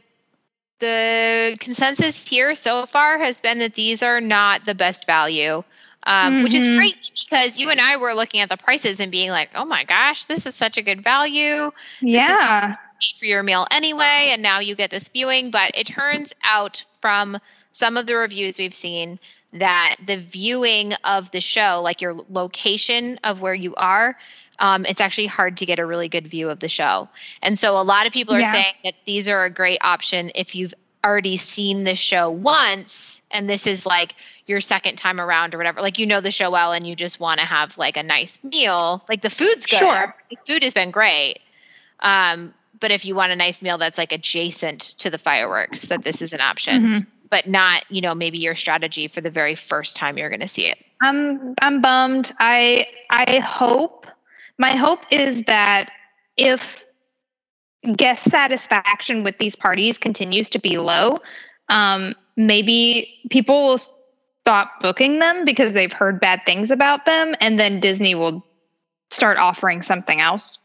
the 0.81 1.57
consensus 1.61 2.27
here 2.27 2.55
so 2.55 2.87
far 2.87 3.19
has 3.19 3.41
been 3.41 3.61
that 3.61 3.75
these 3.75 4.03
are 4.03 4.21
not 4.21 4.67
the 4.67 4.75
best 4.75 5.07
value, 5.07 5.63
um, 6.03 6.35
mm-hmm. 6.35 6.43
which 6.43 6.55
is 6.55 6.67
mm-hmm. 6.67 6.77
great 6.77 6.97
because 7.25 7.59
you 7.59 7.71
and 7.71 7.81
I 7.81 7.97
were 7.97 8.15
looking 8.15 8.41
at 8.41 8.49
the 8.49 8.57
prices 8.57 8.99
and 8.99 9.11
being 9.11 9.31
like, 9.31 9.51
oh 9.55 9.65
my 9.65 9.85
gosh, 9.85 10.25
this 10.25 10.45
is 10.45 10.57
such 10.57 10.77
a 10.77 10.83
good 10.83 11.03
value. 11.03 11.71
This 12.01 12.15
yeah 12.15 12.77
for 13.17 13.27
your 13.27 13.43
meal 13.43 13.67
anyway, 13.71 14.29
and 14.31 14.43
now 14.43 14.61
you 14.61 14.75
get 14.75 14.91
this 14.91 15.09
viewing. 15.09 15.51
But 15.51 15.73
it 15.75 15.87
turns 15.87 16.33
out 16.45 16.85
from 17.01 17.39
some 17.73 17.97
of 17.97 18.07
the 18.07 18.17
reviews 18.17 18.59
we've 18.59 18.75
seen 18.75 19.19
that 19.55 19.97
the 20.07 20.17
viewing 20.17 20.95
of 21.05 21.31
the 21.31 21.41
show, 21.41 21.81
like 21.83 22.01
your 22.01 22.15
location 22.31 23.19
of 23.25 23.41
where 23.41 23.55
you 23.55 23.75
are, 23.75 24.17
um, 24.59 24.87
it's 24.87 25.01
actually 25.01 25.27
hard 25.27 25.57
to 25.59 25.67
get 25.67 25.79
a 25.79 25.87
really 25.87 26.09
good 26.09 26.27
view 26.27 26.49
of 26.49 26.61
the 26.61 26.69
show. 26.69 27.09
And 27.43 27.59
so 27.59 27.79
a 27.79 27.83
lot 27.83 28.07
of 28.07 28.13
people 28.13 28.35
are 28.35 28.41
yeah. 28.41 28.53
saying 28.53 28.75
that 28.85 28.95
these 29.05 29.29
are 29.29 29.45
a 29.45 29.51
great 29.51 29.79
option 29.83 30.31
if 30.35 30.55
you've 30.55 30.75
already 31.05 31.37
seen 31.37 31.85
the 31.85 31.97
show 31.97 32.31
once 32.31 33.21
and 33.33 33.49
this 33.49 33.67
is 33.67 33.85
like 33.85 34.15
your 34.47 34.61
second 34.61 34.97
time 34.97 35.21
around 35.21 35.55
or 35.55 35.59
whatever. 35.59 35.81
Like 35.81 35.99
you 35.99 36.07
know 36.07 36.21
the 36.21 36.31
show 36.31 36.51
well 36.51 36.73
and 36.73 36.87
you 36.87 36.95
just 36.95 37.19
want 37.19 37.41
to 37.41 37.47
have 37.47 37.77
like 37.79 37.97
a 37.97 38.03
nice 38.03 38.39
meal. 38.43 39.03
Like 39.09 39.23
the 39.23 39.31
food's 39.31 39.67
good. 39.67 39.79
Sure. 39.79 40.15
The 40.31 40.37
food 40.37 40.63
has 40.63 40.75
been 40.75 40.91
great. 40.91 41.41
Um, 42.01 42.53
but 42.83 42.91
if 42.91 43.07
you 43.07 43.15
want 43.15 43.33
a 43.33 43.37
nice 43.37 43.63
meal 43.63 43.79
that's 43.79 43.97
like 43.97 44.13
adjacent 44.13 44.81
to 44.99 45.09
the 45.09 45.17
fireworks, 45.17 45.83
that 45.83 46.03
this 46.03 46.21
is 46.21 46.35
an 46.35 46.43
option. 46.43 46.85
Mm-hmm. 46.85 46.99
But 47.31 47.47
not, 47.47 47.85
you 47.89 48.03
know, 48.03 48.15
maybe 48.15 48.37
your 48.37 48.55
strategy 48.55 49.09
for 49.09 49.23
the 49.23 49.31
very 49.31 49.55
first 49.55 49.97
time 49.97 50.19
you're 50.19 50.29
going 50.29 50.41
to 50.41 50.49
see 50.49 50.67
it. 50.67 50.77
I'm 51.01 51.55
I'm 51.63 51.81
bummed. 51.81 52.31
I 52.39 52.89
I 53.09 53.39
hope 53.39 54.07
my 54.59 54.73
hope 54.73 55.01
is 55.11 55.43
that 55.45 55.91
if 56.37 56.85
guest 57.97 58.31
satisfaction 58.31 59.25
with 59.25 59.39
these 59.39 59.57
parties 59.57 59.97
continues 59.97 60.51
to 60.51 60.59
be 60.59 60.77
low, 60.77 61.21
um, 61.71 62.15
maybe 62.37 63.19
people 63.31 63.69
will 63.69 63.79
stop 63.79 64.81
booking 64.81 65.21
them 65.21 65.45
because 65.47 65.73
they've 65.73 65.93
heard 65.93 66.21
bad 66.21 66.45
things 66.45 66.71
about 66.71 67.07
them, 67.07 67.35
and 67.41 67.59
then 67.59 67.81
Disney 67.81 68.15
will 68.15 68.45
start 69.11 69.39
offering 69.39 69.81
something 69.83 70.21
else. 70.21 70.59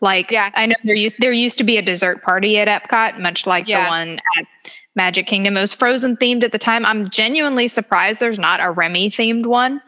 Like 0.00 0.30
yeah. 0.30 0.50
I 0.54 0.66
know 0.66 0.74
there 0.84 0.94
used 0.94 1.16
there 1.18 1.32
used 1.32 1.58
to 1.58 1.64
be 1.64 1.76
a 1.76 1.82
dessert 1.82 2.22
party 2.22 2.58
at 2.58 2.68
Epcot, 2.68 3.18
much 3.18 3.46
like 3.46 3.66
yeah. 3.66 3.84
the 3.84 3.90
one 3.90 4.20
at 4.38 4.46
Magic 4.94 5.26
Kingdom. 5.26 5.56
It 5.56 5.60
was 5.60 5.72
Frozen 5.72 6.16
themed 6.16 6.42
at 6.42 6.52
the 6.52 6.58
time. 6.58 6.84
I'm 6.84 7.08
genuinely 7.08 7.68
surprised 7.68 8.20
there's 8.20 8.38
not 8.38 8.60
a 8.60 8.70
Remy 8.70 9.10
themed 9.10 9.46
one 9.46 9.80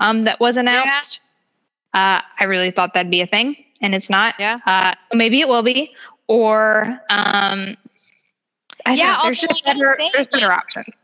um, 0.00 0.24
that 0.24 0.40
was 0.40 0.56
announced. 0.56 1.20
Yeah. 1.94 2.18
Uh, 2.18 2.22
I 2.38 2.44
really 2.44 2.70
thought 2.70 2.94
that'd 2.94 3.10
be 3.10 3.22
a 3.22 3.26
thing. 3.26 3.56
and 3.80 3.94
it's 3.94 4.10
not. 4.10 4.34
Yeah. 4.38 4.58
Uh, 4.66 4.94
maybe 5.14 5.40
it 5.40 5.48
will 5.48 5.62
be, 5.62 5.94
or 6.26 7.00
um, 7.10 7.76
I 8.86 8.94
Yeah, 8.94 9.20
there's 9.22 9.40
just 9.40 9.64
better, 9.64 9.98
there's 10.14 10.28
better 10.28 10.52
options. 10.52 10.94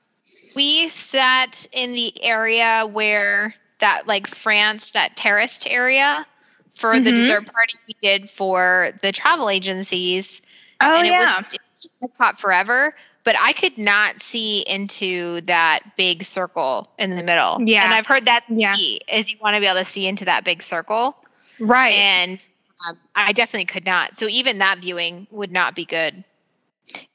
We 0.55 0.89
sat 0.89 1.67
in 1.73 1.93
the 1.93 2.23
area 2.23 2.87
where 2.91 3.55
that 3.81 4.07
like 4.07 4.27
France, 4.27 4.91
that 4.91 5.17
terraced 5.17 5.67
area 5.67 6.27
for 6.75 7.01
the 7.01 7.13
Mhm. 7.13 7.17
dessert 7.17 7.47
party 7.53 7.75
we 7.87 7.95
did 8.01 8.31
for 8.31 8.93
the 9.03 9.13
travel 9.13 9.49
agencies. 9.51 10.43
Oh 10.81 10.97
and 10.97 11.07
it 11.07 11.11
yeah, 11.11 11.39
was, 11.39 11.45
it 11.53 11.61
was 11.71 11.81
just 11.83 12.41
forever. 12.41 12.95
But 13.25 13.37
I 13.41 13.53
could 13.53 13.79
not 13.79 14.21
see 14.21 14.61
into 14.67 15.41
that 15.43 15.97
big 15.97 16.25
circle 16.25 16.91
in 16.99 17.17
the 17.17 17.23
middle. 17.23 17.63
Yeah. 17.67 17.85
And 17.85 17.93
I've 17.95 18.07
heard 18.07 18.27
that 18.27 18.45
Yeah. 18.49 18.77
key 18.77 19.01
is 19.09 19.31
you 19.31 19.39
want 19.41 19.55
to 19.57 19.61
be 19.61 19.67
able 19.67 19.79
to 19.81 19.85
see 19.85 20.07
into 20.07 20.27
that 20.27 20.45
big 20.45 20.63
circle. 20.63 21.17
right. 21.59 21.95
And 21.95 22.49
um, 22.87 22.99
I 23.15 23.33
definitely 23.33 23.67
could 23.67 23.87
not. 23.87 24.19
So 24.19 24.27
even 24.29 24.59
that 24.59 24.79
viewing 24.81 25.27
would 25.31 25.53
not 25.53 25.75
be 25.75 25.85
good. 25.87 26.25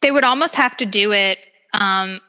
they 0.02 0.12
would 0.12 0.24
almost 0.24 0.56
have 0.56 0.76
to 0.78 0.86
do 0.86 1.12
it 1.12 1.40
um 1.74 2.20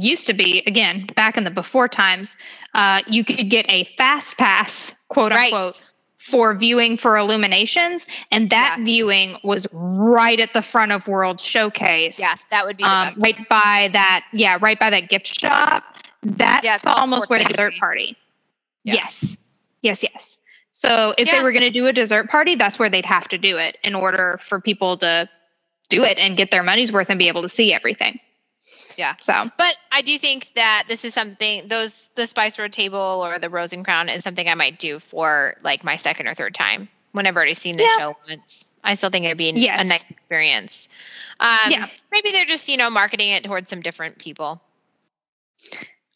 used 0.00 0.26
to 0.26 0.34
be 0.34 0.62
again 0.66 1.06
back 1.16 1.36
in 1.36 1.44
the 1.44 1.50
before 1.50 1.88
times 1.88 2.36
uh 2.74 3.02
you 3.06 3.24
could 3.24 3.48
get 3.50 3.66
a 3.68 3.84
fast 3.96 4.36
pass 4.36 4.94
quote 5.08 5.32
Right. 5.32 5.52
unquote 5.52 5.82
for 6.18 6.52
viewing 6.54 6.96
for 6.96 7.16
illuminations 7.16 8.06
and 8.30 8.50
that 8.50 8.76
Yeah. 8.78 8.84
viewing 8.84 9.38
was 9.42 9.66
right 9.72 10.38
at 10.40 10.52
the 10.52 10.62
front 10.62 10.92
of 10.92 11.06
world 11.06 11.40
showcase. 11.40 12.18
Yes, 12.18 12.44
that 12.50 12.66
would 12.66 12.76
be 12.76 12.84
um, 12.84 13.10
right 13.18 13.48
by 13.48 13.90
that 13.92 14.24
yeah 14.32 14.58
right 14.60 14.78
by 14.78 14.90
that 14.90 15.08
gift 15.08 15.26
shop. 15.26 15.84
That's 16.22 16.64
Yeah, 16.64 16.78
almost 16.86 17.30
where 17.30 17.38
the 17.38 17.44
dessert 17.46 17.74
party. 17.78 18.16
Yes. 18.84 19.38
Yes 19.82 20.02
yes. 20.02 20.38
So 20.72 21.14
if 21.16 21.30
they 21.30 21.42
were 21.42 21.52
going 21.52 21.62
to 21.62 21.70
do 21.70 21.86
a 21.86 21.92
dessert 21.92 22.28
party 22.28 22.56
that's 22.56 22.78
where 22.78 22.90
they'd 22.90 23.06
have 23.06 23.28
to 23.28 23.38
do 23.38 23.56
it 23.58 23.78
in 23.82 23.94
order 23.94 24.38
for 24.42 24.60
people 24.60 24.98
to 24.98 25.28
do 25.88 26.02
it 26.04 26.18
and 26.18 26.36
get 26.36 26.50
their 26.50 26.62
money's 26.62 26.92
worth 26.92 27.10
and 27.10 27.18
be 27.18 27.28
able 27.28 27.42
to 27.42 27.48
see 27.48 27.72
everything 27.72 28.18
Yeah. 28.98 29.14
so 29.20 29.50
But 29.56 29.76
I 29.92 30.02
do 30.02 30.18
think 30.18 30.50
that 30.56 30.84
this 30.88 31.04
is 31.04 31.14
something 31.14 31.68
those 31.68 32.10
the 32.16 32.26
Spice 32.26 32.58
Road 32.58 32.72
table 32.72 32.98
or 33.24 33.38
the 33.38 33.48
Rose 33.48 33.72
and 33.72 33.84
Crown 33.84 34.08
is 34.08 34.22
something 34.24 34.48
I 34.48 34.54
might 34.54 34.78
do 34.78 34.98
for 34.98 35.56
like 35.62 35.84
my 35.84 35.96
second 35.96 36.26
or 36.26 36.34
third 36.34 36.52
time 36.54 36.88
when 37.12 37.26
I've 37.26 37.36
already 37.36 37.54
seen 37.54 37.76
the 37.76 37.84
Yeah. 37.84 37.96
show 37.96 38.16
once. 38.28 38.64
I 38.82 38.94
still 38.94 39.10
think 39.10 39.24
it'd 39.24 39.38
be 39.38 39.50
Yes. 39.54 39.80
a 39.80 39.84
nice 39.84 40.04
experience. 40.10 40.88
Um, 41.40 41.70
Yeah. 41.70 41.86
Maybe 42.10 42.32
they're 42.32 42.44
just 42.44 42.68
you 42.68 42.76
know 42.76 42.90
marketing 42.90 43.30
it 43.30 43.44
towards 43.44 43.70
some 43.70 43.80
different 43.82 44.18
people. 44.18 44.60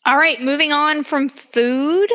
All 0.04 0.16
right, 0.16 0.40
moving 0.42 0.72
on 0.72 1.04
from 1.04 1.28
food, 1.28 2.10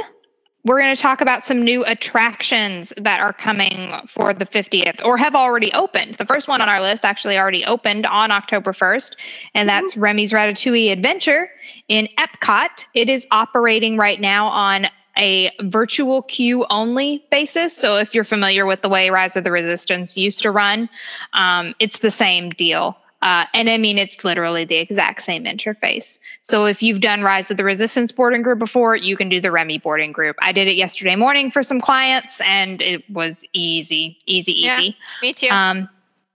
we're 0.63 0.79
going 0.81 0.95
to 0.95 1.01
talk 1.01 1.21
about 1.21 1.43
some 1.43 1.63
new 1.63 1.85
attractions 1.85 2.91
that 2.97 3.21
are 3.21 3.31
coming 3.31 3.93
for 4.07 4.33
the 4.33 4.45
50th 4.45 5.03
or 5.03 5.17
have 5.17 5.35
already 5.35 5.71
opened. 5.73 6.15
The 6.15 6.25
first 6.25 6.47
one 6.47 6.61
on 6.61 6.67
our 6.67 6.81
list 6.81 7.05
actually 7.05 7.37
already 7.37 7.63
opened 7.63 8.05
on 8.05 8.31
October 8.31 8.73
1st, 8.73 9.15
and 9.53 9.69
that's 9.69 9.95
Remy's 9.95 10.31
Ratatouille 10.33 10.91
Adventure 10.91 11.49
in 11.87 12.09
Epcot. 12.17 12.85
It 12.93 13.09
is 13.09 13.25
operating 13.31 13.97
right 13.97 14.19
now 14.19 14.47
on 14.47 14.87
a 15.17 15.51
virtual 15.61 16.21
queue 16.21 16.65
only 16.69 17.25
basis. 17.31 17.75
So 17.75 17.97
if 17.97 18.13
you're 18.13 18.23
familiar 18.23 18.65
with 18.65 18.81
the 18.81 18.89
way 18.89 19.09
Rise 19.09 19.35
of 19.35 19.43
the 19.43 19.51
Resistance 19.51 20.17
used 20.17 20.43
to 20.43 20.51
run, 20.51 20.89
um, 21.33 21.75
it's 21.79 21.99
the 21.99 22.11
same 22.11 22.49
deal. 22.49 22.97
Uh, 23.21 23.45
and 23.53 23.69
I 23.69 23.77
mean, 23.77 23.97
it's 23.97 24.23
literally 24.23 24.65
the 24.65 24.75
exact 24.75 25.23
same 25.23 25.45
interface. 25.45 26.19
So 26.41 26.65
if 26.65 26.83
you've 26.83 27.01
done 27.01 27.21
Rise 27.21 27.49
of 27.49 27.57
the 27.57 27.63
Resistance 27.63 28.11
boarding 28.11 28.43
group 28.43 28.59
before, 28.59 28.95
you 28.95 29.17
can 29.17 29.29
do 29.29 29.41
the 29.41 29.51
Remy 29.51 29.79
boarding 29.79 30.11
group. 30.11 30.35
I 30.41 30.51
did 30.51 30.67
it 30.67 30.75
yesterday 30.75 31.15
morning 31.15 31.49
for 31.49 31.63
some 31.63 31.81
clients, 31.81 32.39
and 32.41 32.81
it 32.81 33.09
was 33.09 33.43
easy, 33.53 34.19
easy, 34.27 34.53
Yeah. 34.53 34.79
easy. 34.79 34.97
Me 35.23 35.33
too. 35.33 35.49
Um, 35.49 35.89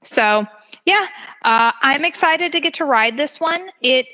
so 0.05 0.47
yeah, 0.85 1.07
uh, 1.43 1.72
I'm 1.80 2.05
excited 2.05 2.53
to 2.53 2.61
get 2.61 2.74
to 2.74 2.85
ride 2.85 3.16
this 3.16 3.39
one. 3.39 3.68
It 3.80 4.07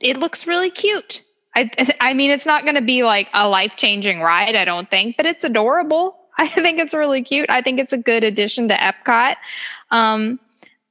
it 0.00 0.18
looks 0.18 0.46
really 0.46 0.70
cute. 0.70 1.22
I 1.56 1.70
I 2.00 2.12
mean, 2.12 2.30
it's 2.30 2.46
not 2.46 2.64
going 2.64 2.74
to 2.74 2.82
be 2.82 3.02
like 3.02 3.28
a 3.32 3.48
life 3.48 3.76
changing 3.76 4.20
ride, 4.20 4.54
I 4.56 4.64
don't 4.66 4.90
think, 4.90 5.16
but 5.16 5.26
it's 5.26 5.44
adorable. 5.44 6.18
I 6.38 6.48
think 6.48 6.78
it's 6.78 6.94
really 6.94 7.22
cute. 7.22 7.50
I 7.50 7.62
think 7.62 7.78
it's 7.78 7.92
a 7.92 7.98
good 7.98 8.24
addition 8.24 8.68
to 8.68 8.74
Epcot. 8.74 9.36
Um, 9.90 10.40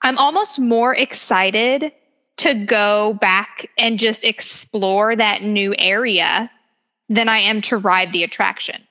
I'm 0.02 0.18
almost 0.18 0.60
more 0.60 0.95
excited 0.95 1.91
to 2.38 2.54
go 2.54 3.18
back 3.22 3.70
and 3.78 3.99
just 3.99 4.24
explore 4.24 5.16
that 5.16 5.43
new 5.43 5.76
area 5.78 6.49
than 7.10 7.30
I 7.30 7.39
am 7.39 7.62
to 7.64 7.78
ride 7.78 8.14
the 8.14 8.24
attraction 8.24 8.82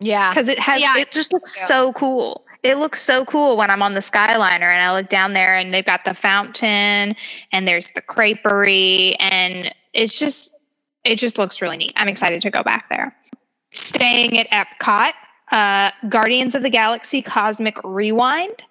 yeah. 0.00 0.30
because 0.30 0.48
it 0.48 0.58
has 0.58 0.80
Yeah. 0.80 0.96
it 0.98 1.10
just 1.12 1.32
looks 1.32 1.56
Yeah. 1.56 1.66
so 1.66 1.92
cool. 1.92 2.44
It 2.62 2.76
looks 2.76 3.00
so 3.00 3.24
cool 3.24 3.56
when 3.56 3.70
I'm 3.70 3.82
on 3.82 3.94
the 3.94 4.00
Skyliner 4.00 4.72
and 4.72 4.82
I 4.82 4.92
look 4.92 5.08
down 5.08 5.32
there 5.32 5.54
and 5.54 5.72
they've 5.72 5.84
got 5.84 6.04
the 6.04 6.14
fountain 6.14 7.16
and 7.52 7.68
there's 7.68 7.90
the 7.90 8.02
creperie 8.02 9.16
and 9.18 9.74
it's 9.92 10.18
just 10.18 10.52
it 11.04 11.16
just 11.16 11.38
looks 11.38 11.62
really 11.62 11.78
neat. 11.78 11.92
I'm 11.96 12.08
excited 12.08 12.42
to 12.42 12.50
go 12.50 12.62
back 12.62 12.90
there. 12.90 13.16
Staying 13.72 14.38
at 14.38 14.50
Epcot, 14.50 15.12
uh, 15.50 15.90
Guardians 16.08 16.54
of 16.54 16.60
the 16.62 16.68
Galaxy 16.68 17.22
Cosmic 17.22 17.78
Rewind 17.82 18.62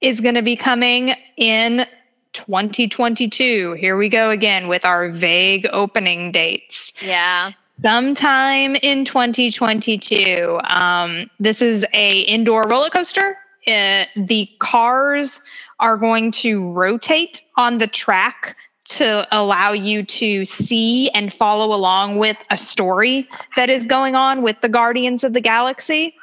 is 0.00 0.20
going 0.20 0.34
to 0.36 0.42
be 0.42 0.56
coming 0.56 1.14
in 1.36 1.86
2022. 2.32 3.74
Here 3.74 3.96
we 3.96 4.08
go 4.08 4.30
again 4.30 4.68
with 4.68 4.84
our 4.84 5.10
vague 5.10 5.66
opening 5.72 6.32
dates 6.32 6.92
Yeah. 7.02 7.52
sometime 7.82 8.76
in 8.76 9.04
2022. 9.04 10.58
Um, 10.64 11.30
this 11.38 11.60
is 11.60 11.84
a 11.92 12.20
indoor 12.20 12.62
roller 12.68 12.90
coaster. 12.90 13.36
Uh, 13.66 14.04
the 14.16 14.48
cars 14.58 15.40
are 15.78 15.96
going 15.96 16.32
to 16.32 16.70
rotate 16.72 17.42
on 17.56 17.78
the 17.78 17.86
track 17.86 18.56
to 18.84 19.26
allow 19.30 19.72
you 19.72 20.02
to 20.04 20.44
see 20.44 21.10
and 21.10 21.32
follow 21.32 21.74
along 21.74 22.16
with 22.16 22.36
a 22.50 22.56
story 22.56 23.28
that 23.56 23.70
is 23.70 23.86
going 23.86 24.14
on 24.16 24.42
with 24.42 24.60
the 24.60 24.68
Guardians 24.68 25.22
of 25.24 25.32
the 25.32 25.40
Galaxy. 25.40 26.14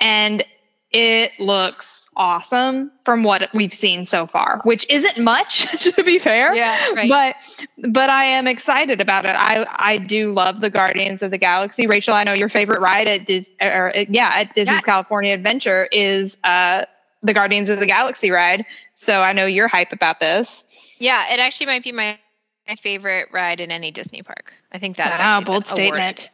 And 0.00 0.42
it 0.90 1.32
looks 1.38 2.05
awesome 2.16 2.90
from 3.04 3.22
what 3.22 3.48
we've 3.52 3.74
seen 3.74 4.04
so 4.04 4.26
far, 4.26 4.60
which 4.64 4.86
isn't 4.88 5.18
much 5.18 5.66
to 5.94 6.02
be 6.02 6.18
fair 6.18 6.54
Yeah. 6.54 6.92
Right. 6.94 7.08
but 7.08 7.88
but 7.90 8.10
I 8.10 8.24
am 8.24 8.46
excited 8.46 9.00
about 9.00 9.26
it. 9.26 9.34
I 9.36 9.66
I 9.68 9.98
do 9.98 10.32
love 10.32 10.60
the 10.60 10.70
Guardians 10.70 11.22
of 11.22 11.30
the 11.30 11.38
Galaxy. 11.38 11.86
Rachel, 11.86 12.14
I 12.14 12.24
know 12.24 12.32
your 12.32 12.48
favorite 12.48 12.80
ride 12.80 13.06
at 13.08 13.26
Dis 13.26 13.50
or 13.60 13.94
uh, 13.96 14.04
yeah 14.08 14.30
at 14.34 14.54
Disney's 14.54 14.76
Yeah. 14.76 14.80
California 14.80 15.34
Adventure 15.34 15.88
is 15.92 16.36
uh 16.42 16.84
the 17.22 17.32
Guardians 17.34 17.68
of 17.68 17.80
the 17.80 17.86
Galaxy 17.86 18.30
ride. 18.30 18.64
So 18.94 19.20
I 19.22 19.32
know 19.32 19.46
you're 19.46 19.68
hype 19.68 19.92
about 19.92 20.20
this. 20.20 20.96
yeah. 20.98 21.32
It 21.32 21.40
actually 21.40 21.66
might 21.66 21.82
be 21.84 21.92
my 21.92 22.18
my 22.68 22.76
favorite 22.76 23.28
ride 23.32 23.60
in 23.60 23.70
any 23.70 23.90
Disney 23.92 24.22
park. 24.22 24.52
I 24.72 24.78
think 24.78 24.96
that's 24.96 25.18
Wow, 25.18 25.40
bold 25.42 25.66
statement. 25.66 26.30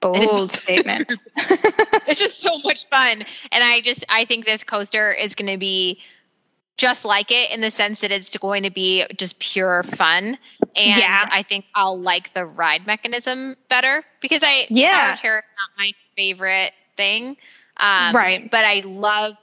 Bold 0.00 0.52
statement. 0.52 1.08
it's 2.06 2.20
just 2.20 2.40
so 2.40 2.58
much 2.64 2.86
fun 2.88 3.24
and 3.52 3.64
i 3.64 3.80
just 3.80 4.04
i 4.08 4.24
think 4.24 4.44
this 4.44 4.64
coaster 4.64 5.10
is 5.12 5.34
going 5.34 5.50
to 5.50 5.58
be 5.58 6.00
just 6.76 7.04
like 7.04 7.30
it 7.30 7.50
in 7.50 7.60
the 7.60 7.70
sense 7.70 8.00
that 8.00 8.10
it's 8.12 8.36
going 8.36 8.62
to 8.62 8.70
be 8.70 9.04
just 9.16 9.38
pure 9.38 9.82
fun 9.82 10.38
and 10.76 10.98
Yeah. 10.98 11.26
i 11.30 11.42
think 11.42 11.64
i'll 11.74 11.98
like 11.98 12.32
the 12.34 12.44
ride 12.44 12.86
mechanism 12.86 13.56
better 13.68 14.04
because 14.20 14.42
i 14.44 14.66
Yeah. 14.68 15.14
Terror 15.16 15.38
is 15.38 15.52
not 15.58 15.70
my 15.78 15.92
favorite 16.16 16.72
thing 16.96 17.36
um, 17.78 18.14
Right. 18.14 18.50
but 18.50 18.64
i 18.64 18.82
love 18.84 19.34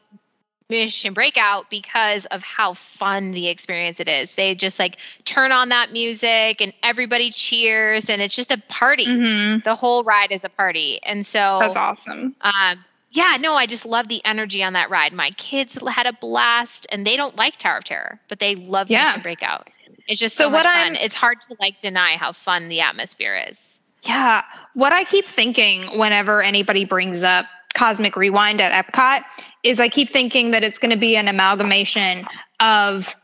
mission 0.70 1.14
breakout 1.14 1.70
because 1.70 2.26
of 2.28 2.42
how 2.42 2.74
fun 2.74 3.32
the 3.32 3.48
experience 3.50 4.00
it 4.00 4.08
is 4.08 4.34
they 4.34 4.56
just 4.56 4.80
like 4.80 4.98
turn 5.24 5.52
on 5.52 5.70
that 5.70 5.92
music 5.92 6.60
and 6.60 6.74
everybody 6.82 7.30
cheers 7.30 8.10
and 8.10 8.20
it's 8.22 8.36
just 8.36 8.50
a 8.52 8.58
party 8.68 9.06
Mhm. 9.06 9.64
the 9.64 9.76
whole 9.76 10.04
ride 10.04 10.32
is 10.32 10.44
a 10.44 10.50
party 10.50 11.00
and 11.04 11.26
so 11.26 11.60
That's 11.62 11.76
awesome. 11.76 12.36
um, 12.42 12.84
yeah, 13.12 13.38
no, 13.40 13.54
I 13.54 13.66
just 13.66 13.86
love 13.86 14.10
the 14.10 14.20
energy 14.26 14.62
on 14.62 14.74
that 14.74 14.90
ride. 14.90 15.14
My 15.14 15.30
kids 15.38 15.78
had 15.88 16.06
a 16.06 16.12
blast, 16.12 16.86
and 16.92 17.08
they 17.08 17.16
don't 17.16 17.34
like 17.38 17.56
Tower 17.56 17.78
of 17.78 17.86
Terror, 17.86 18.20
but 18.28 18.40
they 18.40 18.56
love 18.56 18.90
Yeah. 18.92 19.06
Mission 19.06 19.22
Breakout. 19.22 19.70
It's 20.06 20.20
just 20.20 20.36
So 20.36 20.46
so, 20.46 20.50
what 20.50 20.66
much 20.66 20.76
I'm- 20.76 20.96
fun. 20.96 21.02
It's 21.02 21.16
hard 21.16 21.40
to 21.42 21.56
like 21.62 21.80
deny 21.80 22.18
how 22.18 22.34
fun 22.34 22.68
the 22.68 22.82
atmosphere 22.82 23.46
is. 23.50 23.80
Yeah. 24.04 24.44
What 24.74 24.92
I 24.92 25.06
keep 25.06 25.28
thinking 25.30 25.98
whenever 25.98 26.42
anybody 26.44 26.84
brings 26.84 27.24
up 27.24 27.46
Cosmic 27.76 28.16
Rewind 28.16 28.62
at 28.62 28.72
Epcot 28.86 29.24
is 29.62 29.80
I 29.80 29.90
keep 29.90 30.10
thinking 30.10 30.52
that 30.52 30.64
it's 30.64 30.80
going 30.80 30.92
to 30.92 30.98
be 30.98 31.16
an 31.18 31.28
amalgamation 31.28 32.26
of 32.60 33.16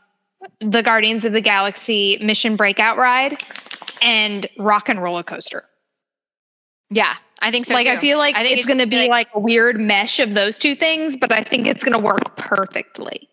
the 0.60 0.82
Guardians 0.82 1.24
of 1.24 1.32
the 1.32 1.40
Galaxy 1.40 2.18
Mission 2.20 2.56
Breakout 2.56 2.98
ride 2.98 3.42
and 4.00 4.48
Rock 4.58 4.88
and 4.88 5.02
Roller 5.02 5.22
Coaster. 5.22 5.64
Yeah, 6.90 7.14
I 7.40 7.50
think 7.50 7.66
so 7.66 7.74
like 7.74 7.86
I 7.86 7.98
feel 7.98 8.18
like 8.18 8.36
I 8.36 8.42
think 8.42 8.58
it's, 8.58 8.66
going 8.66 8.78
to 8.78 8.86
be 8.86 9.08
like, 9.08 9.28
a 9.34 9.40
weird 9.40 9.80
mesh 9.80 10.20
of 10.20 10.34
those 10.34 10.58
two 10.58 10.74
things, 10.74 11.16
but 11.16 11.32
I 11.32 11.42
think 11.42 11.66
it's 11.66 11.82
going 11.82 11.94
to 11.94 11.98
work 11.98 12.36
perfectly. 12.36 13.28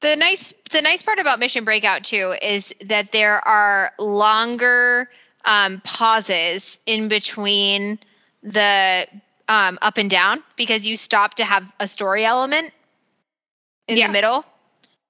the 0.00 0.16
nice 0.16 0.52
the 0.70 0.82
nice 0.82 1.02
part 1.02 1.18
about 1.18 1.38
Mission 1.38 1.64
Breakout 1.64 2.04
too 2.04 2.34
is 2.42 2.74
that 2.84 3.12
there 3.12 3.46
are 3.48 3.92
longer 3.98 5.08
um, 5.44 5.80
pauses 5.82 6.78
in 6.84 7.08
between 7.08 7.98
the 8.42 9.06
um, 9.50 9.78
up 9.82 9.98
and 9.98 10.08
down 10.10 10.42
because 10.56 10.86
you 10.88 10.96
stop 10.96 11.34
to 11.34 11.44
have 11.44 11.70
a 11.80 11.88
story 11.88 12.24
element 12.24 12.72
in 13.88 13.98
Yeah. 13.98 14.06
the 14.06 14.12
middle. 14.12 14.44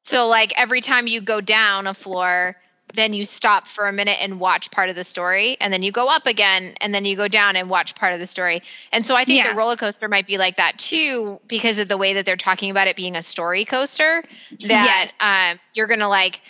So 0.05 0.27
like 0.29 0.53
every 0.59 0.81
time 0.81 1.07
you 1.07 1.21
go 1.21 1.41
down 1.41 1.87
a 1.87 1.95
floor, 1.95 2.57
then 2.95 3.13
you 3.13 3.25
stop 3.25 3.69
for 3.69 3.87
a 3.87 3.93
minute 3.93 4.19
and 4.21 4.41
watch 4.41 4.71
part 4.73 4.89
of 4.89 4.97
the 4.97 5.05
story, 5.05 5.57
and 5.61 5.73
then 5.73 5.83
you 5.83 5.93
go 5.93 6.09
up 6.09 6.27
again, 6.27 6.75
and 6.81 6.93
then 6.95 7.05
you 7.05 7.17
go 7.17 7.29
down 7.29 7.55
and 7.55 7.71
watch 7.71 7.95
part 7.95 8.15
of 8.15 8.19
the 8.19 8.27
story. 8.27 8.63
And 8.93 9.07
so 9.07 9.15
I 9.15 9.25
think 9.25 9.39
Yeah. 9.39 9.53
the 9.53 9.57
roller 9.57 9.77
coaster 9.77 10.09
might 10.09 10.27
be 10.27 10.39
like 10.39 10.57
that 10.57 10.79
too, 10.79 11.39
because 11.47 11.79
of 11.79 11.89
the 11.89 11.97
way 11.99 12.15
that 12.15 12.27
they're 12.27 12.37
talking 12.37 12.71
about 12.71 12.89
it 12.89 12.97
being 12.97 13.15
a 13.15 13.23
story 13.23 13.65
coaster. 13.65 14.25
That 14.65 15.13
um, 15.21 15.61
you're 15.75 15.87
gonna 15.87 16.09
like 16.09 16.41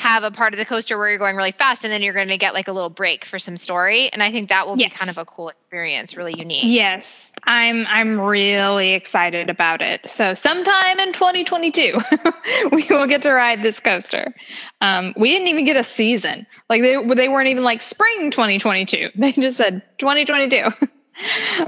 have 0.00 0.24
a 0.24 0.30
part 0.30 0.54
of 0.54 0.58
the 0.58 0.64
coaster 0.64 0.96
where 0.98 1.08
you're 1.10 1.18
going 1.18 1.36
really 1.36 1.52
fast, 1.52 1.84
and 1.84 1.92
then 1.92 2.02
you're 2.02 2.14
gonna 2.14 2.38
get 2.38 2.54
like 2.54 2.68
a 2.68 2.72
little 2.72 2.90
break 2.90 3.24
for 3.24 3.38
some 3.38 3.56
story. 3.56 4.10
And 4.12 4.22
I 4.22 4.32
think 4.32 4.48
that 4.48 4.66
will 4.66 4.78
Yes. 4.78 4.92
be 4.92 4.96
kind 4.96 5.10
of 5.10 5.18
a 5.18 5.24
cool 5.24 5.48
experience, 5.50 6.16
really 6.16 6.34
unique. 6.36 6.64
Yes, 6.64 7.30
I'm 7.44 7.86
I'm 7.86 8.20
really 8.20 8.94
excited 8.94 9.50
about 9.50 9.82
it. 9.82 10.08
So 10.08 10.34
sometime 10.34 10.98
in 11.00 11.12
2022, 11.12 11.98
we 12.72 12.84
will 12.88 13.06
get 13.06 13.22
to 13.22 13.30
ride 13.32 13.62
this 13.62 13.78
coaster. 13.80 14.34
Um, 14.80 15.12
we 15.16 15.30
didn't 15.32 15.48
even 15.48 15.64
get 15.66 15.76
a 15.76 15.84
season. 15.84 16.46
Like 16.68 16.82
they 16.82 16.96
they 17.14 17.28
weren't 17.28 17.48
even 17.48 17.62
like 17.64 17.82
spring 17.82 18.30
2022. 18.30 19.10
They 19.14 19.32
just 19.32 19.58
said 19.58 19.82
2022. 19.98 20.70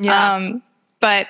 Yeah. 0.01 0.35
Um, 0.35 0.63
but 1.01 1.27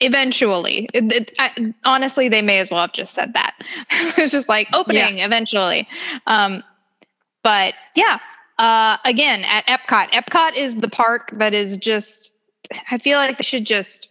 eventually, 0.00 0.88
it, 0.92 1.12
it, 1.12 1.32
I, 1.38 1.74
honestly, 1.84 2.28
they 2.28 2.42
may 2.42 2.58
as 2.58 2.70
well 2.70 2.80
have 2.80 2.92
just 2.92 3.14
said 3.14 3.34
that. 3.34 3.54
it's 3.90 4.32
just 4.32 4.48
like 4.48 4.68
opening 4.72 5.18
eventually. 5.20 5.88
Um, 6.26 6.62
but 7.42 7.74
yeah, 7.94 8.18
uh, 8.58 8.96
again 9.04 9.44
at 9.44 9.66
Epcot. 9.66 10.10
Epcot 10.10 10.56
is 10.56 10.76
the 10.76 10.88
park 10.88 11.30
that 11.34 11.54
is 11.54 11.76
just. 11.76 12.30
I 12.90 12.98
feel 12.98 13.18
like 13.18 13.38
they 13.38 13.44
should 13.44 13.64
just 13.64 14.08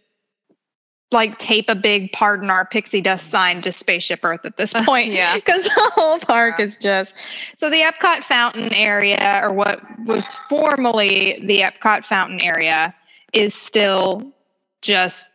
like 1.12 1.38
tape 1.38 1.68
a 1.68 1.74
big 1.74 2.10
"Pardon 2.12 2.48
Our 2.50 2.64
Pixie 2.64 3.00
Dust" 3.02 3.30
sign 3.30 3.62
to 3.62 3.70
Spaceship 3.72 4.20
Earth 4.24 4.44
at 4.44 4.56
this 4.56 4.72
point. 4.84 5.12
Yeah. 5.12 5.34
because 5.36 5.64
the 5.64 5.90
whole 5.94 6.18
park 6.18 6.56
Yeah. 6.58 6.64
is 6.64 6.76
just. 6.78 7.14
So 7.56 7.68
the 7.70 7.82
Epcot 7.82 8.22
fountain 8.24 8.72
area, 8.72 9.40
or 9.42 9.52
what 9.52 9.80
was 10.06 10.34
formerly 10.48 11.42
the 11.44 11.60
Epcot 11.60 12.04
fountain 12.04 12.40
area, 12.40 12.94
is 13.32 13.54
still 13.54 14.32
just 14.80 15.28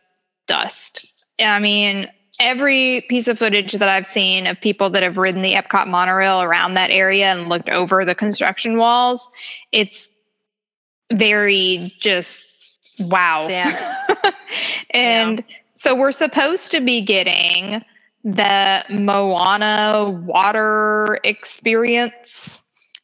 dust. 0.46 1.06
I 1.38 1.58
mean, 1.58 2.08
every 2.40 3.04
piece 3.08 3.28
of 3.28 3.38
footage 3.38 3.72
that 3.72 3.88
I've 3.88 4.06
seen 4.06 4.46
of 4.46 4.60
people 4.60 4.90
that 4.90 5.02
have 5.02 5.18
ridden 5.18 5.42
the 5.42 5.54
Epcot 5.54 5.86
monorail 5.88 6.42
around 6.42 6.74
that 6.74 6.90
area 6.90 7.26
and 7.26 7.48
looked 7.48 7.68
over 7.68 8.04
the 8.04 8.14
construction 8.14 8.78
walls, 8.78 9.28
it's 9.70 10.10
very 11.12 11.92
just 11.98 12.44
wow. 12.98 13.48
Yeah. 13.48 14.34
and 14.90 15.44
so 15.74 15.94
we're 15.94 16.12
supposed 16.12 16.70
to 16.72 16.80
be 16.80 17.00
getting 17.00 17.82
the 18.24 18.84
Moana 18.90 20.10
water 20.24 21.18
experience 21.24 22.62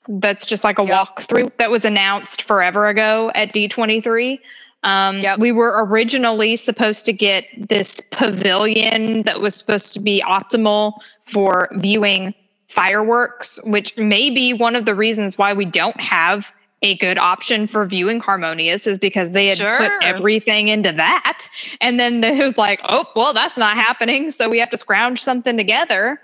that's 0.09 0.47
just 0.47 0.64
like 0.64 0.78
a 0.78 0.84
Yep. 0.84 0.95
walkthrough 0.95 1.53
that 1.59 1.70
was 1.70 1.84
announced 1.84 2.43
forever 2.43 2.89
ago 2.89 3.30
at 3.34 3.53
D23. 3.53 4.39
Um, 4.85 5.20
Yep. 5.20 5.39
We 5.41 5.53
were 5.53 5.85
originally 5.87 6.57
supposed 6.57 7.05
to 7.07 7.12
get 7.12 7.45
this 7.68 8.01
pavilion 8.11 9.22
that 9.22 9.41
was 9.41 9.55
supposed 9.55 9.93
to 9.95 10.01
be 10.01 10.22
optimal 10.26 10.95
for 11.24 11.68
viewing 11.74 12.35
fireworks, 12.68 13.59
which 13.64 13.97
may 13.97 14.31
be 14.31 14.53
one 14.53 14.76
of 14.76 14.85
the 14.85 14.95
reasons 14.95 15.37
why 15.39 15.53
we 15.53 15.64
don't 15.64 16.01
have 16.01 16.53
a 16.81 16.97
good 16.99 17.18
option 17.18 17.66
for 17.66 17.85
viewing 17.87 18.20
Harmonious 18.20 18.87
is 18.87 18.99
because 18.99 19.31
they 19.31 19.49
had 19.49 19.57
Sure. 19.59 19.76
put 19.76 19.91
everything 20.05 20.68
into 20.68 20.93
that. 20.93 21.49
And 21.81 21.99
then 21.99 22.22
it 22.22 22.41
was 22.41 22.57
like, 22.57 22.81
oh, 22.85 23.05
well, 23.16 23.33
that's 23.33 23.57
not 23.59 23.76
happening. 23.76 24.31
So 24.31 24.49
we 24.49 24.61
have 24.61 24.70
to 24.70 24.76
scrounge 24.79 25.20
something 25.20 25.57
together. 25.57 26.20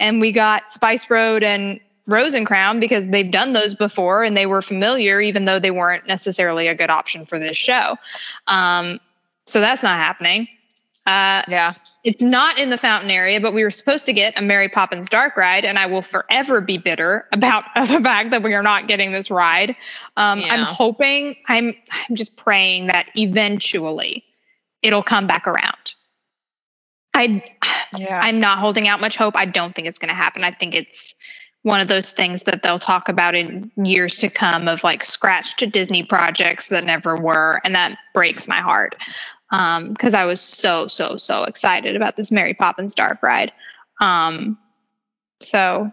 And 0.00 0.20
we 0.20 0.32
got 0.32 0.72
Spice 0.72 1.08
Road 1.08 1.44
and 1.44 1.78
Rose 2.06 2.34
and 2.34 2.46
Crown 2.46 2.80
because 2.80 3.06
they've 3.06 3.30
done 3.30 3.52
those 3.52 3.74
before 3.74 4.24
and 4.24 4.36
they 4.36 4.46
were 4.46 4.62
familiar, 4.62 5.20
even 5.20 5.44
though 5.44 5.58
they 5.58 5.70
weren't 5.70 6.06
necessarily 6.06 6.68
a 6.68 6.74
good 6.74 6.90
option 6.90 7.26
for 7.26 7.38
this 7.38 7.56
show. 7.56 7.96
Um, 8.46 8.98
so 9.46 9.60
that's 9.60 9.82
not 9.82 9.98
happening. 9.98 10.48
Uh, 11.06 11.42
Yeah. 11.48 11.74
it's 12.04 12.22
not 12.22 12.58
in 12.58 12.70
the 12.70 12.78
fountain 12.78 13.10
area, 13.10 13.40
but 13.40 13.52
we 13.52 13.64
were 13.64 13.70
supposed 13.70 14.06
to 14.06 14.12
get 14.12 14.38
a 14.38 14.42
Mary 14.42 14.68
Poppins 14.68 15.08
dark 15.08 15.36
ride, 15.36 15.64
and 15.64 15.78
I 15.78 15.86
will 15.86 16.02
forever 16.02 16.60
be 16.60 16.78
bitter 16.78 17.26
about 17.32 17.64
the 17.76 18.00
fact 18.00 18.30
that 18.30 18.42
we 18.42 18.54
are 18.54 18.62
not 18.62 18.88
getting 18.88 19.12
this 19.12 19.30
ride. 19.30 19.70
Um, 20.16 20.42
I'm 20.44 20.64
hoping, 20.64 21.36
I'm, 21.48 21.74
I'm 21.92 22.14
just 22.16 22.36
praying 22.36 22.86
that 22.88 23.06
eventually 23.16 24.24
it'll 24.82 25.02
come 25.02 25.26
back 25.26 25.46
around. 25.46 25.94
I, 27.14 27.42
Yeah. 27.98 28.20
I'm 28.22 28.40
not 28.40 28.56
holding 28.58 28.88
out 28.88 29.02
much 29.02 29.16
hope. 29.16 29.36
I 29.36 29.44
don't 29.44 29.74
think 29.74 29.86
it's 29.86 29.98
going 29.98 30.08
to 30.08 30.14
happen. 30.14 30.44
I 30.44 30.50
think 30.50 30.74
it's 30.74 31.14
one 31.62 31.80
of 31.80 31.88
those 31.88 32.10
things 32.10 32.42
that 32.42 32.62
they'll 32.62 32.78
talk 32.78 33.08
about 33.08 33.34
in 33.34 33.70
years 33.76 34.16
to 34.18 34.28
come 34.28 34.68
of 34.68 34.82
like 34.82 35.04
scratch 35.04 35.56
to 35.58 35.66
Disney 35.66 36.02
projects 36.02 36.68
that 36.68 36.84
never 36.84 37.16
were, 37.16 37.60
and 37.64 37.74
that 37.74 37.96
breaks 38.14 38.48
my 38.48 38.60
heart 38.60 38.96
because 39.50 40.14
I 40.14 40.24
was 40.24 40.40
so 40.40 40.88
so 40.88 41.16
so 41.16 41.44
excited 41.44 41.94
about 41.94 42.16
this 42.16 42.30
Mary 42.30 42.54
Poppins 42.54 42.94
Dark 42.94 43.22
Ride. 43.22 43.52
Um, 44.00 44.58
so 45.40 45.92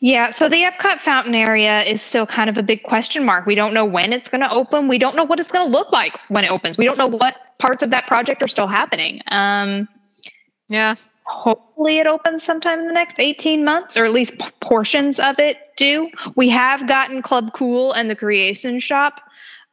yeah, 0.00 0.30
so 0.30 0.48
the 0.48 0.62
Epcot 0.62 1.00
fountain 1.00 1.34
area 1.34 1.82
is 1.82 2.00
still 2.02 2.24
kind 2.24 2.48
of 2.48 2.56
a 2.56 2.62
big 2.62 2.84
question 2.84 3.24
mark. 3.24 3.46
We 3.46 3.56
don't 3.56 3.74
know 3.74 3.84
when 3.84 4.12
it's 4.12 4.28
going 4.28 4.42
to 4.42 4.50
open. 4.50 4.86
We 4.86 4.98
don't 4.98 5.16
know 5.16 5.24
what 5.24 5.40
it's 5.40 5.50
going 5.50 5.66
to 5.66 5.72
look 5.72 5.90
like 5.90 6.16
when 6.28 6.44
it 6.44 6.50
opens. 6.52 6.78
We 6.78 6.84
don't 6.84 6.98
know 6.98 7.08
what 7.08 7.34
parts 7.58 7.82
of 7.82 7.90
that 7.90 8.06
project 8.06 8.40
are 8.42 8.48
still 8.48 8.68
happening. 8.68 9.20
Um, 9.28 9.88
Yeah. 10.70 10.94
Hopefully 11.28 11.98
it 11.98 12.06
opens 12.06 12.42
sometime 12.42 12.80
in 12.80 12.86
the 12.86 12.92
next 12.92 13.20
18 13.20 13.64
months 13.64 13.96
or 13.96 14.04
at 14.04 14.12
least 14.12 14.34
portions 14.60 15.20
of 15.20 15.38
it 15.38 15.58
do 15.76 16.08
we 16.36 16.48
have 16.48 16.88
gotten 16.88 17.20
club 17.22 17.52
cool 17.52 17.92
and 17.92 18.10
the 18.10 18.16
creation 18.16 18.78
shop 18.80 19.20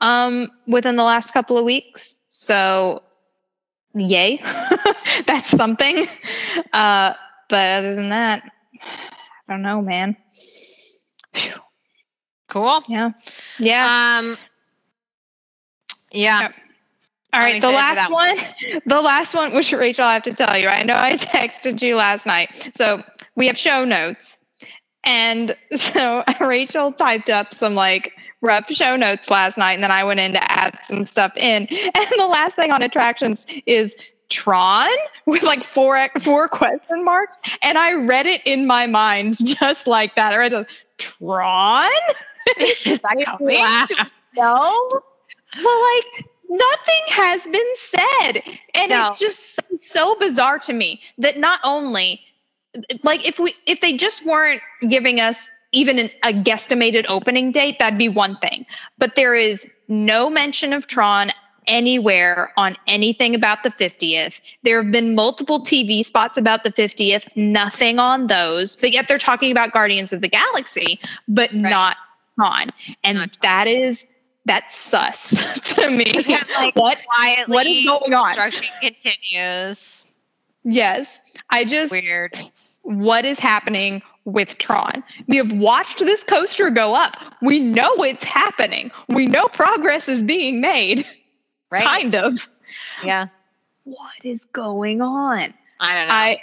um, 0.02 0.52
within 0.68 0.98
the 0.98 1.04
last 1.04 1.32
couple 1.32 1.58
of 1.58 1.64
weeks 1.64 2.16
so 2.28 3.02
yay 3.94 4.42
that's 5.26 5.50
something 5.50 6.06
uh, 6.74 7.14
but 7.50 7.72
other 7.78 7.96
than 7.96 8.10
that 8.10 8.44
i 9.48 9.54
don't 9.54 9.62
know 9.62 9.82
man 9.82 10.18
Phew. 11.34 11.54
Cool. 12.50 12.82
yeah 12.90 13.12
yeah 13.60 14.18
Um. 14.20 14.38
Yeah. 16.12 16.42
Yep. 16.42 16.54
All 17.34 17.60
the 17.60 17.70
last 17.70 17.96
that 17.96 18.12
one, 18.12 18.38
the 18.86 19.02
last 19.02 19.34
one, 19.34 19.54
which 19.54 19.72
Rachel, 19.74 20.06
I 20.06 20.14
have 20.14 20.24
to 20.24 20.34
tell 20.34 20.58
you, 20.58 20.68
I 20.68 20.84
know 20.84 20.96
I 20.96 21.14
texted 21.18 21.82
you 21.82 21.96
last 21.96 22.26
night. 22.26 22.72
So 22.76 23.04
we 23.36 23.48
have 23.48 23.58
show 23.58 23.84
notes. 23.84 24.38
And 25.04 25.56
so 25.76 26.24
Rachel 26.40 26.92
typed 26.92 27.30
up 27.30 27.54
some 27.54 27.76
like 27.76 28.14
rough 28.42 28.70
show 28.70 28.96
notes 28.96 29.30
last 29.30 29.58
night, 29.58 29.74
and 29.74 29.84
then 29.84 29.92
I 29.92 30.04
went 30.04 30.20
in 30.20 30.34
to 30.34 30.52
add 30.52 30.78
some 30.88 31.04
stuff 31.04 31.34
in. 31.36 31.68
And 31.96 32.08
the 32.18 32.28
last 32.28 32.56
thing 32.56 32.72
on 32.72 32.82
attractions 32.82 33.46
is 33.66 33.96
Tron 34.30 34.90
with 35.26 35.44
like 35.44 35.64
four 35.64 36.10
four 36.22 36.48
question 36.48 37.04
marks. 37.04 37.38
And 37.62 37.78
I 37.78 37.94
read 37.94 38.26
it 38.26 38.42
in 38.46 38.66
my 38.66 38.88
mind 38.88 39.38
just 39.46 39.88
like 39.88 40.16
that. 40.16 40.34
I 40.34 40.38
read 40.38 40.54
it, 40.54 40.68
Tron? 40.98 41.92
Is 42.58 43.02
that 43.02 43.22
coming? 43.26 43.58
Wow. 43.58 43.88
No. 44.36 45.02
Well, 45.64 45.96
like 45.96 46.26
nothing 46.50 47.04
has 47.10 47.44
been 47.44 47.76
said, 47.78 48.42
and 48.74 48.90
No. 48.90 49.10
it's 49.10 49.20
just 49.20 49.56
so, 49.56 49.62
so 49.76 50.16
bizarre 50.16 50.60
to 50.60 50.74
me 50.74 51.02
that 51.18 51.38
not 51.38 51.60
only, 51.64 52.22
like, 53.04 53.26
if 53.26 53.40
we 53.40 53.56
if 53.66 53.82
they 53.82 53.98
just 53.98 54.26
weren't 54.26 54.62
giving 54.88 55.20
us 55.20 55.50
even 55.72 56.00
an, 56.00 56.10
a 56.24 56.32
guesstimated 56.34 57.06
opening 57.10 57.52
date, 57.52 57.80
that'd 57.80 57.98
be 58.00 58.10
one 58.10 58.38
thing. 58.38 58.66
But 58.98 59.16
there 59.16 59.36
is 59.36 59.68
no 59.88 60.30
mention 60.30 60.72
of 60.74 60.88
Tron 60.88 61.32
anywhere 61.68 62.54
on 62.58 62.78
anything 62.88 63.34
about 63.36 63.64
the 63.64 63.72
50th. 63.72 64.40
There 64.64 64.82
have 64.82 64.92
been 64.92 65.16
multiple 65.16 65.62
TV 65.62 66.06
spots 66.06 66.38
about 66.38 66.64
the 66.64 66.72
50th, 66.72 67.36
nothing 67.36 67.98
on 68.00 68.28
those, 68.28 68.76
but 68.76 68.92
yet 68.94 69.08
they're 69.08 69.18
talking 69.18 69.52
about 69.52 69.74
Guardians 69.74 70.14
of 70.14 70.22
the 70.22 70.28
Galaxy, 70.28 71.00
but 71.28 71.54
not 71.56 71.98
Tron. 72.38 72.70
And 73.04 73.18
Not 73.18 73.34
Tron. 73.34 73.40
that 73.42 73.68
is 73.68 74.06
that's 74.46 74.76
sus 74.78 75.30
to 75.76 75.90
me. 75.90 76.24
like 76.56 76.76
what 76.76 76.98
quietly 77.08 77.54
what 77.54 77.68
is 77.68 77.86
going 77.86 78.14
on? 78.14 78.26
construction 78.36 78.68
continues. 78.82 80.06
Yes. 80.64 81.20
I 81.50 81.64
just 81.64 81.92
Weird. 81.92 82.40
what 82.84 83.26
is 83.26 83.40
happening 83.40 84.02
with 84.26 84.58
Tron? 84.58 85.04
We 85.28 85.38
have 85.38 85.52
watched 85.52 86.00
this 86.00 86.24
coaster 86.24 86.70
go 86.70 86.96
up. 86.96 87.18
We 87.42 87.60
know 87.60 88.04
it's 88.04 88.24
happening. 88.24 88.92
We 89.08 89.28
know 89.28 89.48
progress 89.48 90.08
is 90.10 90.24
being 90.24 90.62
made. 90.62 91.06
Right? 91.72 91.84
Kind 91.84 92.16
of. 92.16 92.48
Yeah. 93.04 93.28
What 93.84 94.14
is 94.24 94.46
going 94.46 95.02
on? 95.02 95.54
I 95.80 95.94
don't 95.94 96.08
know. 96.08 96.14
I 96.14 96.40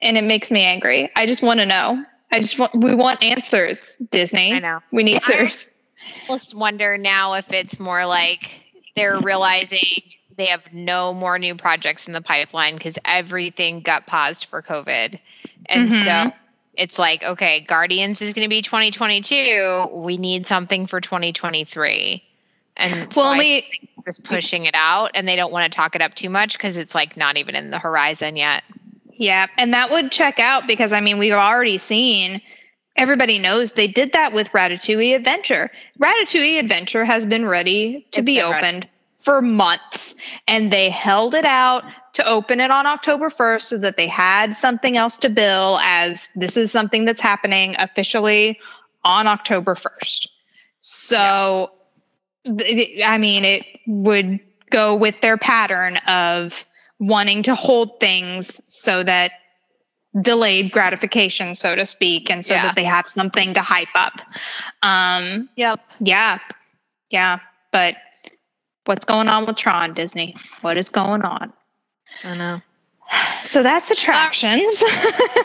and 0.00 0.18
it 0.18 0.24
makes 0.24 0.50
me 0.50 0.62
angry. 0.62 1.10
I 1.14 1.26
just 1.26 1.42
want 1.42 1.60
to 1.60 1.66
know. 1.66 2.04
I 2.32 2.40
just 2.40 2.58
want 2.58 2.74
we 2.74 2.94
want 2.94 3.22
answers, 3.22 3.96
Disney. 4.10 4.52
I 4.52 4.58
know. 4.58 4.80
We 4.90 5.02
need 5.02 5.16
answers. 5.16 5.66
Almost 6.28 6.54
wonder 6.54 6.98
now 6.98 7.34
if 7.34 7.52
it's 7.52 7.78
more 7.78 8.06
like 8.06 8.64
they're 8.96 9.20
realizing 9.20 9.80
they 10.36 10.46
have 10.46 10.72
no 10.72 11.12
more 11.12 11.38
new 11.38 11.54
projects 11.54 12.06
in 12.06 12.12
the 12.12 12.20
pipeline 12.22 12.74
because 12.76 12.98
everything 13.04 13.80
got 13.80 14.06
paused 14.06 14.46
for 14.46 14.62
COVID. 14.62 15.18
And 15.66 15.90
Mhm. 15.90 16.04
so 16.04 16.32
it's 16.74 16.98
like, 16.98 17.22
okay, 17.22 17.60
Guardians 17.60 18.20
is 18.22 18.32
going 18.32 18.44
to 18.44 18.48
be 18.50 18.62
2022. 18.62 19.90
We 19.92 20.16
need 20.16 20.46
something 20.46 20.86
for 20.86 21.00
2023. 21.00 22.22
And 22.76 23.12
so 23.12 23.20
Well, 23.20 23.32
I 23.34 23.38
we 23.38 23.66
just 24.06 24.24
pushing 24.24 24.64
it 24.66 24.74
out 24.74 25.10
and 25.14 25.28
they 25.28 25.36
don't 25.36 25.52
want 25.52 25.70
to 25.70 25.76
talk 25.76 25.94
it 25.94 26.02
up 26.02 26.14
too 26.14 26.30
much 26.30 26.54
because 26.54 26.76
it's 26.76 26.94
like 26.94 27.16
not 27.16 27.36
even 27.36 27.54
in 27.54 27.70
the 27.70 27.78
horizon 27.78 28.36
yet. 28.36 28.62
Yeah, 29.18 29.46
and 29.58 29.74
that 29.74 29.90
would 29.90 30.10
check 30.10 30.40
out 30.40 30.66
because 30.66 30.92
I 30.92 31.00
mean 31.00 31.18
we've 31.18 31.32
already 31.32 31.78
seen 31.78 32.40
everybody 32.96 33.38
knows 33.38 33.72
they 33.72 33.88
did 33.88 34.12
that 34.12 34.32
with 34.32 34.48
Ratatouille 34.50 35.14
Adventure. 35.14 35.70
Ratatouille 36.00 36.58
Adventure 36.58 37.04
has 37.04 37.26
been 37.26 37.46
ready 37.46 38.06
to 38.12 38.20
It's 38.20 38.26
be 38.26 38.36
been 38.36 38.50
ready. 38.50 38.66
opened 38.66 38.88
for 39.22 39.40
months 39.40 40.16
and 40.48 40.72
they 40.72 40.90
held 40.90 41.34
it 41.34 41.44
out 41.44 41.84
to 42.14 42.26
open 42.26 42.58
it 42.60 42.70
on 42.70 42.86
October 42.86 43.30
1st 43.30 43.62
so 43.62 43.78
that 43.78 43.96
they 43.96 44.08
had 44.08 44.52
something 44.52 44.96
else 44.96 45.16
to 45.18 45.28
bill 45.28 45.78
as 45.82 46.26
this 46.34 46.56
is 46.56 46.72
something 46.72 47.04
that's 47.04 47.20
happening 47.20 47.76
officially 47.78 48.58
on 49.04 49.26
October 49.28 49.74
1st. 49.76 50.26
So 50.80 51.70
th- 52.44 53.00
I 53.04 53.18
mean 53.18 53.44
it 53.44 53.64
would 53.86 54.40
go 54.70 54.96
with 54.96 55.20
their 55.20 55.36
pattern 55.36 55.98
of 56.08 56.64
wanting 56.98 57.44
to 57.44 57.54
hold 57.54 58.00
things 58.00 58.60
so 58.66 59.02
that 59.02 59.32
delayed 60.20 60.70
gratification 60.72 61.54
so 61.54 61.74
to 61.74 61.86
speak 61.86 62.30
and 62.30 62.44
so 62.44 62.54
Yeah. 62.54 62.62
that 62.64 62.74
they 62.74 62.84
have 62.84 63.06
something 63.10 63.54
to 63.54 63.62
hype 63.62 63.94
up 63.94 64.20
um 64.82 65.48
Yep. 65.56 65.80
yeah 66.00 66.38
yeah 67.10 67.38
but 67.70 67.96
what's 68.84 69.04
going 69.06 69.28
on 69.28 69.46
with 69.46 69.56
tron 69.56 69.94
disney 69.94 70.36
what 70.60 70.76
is 70.76 70.88
going 70.90 71.22
on 71.22 71.52
I 72.24 72.36
know. 72.36 72.60
so 73.44 73.62
that's 73.62 73.90
attractions 73.90 74.76
so, 74.78 74.86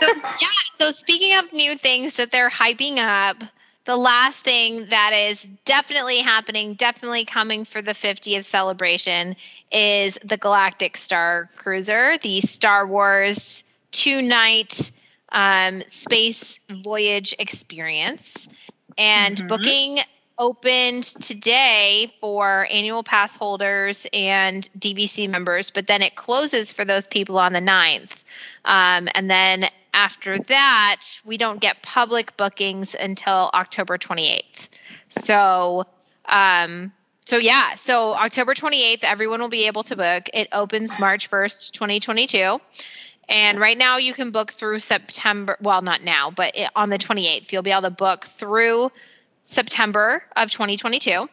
yeah. 0.02 0.48
So 0.76 0.92
speaking 0.92 1.38
of 1.38 1.54
new 1.54 1.78
things 1.78 2.16
that 2.16 2.32
they're 2.32 2.50
hyping 2.50 2.98
up, 3.00 3.38
the 3.86 3.96
last 3.96 4.44
thing 4.44 4.86
that 4.90 5.14
is 5.14 5.48
definitely 5.66 6.18
happening, 6.20 6.74
definitely 6.76 7.24
coming 7.26 7.64
for 7.64 7.82
the 7.82 7.92
50th 7.94 8.44
celebration 8.46 9.36
is 9.72 10.20
the 10.26 10.36
Galactic 10.38 10.98
Star 10.98 11.50
Cruiser, 11.56 12.18
the 12.18 12.42
Star 12.42 12.86
Wars 12.86 13.64
two 13.98 14.22
night 14.22 14.92
um, 15.32 15.84
space 15.88 16.60
voyage 16.70 17.36
experience. 17.40 18.48
And 18.98 19.38
Mhm. 19.38 19.48
booking 19.48 20.00
opened 20.38 21.04
today 21.04 22.14
for 22.22 22.68
annual 22.72 23.04
pass 23.04 23.36
holders 23.36 24.06
and 24.14 24.70
DVC 24.78 25.28
members, 25.28 25.72
but 25.72 25.88
then 25.88 26.02
it 26.04 26.16
closes 26.16 26.72
for 26.72 26.86
those 26.86 27.08
people 27.08 27.40
on 27.40 27.54
the 27.54 27.60
9th. 27.60 28.24
Um, 28.64 29.10
and 29.16 29.30
then 29.30 29.68
after 29.94 30.38
that, 30.38 31.02
we 31.26 31.38
don't 31.38 31.60
get 31.60 31.82
public 31.82 32.38
bookings 32.38 32.96
until 32.96 33.50
October 33.54 33.98
28th. 33.98 34.70
So, 35.22 35.86
um, 36.26 36.94
so 37.26 37.38
yeah, 37.38 37.76
so 37.76 38.14
October 38.14 38.54
28th, 38.54 39.04
everyone 39.04 39.42
will 39.42 39.50
be 39.50 39.66
able 39.66 39.84
to 39.84 39.96
book. 39.96 40.30
It 40.34 40.48
opens 40.52 40.98
March 41.00 41.30
1st, 41.30 41.74
2022. 41.74 42.60
And 43.30 43.60
right 43.60 43.78
now 43.78 43.98
you 43.98 44.14
can 44.14 44.32
book 44.32 44.54
through 44.54 44.80
September. 44.80 45.58
Well, 45.62 45.82
not 45.82 46.02
now, 46.04 46.32
but 46.32 46.56
it, 46.56 46.70
on 46.76 46.90
the 46.90 46.98
28th, 46.98 47.52
you'll 47.52 47.64
be 47.64 47.72
able 47.72 47.82
to 47.84 47.90
book 47.90 48.26
through 48.26 48.92
September 49.46 50.24
of 50.36 50.52
2022. 50.52 51.28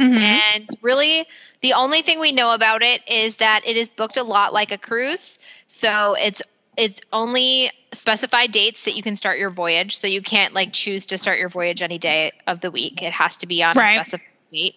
Mhm. 0.00 0.18
And 0.18 0.68
really, 0.80 1.26
the 1.60 1.74
only 1.74 2.00
thing 2.00 2.20
we 2.20 2.32
know 2.32 2.52
about 2.54 2.82
it 2.82 3.02
is 3.06 3.36
that 3.36 3.66
it 3.66 3.76
is 3.76 3.90
booked 3.90 4.16
a 4.16 4.22
lot 4.22 4.54
like 4.54 4.72
a 4.72 4.78
cruise. 4.78 5.38
So 5.66 6.14
it's 6.18 6.40
it's 6.76 7.00
only 7.12 7.70
specified 7.92 8.52
dates 8.52 8.84
that 8.84 8.96
you 8.96 9.02
can 9.02 9.14
start 9.16 9.38
your 9.38 9.50
voyage. 9.50 9.98
So 9.98 10.06
you 10.06 10.22
can't 10.22 10.54
like 10.54 10.72
choose 10.72 11.04
to 11.06 11.18
start 11.18 11.38
your 11.38 11.50
voyage 11.50 11.82
any 11.82 11.98
day 11.98 12.32
of 12.46 12.60
the 12.60 12.70
week. 12.70 13.02
It 13.02 13.12
has 13.12 13.36
to 13.38 13.46
be 13.46 13.62
on 13.62 13.76
Right. 13.76 13.96
a 14.00 14.04
specified 14.04 14.26
date. 14.50 14.74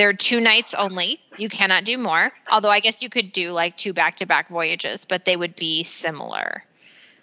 There 0.00 0.08
are 0.08 0.14
two 0.14 0.40
nights 0.40 0.72
only. 0.72 1.20
You 1.36 1.50
cannot 1.50 1.84
do 1.84 1.98
more. 1.98 2.32
Although 2.50 2.70
I 2.70 2.80
guess 2.80 3.02
you 3.02 3.10
could 3.10 3.32
do 3.32 3.52
like 3.52 3.76
two 3.76 3.92
back-to-back 3.92 4.48
voyages, 4.48 5.04
but 5.04 5.26
they 5.26 5.36
would 5.36 5.54
be 5.54 5.84
similar. 5.84 6.64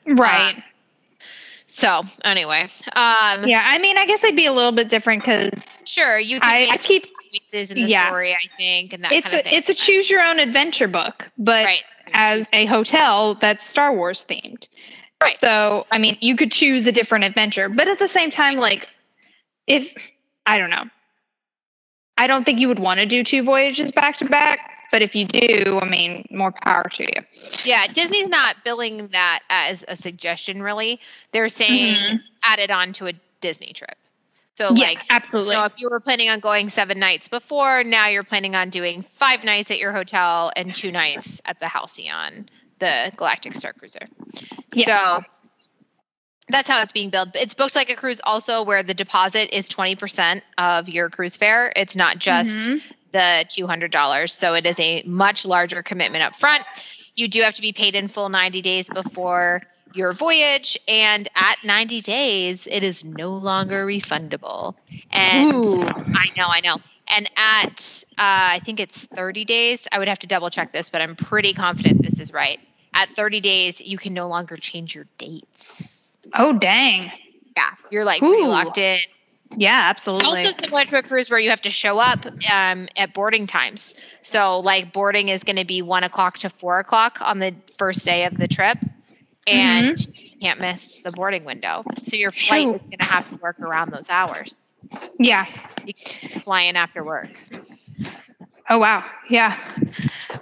right 0.06 0.62
So 1.66 2.04
anyway, 2.24 2.68
um, 2.94 3.48
yeah 3.48 3.64
i 3.66 3.80
mean 3.80 3.98
i 3.98 4.06
guess 4.06 4.20
they'd 4.20 4.36
be 4.36 4.46
a 4.46 4.54
little 4.54 4.72
bit 4.72 4.90
different 4.90 5.24
because 5.24 5.82
sure 5.86 6.20
you 6.20 6.40
can 6.40 6.48
I, 6.48 6.68
I 6.70 6.78
keep 6.78 7.08
choices 7.34 7.72
in 7.72 7.82
the 7.82 7.90
yeah. 7.90 8.10
story, 8.10 8.34
I 8.36 8.48
think, 8.58 8.94
and 8.94 9.04
that 9.04 9.12
it's 9.12 9.32
kind 9.32 9.40
of 9.40 9.40
a 9.40 9.50
thing. 9.50 9.58
it's 9.58 9.70
a 9.70 9.74
choose 9.74 10.08
your 10.08 10.22
own 10.22 10.38
adventure 10.38 10.88
book 10.88 11.32
but 11.36 11.66
right. 11.66 11.84
as 12.14 12.48
a 12.54 12.68
hotel 12.68 13.34
that's 13.34 13.66
Star 13.66 13.92
Wars 13.92 14.24
themed. 14.30 14.68
Right. 15.20 15.40
So, 15.40 15.88
I 15.90 15.98
mean, 15.98 16.20
you 16.22 16.36
could 16.36 16.52
choose 16.52 16.86
a 16.86 16.92
different 16.92 17.24
adventure, 17.24 17.70
but 17.70 17.88
at 17.88 17.98
the 17.98 18.08
same 18.08 18.30
time, 18.30 18.58
like, 18.58 18.88
if 19.66 19.92
I 20.46 20.60
don't 20.60 20.70
know, 20.70 20.86
I 22.18 22.28
don't 22.28 22.44
think 22.44 22.60
you 22.60 22.68
would 22.68 22.80
want 22.80 23.00
to 23.00 23.06
do 23.06 23.24
two 23.24 23.44
voyages 23.44 23.92
back 23.92 24.18
to 24.18 24.26
back. 24.26 24.72
But 24.90 25.02
if 25.02 25.16
you 25.16 25.26
do, 25.26 25.80
I 25.82 25.90
mean, 25.90 26.26
more 26.32 26.54
power 26.54 26.88
to 26.94 27.04
you. 27.04 27.22
Yeah, 27.66 27.88
Disney's 27.88 28.30
not 28.30 28.56
billing 28.64 29.10
that 29.10 29.42
as 29.50 29.84
a 29.88 29.98
suggestion, 29.98 30.64
really. 30.64 31.02
They're 31.34 31.50
saying 31.50 31.98
Mhm. 32.00 32.22
add 32.42 32.60
it 32.60 32.72
on 32.72 32.94
to 32.94 33.08
a 33.08 33.14
Disney 33.42 33.74
trip. 33.74 33.98
So, 34.56 34.74
yeah, 34.76 34.86
like, 34.86 35.04
absolutely. 35.10 35.56
you 35.56 35.60
know, 35.60 35.66
if 35.66 35.74
you 35.76 35.90
were 35.90 36.00
planning 36.00 36.30
on 36.30 36.40
going 36.40 36.70
seven 36.70 37.00
nights 37.00 37.28
before, 37.28 37.84
now 37.84 38.08
you're 38.08 38.24
planning 38.24 38.56
on 38.56 38.70
doing 38.70 39.02
five 39.02 39.44
nights 39.44 39.70
at 39.72 39.78
your 39.78 39.92
hotel 39.92 40.52
and 40.56 40.74
two 40.74 40.92
nights 40.92 41.42
at 41.46 41.60
the 41.60 41.68
Halcyon, 41.68 42.50
the 42.80 43.12
Galactic 43.18 43.56
Star 43.56 43.74
Cruiser. 43.74 44.08
Yes. 44.74 44.88
So 44.88 45.24
that's 46.50 46.70
how 46.70 46.82
it's 46.82 46.92
being 46.92 47.10
billed. 47.10 47.32
It's 47.36 47.54
booked 47.54 47.76
like 47.76 47.90
a 47.90 47.96
cruise, 47.96 48.22
also, 48.24 48.64
where 48.64 48.84
the 48.84 48.94
deposit 48.94 49.56
is 49.56 49.68
20% 49.70 50.42
of 50.58 50.90
your 50.90 51.10
cruise 51.10 51.36
fare. 51.36 51.72
It's 51.76 51.96
not 51.96 52.20
just 52.20 52.70
Mhm. 52.70 52.82
the 53.12 53.46
$200. 53.50 54.32
So 54.34 54.54
it 54.54 54.66
is 54.66 54.80
a 54.80 55.04
much 55.04 55.46
larger 55.46 55.84
commitment 55.84 56.24
up 56.24 56.36
front. 56.36 56.64
You 57.16 57.28
do 57.28 57.42
have 57.42 57.56
to 57.56 57.62
be 57.62 57.74
paid 57.74 57.96
in 57.96 58.08
full 58.08 58.30
90 58.30 58.62
days 58.62 58.90
before 58.90 59.62
your 59.94 60.14
voyage. 60.14 60.78
And 60.88 61.28
at 61.36 61.58
90 61.64 62.02
days, 62.02 62.68
it 62.70 62.84
is 62.84 63.04
no 63.04 63.32
longer 63.32 63.86
refundable. 63.86 64.76
And 65.12 65.54
Ooh. 65.54 65.82
I 65.82 66.26
know, 66.38 66.48
I 66.48 66.62
know. 66.62 66.78
And 67.08 67.30
at, 67.38 68.04
uh, 68.12 68.58
I 68.58 68.62
think 68.64 68.80
it's 68.80 68.98
30 68.98 69.46
days. 69.46 69.88
I 69.92 70.00
would 70.00 70.08
have 70.10 70.20
to 70.20 70.28
double 70.28 70.50
check 70.50 70.72
this, 70.74 70.90
but 70.90 71.02
I'm 71.02 71.16
pretty 71.16 71.54
confident 71.54 72.02
this 72.04 72.20
is 72.20 72.32
right. 72.34 72.60
At 72.94 73.10
30 73.16 73.40
days, 73.40 73.82
you 73.82 73.98
can 73.98 74.14
no 74.14 74.28
longer 74.28 74.58
change 74.58 74.94
your 74.94 75.08
dates. 75.18 75.97
Oh, 76.36 76.54
dang. 76.54 77.12
Yeah, 77.56 77.70
you're 77.90 78.04
like 78.04 78.20
pretty 78.20 78.44
locked 78.44 78.78
in. 78.78 79.00
Yeah, 79.56 79.82
absolutely. 79.86 80.46
Also 80.46 80.58
similar 80.62 80.86
to 80.86 80.98
a 80.98 81.04
cruise 81.04 81.30
where 81.30 81.40
you 81.40 81.50
have 81.52 81.62
to 81.62 81.70
show 81.70 81.98
up 82.00 82.26
um, 82.52 82.88
at 82.98 83.14
boarding 83.14 83.48
times. 83.48 83.94
So 84.22 84.60
like 84.60 84.92
boarding 84.92 85.30
is 85.30 85.44
going 85.44 85.56
to 85.56 85.66
be 85.66 85.82
one 85.82 86.04
o'clock 86.04 86.40
to 86.40 86.50
four 86.50 86.80
o'clock 86.80 87.20
on 87.22 87.40
the 87.40 87.56
first 87.78 88.06
day 88.06 88.26
of 88.26 88.38
the 88.38 88.48
trip, 88.48 88.78
and 89.48 90.00
you 90.00 90.38
can't 90.42 90.60
miss 90.60 91.02
the 91.02 91.12
boarding 91.12 91.46
window. 91.46 91.84
So 92.02 92.18
your 92.18 92.32
flight 92.32 92.64
Shoot. 92.64 92.76
is 92.76 92.82
going 92.82 92.98
to 93.00 93.06
have 93.06 93.30
to 93.30 93.36
work 93.38 93.60
around 93.60 93.92
those 93.92 94.10
hours. 94.10 94.62
yeah. 95.18 95.46
You 95.86 95.94
can 95.94 96.42
fly 96.42 96.64
in 96.64 96.76
after 96.76 97.04
work. 97.04 97.30
Oh 98.70 98.80
wow, 98.80 99.06
yeah. 99.30 99.58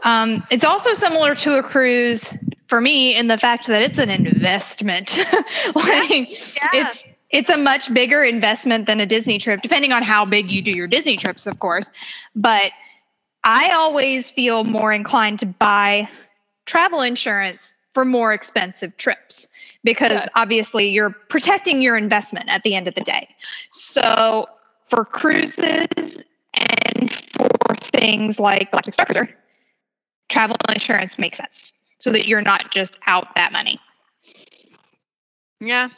Um, 0.04 0.44
it's 0.50 0.66
also 0.66 0.96
similar 0.96 1.36
to 1.36 1.60
a 1.60 1.64
cruise 1.64 2.36
for 2.68 2.82
me 2.82 3.16
in 3.16 3.28
the 3.28 3.38
fact 3.38 3.68
that 3.68 3.82
it's 3.82 3.99
an 3.99 4.09
investment. 4.09 5.18
like 5.76 6.30
it's 6.74 7.03
it's 7.30 7.49
a 7.49 7.57
much 7.57 7.93
bigger 7.93 8.24
investment 8.24 8.86
than 8.86 8.99
a 8.99 9.05
Disney 9.05 9.39
trip, 9.39 9.61
depending 9.61 9.91
on 9.91 10.03
how 10.03 10.26
big 10.26 10.51
you 10.51 10.61
do 10.61 10.72
your 10.72 10.88
Disney 10.88 11.18
trips, 11.18 11.47
of 11.47 11.59
course. 11.59 11.91
But 12.36 12.72
I 13.43 13.72
always 13.74 14.30
feel 14.30 14.63
more 14.63 14.91
inclined 14.91 15.39
to 15.39 15.45
buy 15.45 16.09
travel 16.66 17.01
insurance 17.01 17.74
for 17.93 18.05
more 18.05 18.34
expensive 18.34 18.97
trips 18.97 19.47
because 19.84 20.20
Good. 20.22 20.30
obviously 20.36 20.89
you're 20.89 21.11
protecting 21.11 21.82
your 21.82 21.95
investment 21.95 22.49
at 22.49 22.63
the 22.63 22.76
end 22.76 22.88
of 22.88 22.95
the 22.95 23.01
day. 23.01 23.30
So 23.72 24.47
for 24.88 25.05
cruises 25.05 26.26
and 26.53 27.11
for 27.11 27.76
things 27.76 28.39
like 28.39 28.72
Galactic 28.72 28.93
Star 28.93 29.05
Cruiser, 29.05 29.30
travel 30.30 30.57
insurance 30.70 31.20
makes 31.20 31.38
sense 31.38 31.72
so 31.98 32.12
that 32.12 32.28
you're 32.28 32.41
not 32.41 32.72
just 32.72 32.98
out 33.08 33.36
that 33.36 33.52
money. 33.52 33.80
Yeah. 35.60 35.89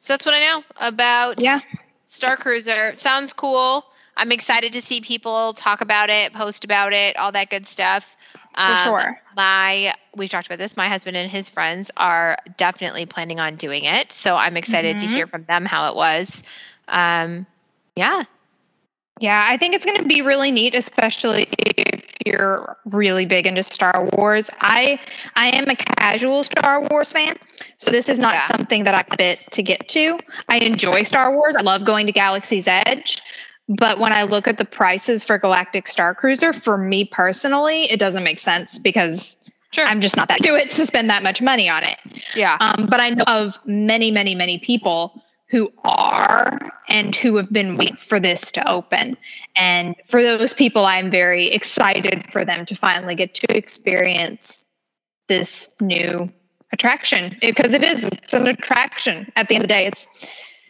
So 0.00 0.12
that's 0.14 0.24
what 0.24 0.34
I 0.34 0.40
know 0.40 0.64
about 0.80 1.40
Yeah. 1.40 1.60
Star 2.06 2.36
Cruiser. 2.36 2.94
Sounds 2.94 3.32
cool. 3.32 3.84
I'm 4.16 4.32
excited 4.32 4.74
to 4.74 4.82
see 4.82 5.00
people 5.00 5.54
talk 5.54 5.80
about 5.80 6.10
it, 6.10 6.32
post 6.32 6.64
about 6.64 6.92
it, 6.92 7.16
all 7.16 7.32
that 7.32 7.50
good 7.50 7.66
stuff. 7.66 8.16
For 8.54 8.58
Um, 8.60 8.76
sure. 8.76 9.20
My, 9.34 9.94
we've 10.14 10.28
talked 10.28 10.46
about 10.46 10.58
this. 10.58 10.76
My 10.76 10.88
husband 10.88 11.16
and 11.16 11.30
his 11.30 11.48
friends 11.48 11.90
are 11.96 12.36
definitely 12.58 13.06
planning 13.06 13.40
on 13.40 13.54
doing 13.54 13.84
it. 13.84 14.12
So 14.12 14.36
I'm 14.36 14.56
excited 14.56 14.98
to 14.98 15.06
Mhm. 15.06 15.14
hear 15.14 15.26
from 15.26 15.44
them 15.44 15.64
how 15.64 15.88
it 15.90 15.96
was. 15.96 16.42
Um, 16.88 17.46
yeah. 17.96 18.24
Yeah, 19.20 19.42
I 19.48 19.56
think 19.56 19.74
it's 19.74 19.86
going 19.86 19.98
to 19.98 20.04
be 20.08 20.20
really 20.22 20.50
neat, 20.50 20.74
especially 20.74 21.46
if 21.58 22.11
you're 22.24 22.76
really 22.84 23.26
big 23.26 23.46
into 23.46 23.62
Star 23.62 24.08
Wars. 24.12 24.50
I 24.60 25.00
I 25.34 25.48
am 25.48 25.68
a 25.68 25.76
casual 25.76 26.44
Star 26.44 26.82
Wars 26.90 27.12
fan, 27.12 27.36
so 27.76 27.90
this 27.90 28.08
is 28.08 28.18
not 28.18 28.34
yeah. 28.34 28.46
something 28.46 28.84
that 28.84 28.94
I 28.94 29.16
bit 29.16 29.40
to 29.52 29.62
get 29.62 29.88
to. 29.90 30.18
I 30.48 30.58
enjoy 30.58 31.02
Star 31.02 31.34
Wars. 31.34 31.56
I 31.56 31.62
love 31.62 31.84
going 31.84 32.06
to 32.06 32.12
Galaxy's 32.12 32.66
Edge, 32.66 33.18
but 33.68 33.98
when 33.98 34.12
I 34.12 34.24
look 34.24 34.48
at 34.48 34.58
the 34.58 34.64
prices 34.64 35.24
for 35.24 35.38
Galactic 35.38 35.86
Star 35.86 36.14
Cruiser, 36.14 36.52
for 36.52 36.76
me 36.76 37.04
personally, 37.04 37.90
it 37.90 37.98
doesn't 37.98 38.24
make 38.24 38.38
sense 38.38 38.78
because 38.78 39.36
Sure. 39.72 39.86
I'm 39.86 40.02
just 40.02 40.16
not 40.16 40.28
that 40.28 40.40
do 40.42 40.54
it 40.54 40.70
to 40.72 40.86
spend 40.86 41.10
that 41.10 41.22
much 41.22 41.40
money 41.40 41.68
on 41.68 41.82
it. 41.82 41.98
Yeah. 42.34 42.56
Um, 42.60 42.86
but 42.90 43.00
I 43.00 43.10
know 43.10 43.24
of 43.26 43.58
many, 43.64 44.10
many, 44.10 44.34
many 44.34 44.58
people 44.58 45.22
who 45.52 45.70
are 45.84 46.58
and 46.88 47.14
who 47.14 47.36
have 47.36 47.52
been 47.52 47.76
waiting 47.76 47.96
for 47.96 48.18
this 48.18 48.50
to 48.52 48.68
open. 48.68 49.18
And 49.54 49.94
for 50.08 50.22
those 50.22 50.54
people, 50.54 50.86
I'm 50.86 51.10
very 51.10 51.48
excited 51.48 52.24
for 52.32 52.42
them 52.42 52.64
to 52.66 52.74
finally 52.74 53.14
get 53.14 53.34
to 53.34 53.54
experience 53.54 54.64
this 55.28 55.70
new 55.78 56.32
attraction 56.72 57.36
because 57.42 57.74
it 57.74 57.82
is 57.84 58.02
it's 58.02 58.32
an 58.32 58.46
attraction 58.46 59.30
at 59.36 59.46
the 59.48 59.56
end 59.56 59.64
of 59.64 59.68
the 59.68 59.74
day 59.74 59.84
it's 59.84 60.08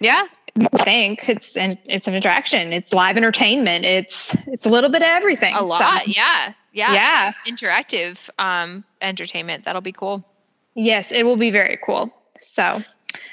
yeah 0.00 0.26
I 0.74 0.84
think 0.84 1.28
it's 1.28 1.56
an 1.56 1.78
it's 1.86 2.06
an 2.08 2.14
attraction. 2.14 2.74
It's 2.74 2.92
live 2.92 3.16
entertainment. 3.16 3.86
It's 3.86 4.36
it's 4.46 4.66
a 4.66 4.68
little 4.68 4.90
bit 4.90 5.00
of 5.00 5.08
everything. 5.08 5.54
A 5.54 5.62
lot, 5.62 6.02
so. 6.02 6.10
yeah, 6.10 6.52
yeah, 6.72 6.92
yeah. 6.92 7.32
Interactive 7.46 8.28
um, 8.38 8.84
entertainment. 9.00 9.64
That'll 9.64 9.80
be 9.80 9.92
cool. 9.92 10.26
Yes, 10.74 11.10
it 11.10 11.22
will 11.22 11.38
be 11.38 11.50
very 11.50 11.78
cool. 11.82 12.12
So 12.38 12.82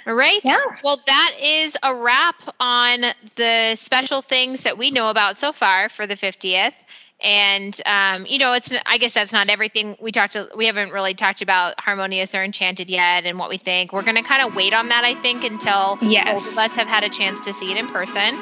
all 0.06 0.14
right. 0.14 0.40
Yeah. 0.44 0.60
Well, 0.84 1.02
that 1.06 1.36
is 1.42 1.78
a 1.82 1.96
wrap 1.96 2.42
on 2.60 3.06
the 3.36 3.76
special 3.76 4.22
things 4.22 4.64
that 4.64 4.78
we 4.78 4.92
know 4.92 5.10
about 5.10 5.38
so 5.38 5.52
far 5.52 5.90
for 5.90 6.08
the 6.08 6.16
50th. 6.16 6.74
And 7.22 7.80
um, 7.86 8.26
you 8.26 8.38
know, 8.38 8.54
it's 8.54 8.72
I 8.86 8.98
guess 8.98 9.14
that's 9.14 9.34
not 9.34 9.50
everything 9.50 9.98
we 10.00 10.14
talked 10.14 10.34
to. 10.34 10.50
We 10.56 10.68
haven't 10.68 10.92
really 10.92 11.14
talked 11.14 11.42
about 11.42 11.78
harmonious 11.78 12.34
or 12.34 12.44
enchanted 12.44 12.90
yet, 12.90 13.26
and 13.26 13.38
what 13.38 13.50
we 13.50 13.58
think. 13.58 13.92
We're 13.92 14.04
going 14.04 14.16
to 14.16 14.24
kind 14.24 14.48
of 14.48 14.56
wait 14.56 14.74
on 14.74 14.88
that, 14.88 15.04
I 15.04 15.16
think, 15.22 15.44
until 15.44 15.98
yes. 16.02 16.32
both 16.32 16.52
of 16.54 16.58
us 16.58 16.76
have 16.78 16.88
had 16.88 17.04
a 17.04 17.10
chance 17.10 17.42
to 17.42 17.54
see 17.54 17.72
it 17.72 17.78
in 17.78 17.88
person. 17.88 18.36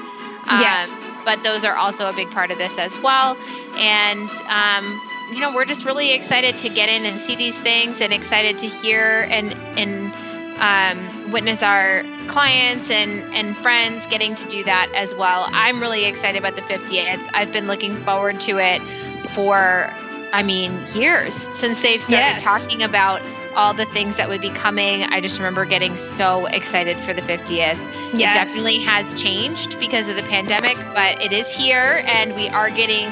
Um, 0.47 0.61
yes. 0.61 0.91
But 1.25 1.41
those 1.43 1.65
are 1.65 1.75
also 1.75 2.07
a 2.07 2.13
big 2.13 2.29
part 2.29 2.51
of 2.51 2.59
this 2.59 2.77
as 2.77 2.95
well. 2.99 3.35
And 3.77 4.29
um, 4.47 5.01
you 5.33 5.41
know, 5.41 5.55
we're 5.55 5.65
just 5.65 5.83
really 5.83 6.13
excited 6.13 6.59
to 6.59 6.69
get 6.69 6.87
in 6.87 7.03
and 7.03 7.19
see 7.19 7.35
these 7.35 7.57
things, 7.59 7.99
and 7.99 8.13
excited 8.13 8.59
to 8.59 8.67
hear 8.67 9.21
and 9.27 9.53
and 9.75 10.13
um, 10.59 11.16
witness 11.31 11.63
our 11.63 12.03
clients 12.27 12.89
and, 12.89 13.33
and 13.33 13.57
friends 13.57 14.07
getting 14.07 14.35
to 14.35 14.47
do 14.47 14.63
that 14.63 14.91
as 14.93 15.13
well. 15.13 15.47
I'm 15.51 15.79
really 15.81 16.05
excited 16.05 16.37
about 16.37 16.55
the 16.55 16.61
50th. 16.61 17.29
I've 17.33 17.51
been 17.51 17.67
looking 17.67 17.97
forward 18.03 18.39
to 18.41 18.57
it 18.59 18.81
for, 19.29 19.89
I 20.33 20.43
mean, 20.43 20.85
years 20.95 21.35
since 21.55 21.81
they've 21.81 22.01
started 22.01 22.25
yes. 22.25 22.41
talking 22.41 22.83
about 22.83 23.21
all 23.55 23.73
the 23.73 23.85
things 23.85 24.17
that 24.17 24.29
would 24.29 24.41
be 24.41 24.51
coming. 24.51 25.03
I 25.03 25.19
just 25.19 25.39
remember 25.39 25.65
getting 25.65 25.97
so 25.97 26.45
excited 26.45 26.97
for 26.97 27.13
the 27.13 27.23
50th. 27.23 27.49
Yes. 27.49 28.13
It 28.13 28.39
definitely 28.39 28.79
has 28.83 29.19
changed 29.19 29.79
because 29.79 30.07
of 30.07 30.15
the 30.15 30.23
pandemic, 30.23 30.77
but 30.93 31.21
it 31.21 31.33
is 31.33 31.51
here 31.51 32.03
and 32.05 32.35
we 32.35 32.49
are 32.49 32.69
getting 32.69 33.09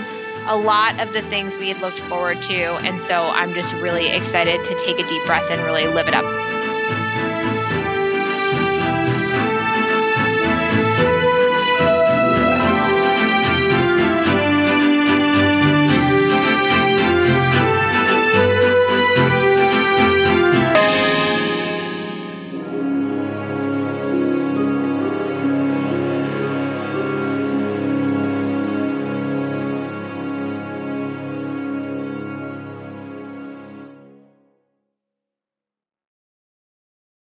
a 0.47 0.55
lot 0.55 0.99
of 0.99 1.13
the 1.13 1.23
things 1.23 1.57
we 1.57 1.69
had 1.69 1.81
looked 1.81 1.99
forward 1.99 2.41
to. 2.43 2.75
And 2.75 2.99
so 3.01 3.29
I'm 3.29 3.53
just 3.53 3.73
really 3.73 4.11
excited 4.11 4.63
to 4.63 4.75
take 4.75 4.99
a 4.99 5.07
deep 5.07 5.25
breath 5.25 5.49
and 5.49 5.63
really 5.63 5.87
live 5.87 6.07
it 6.07 6.13
up. 6.13 6.54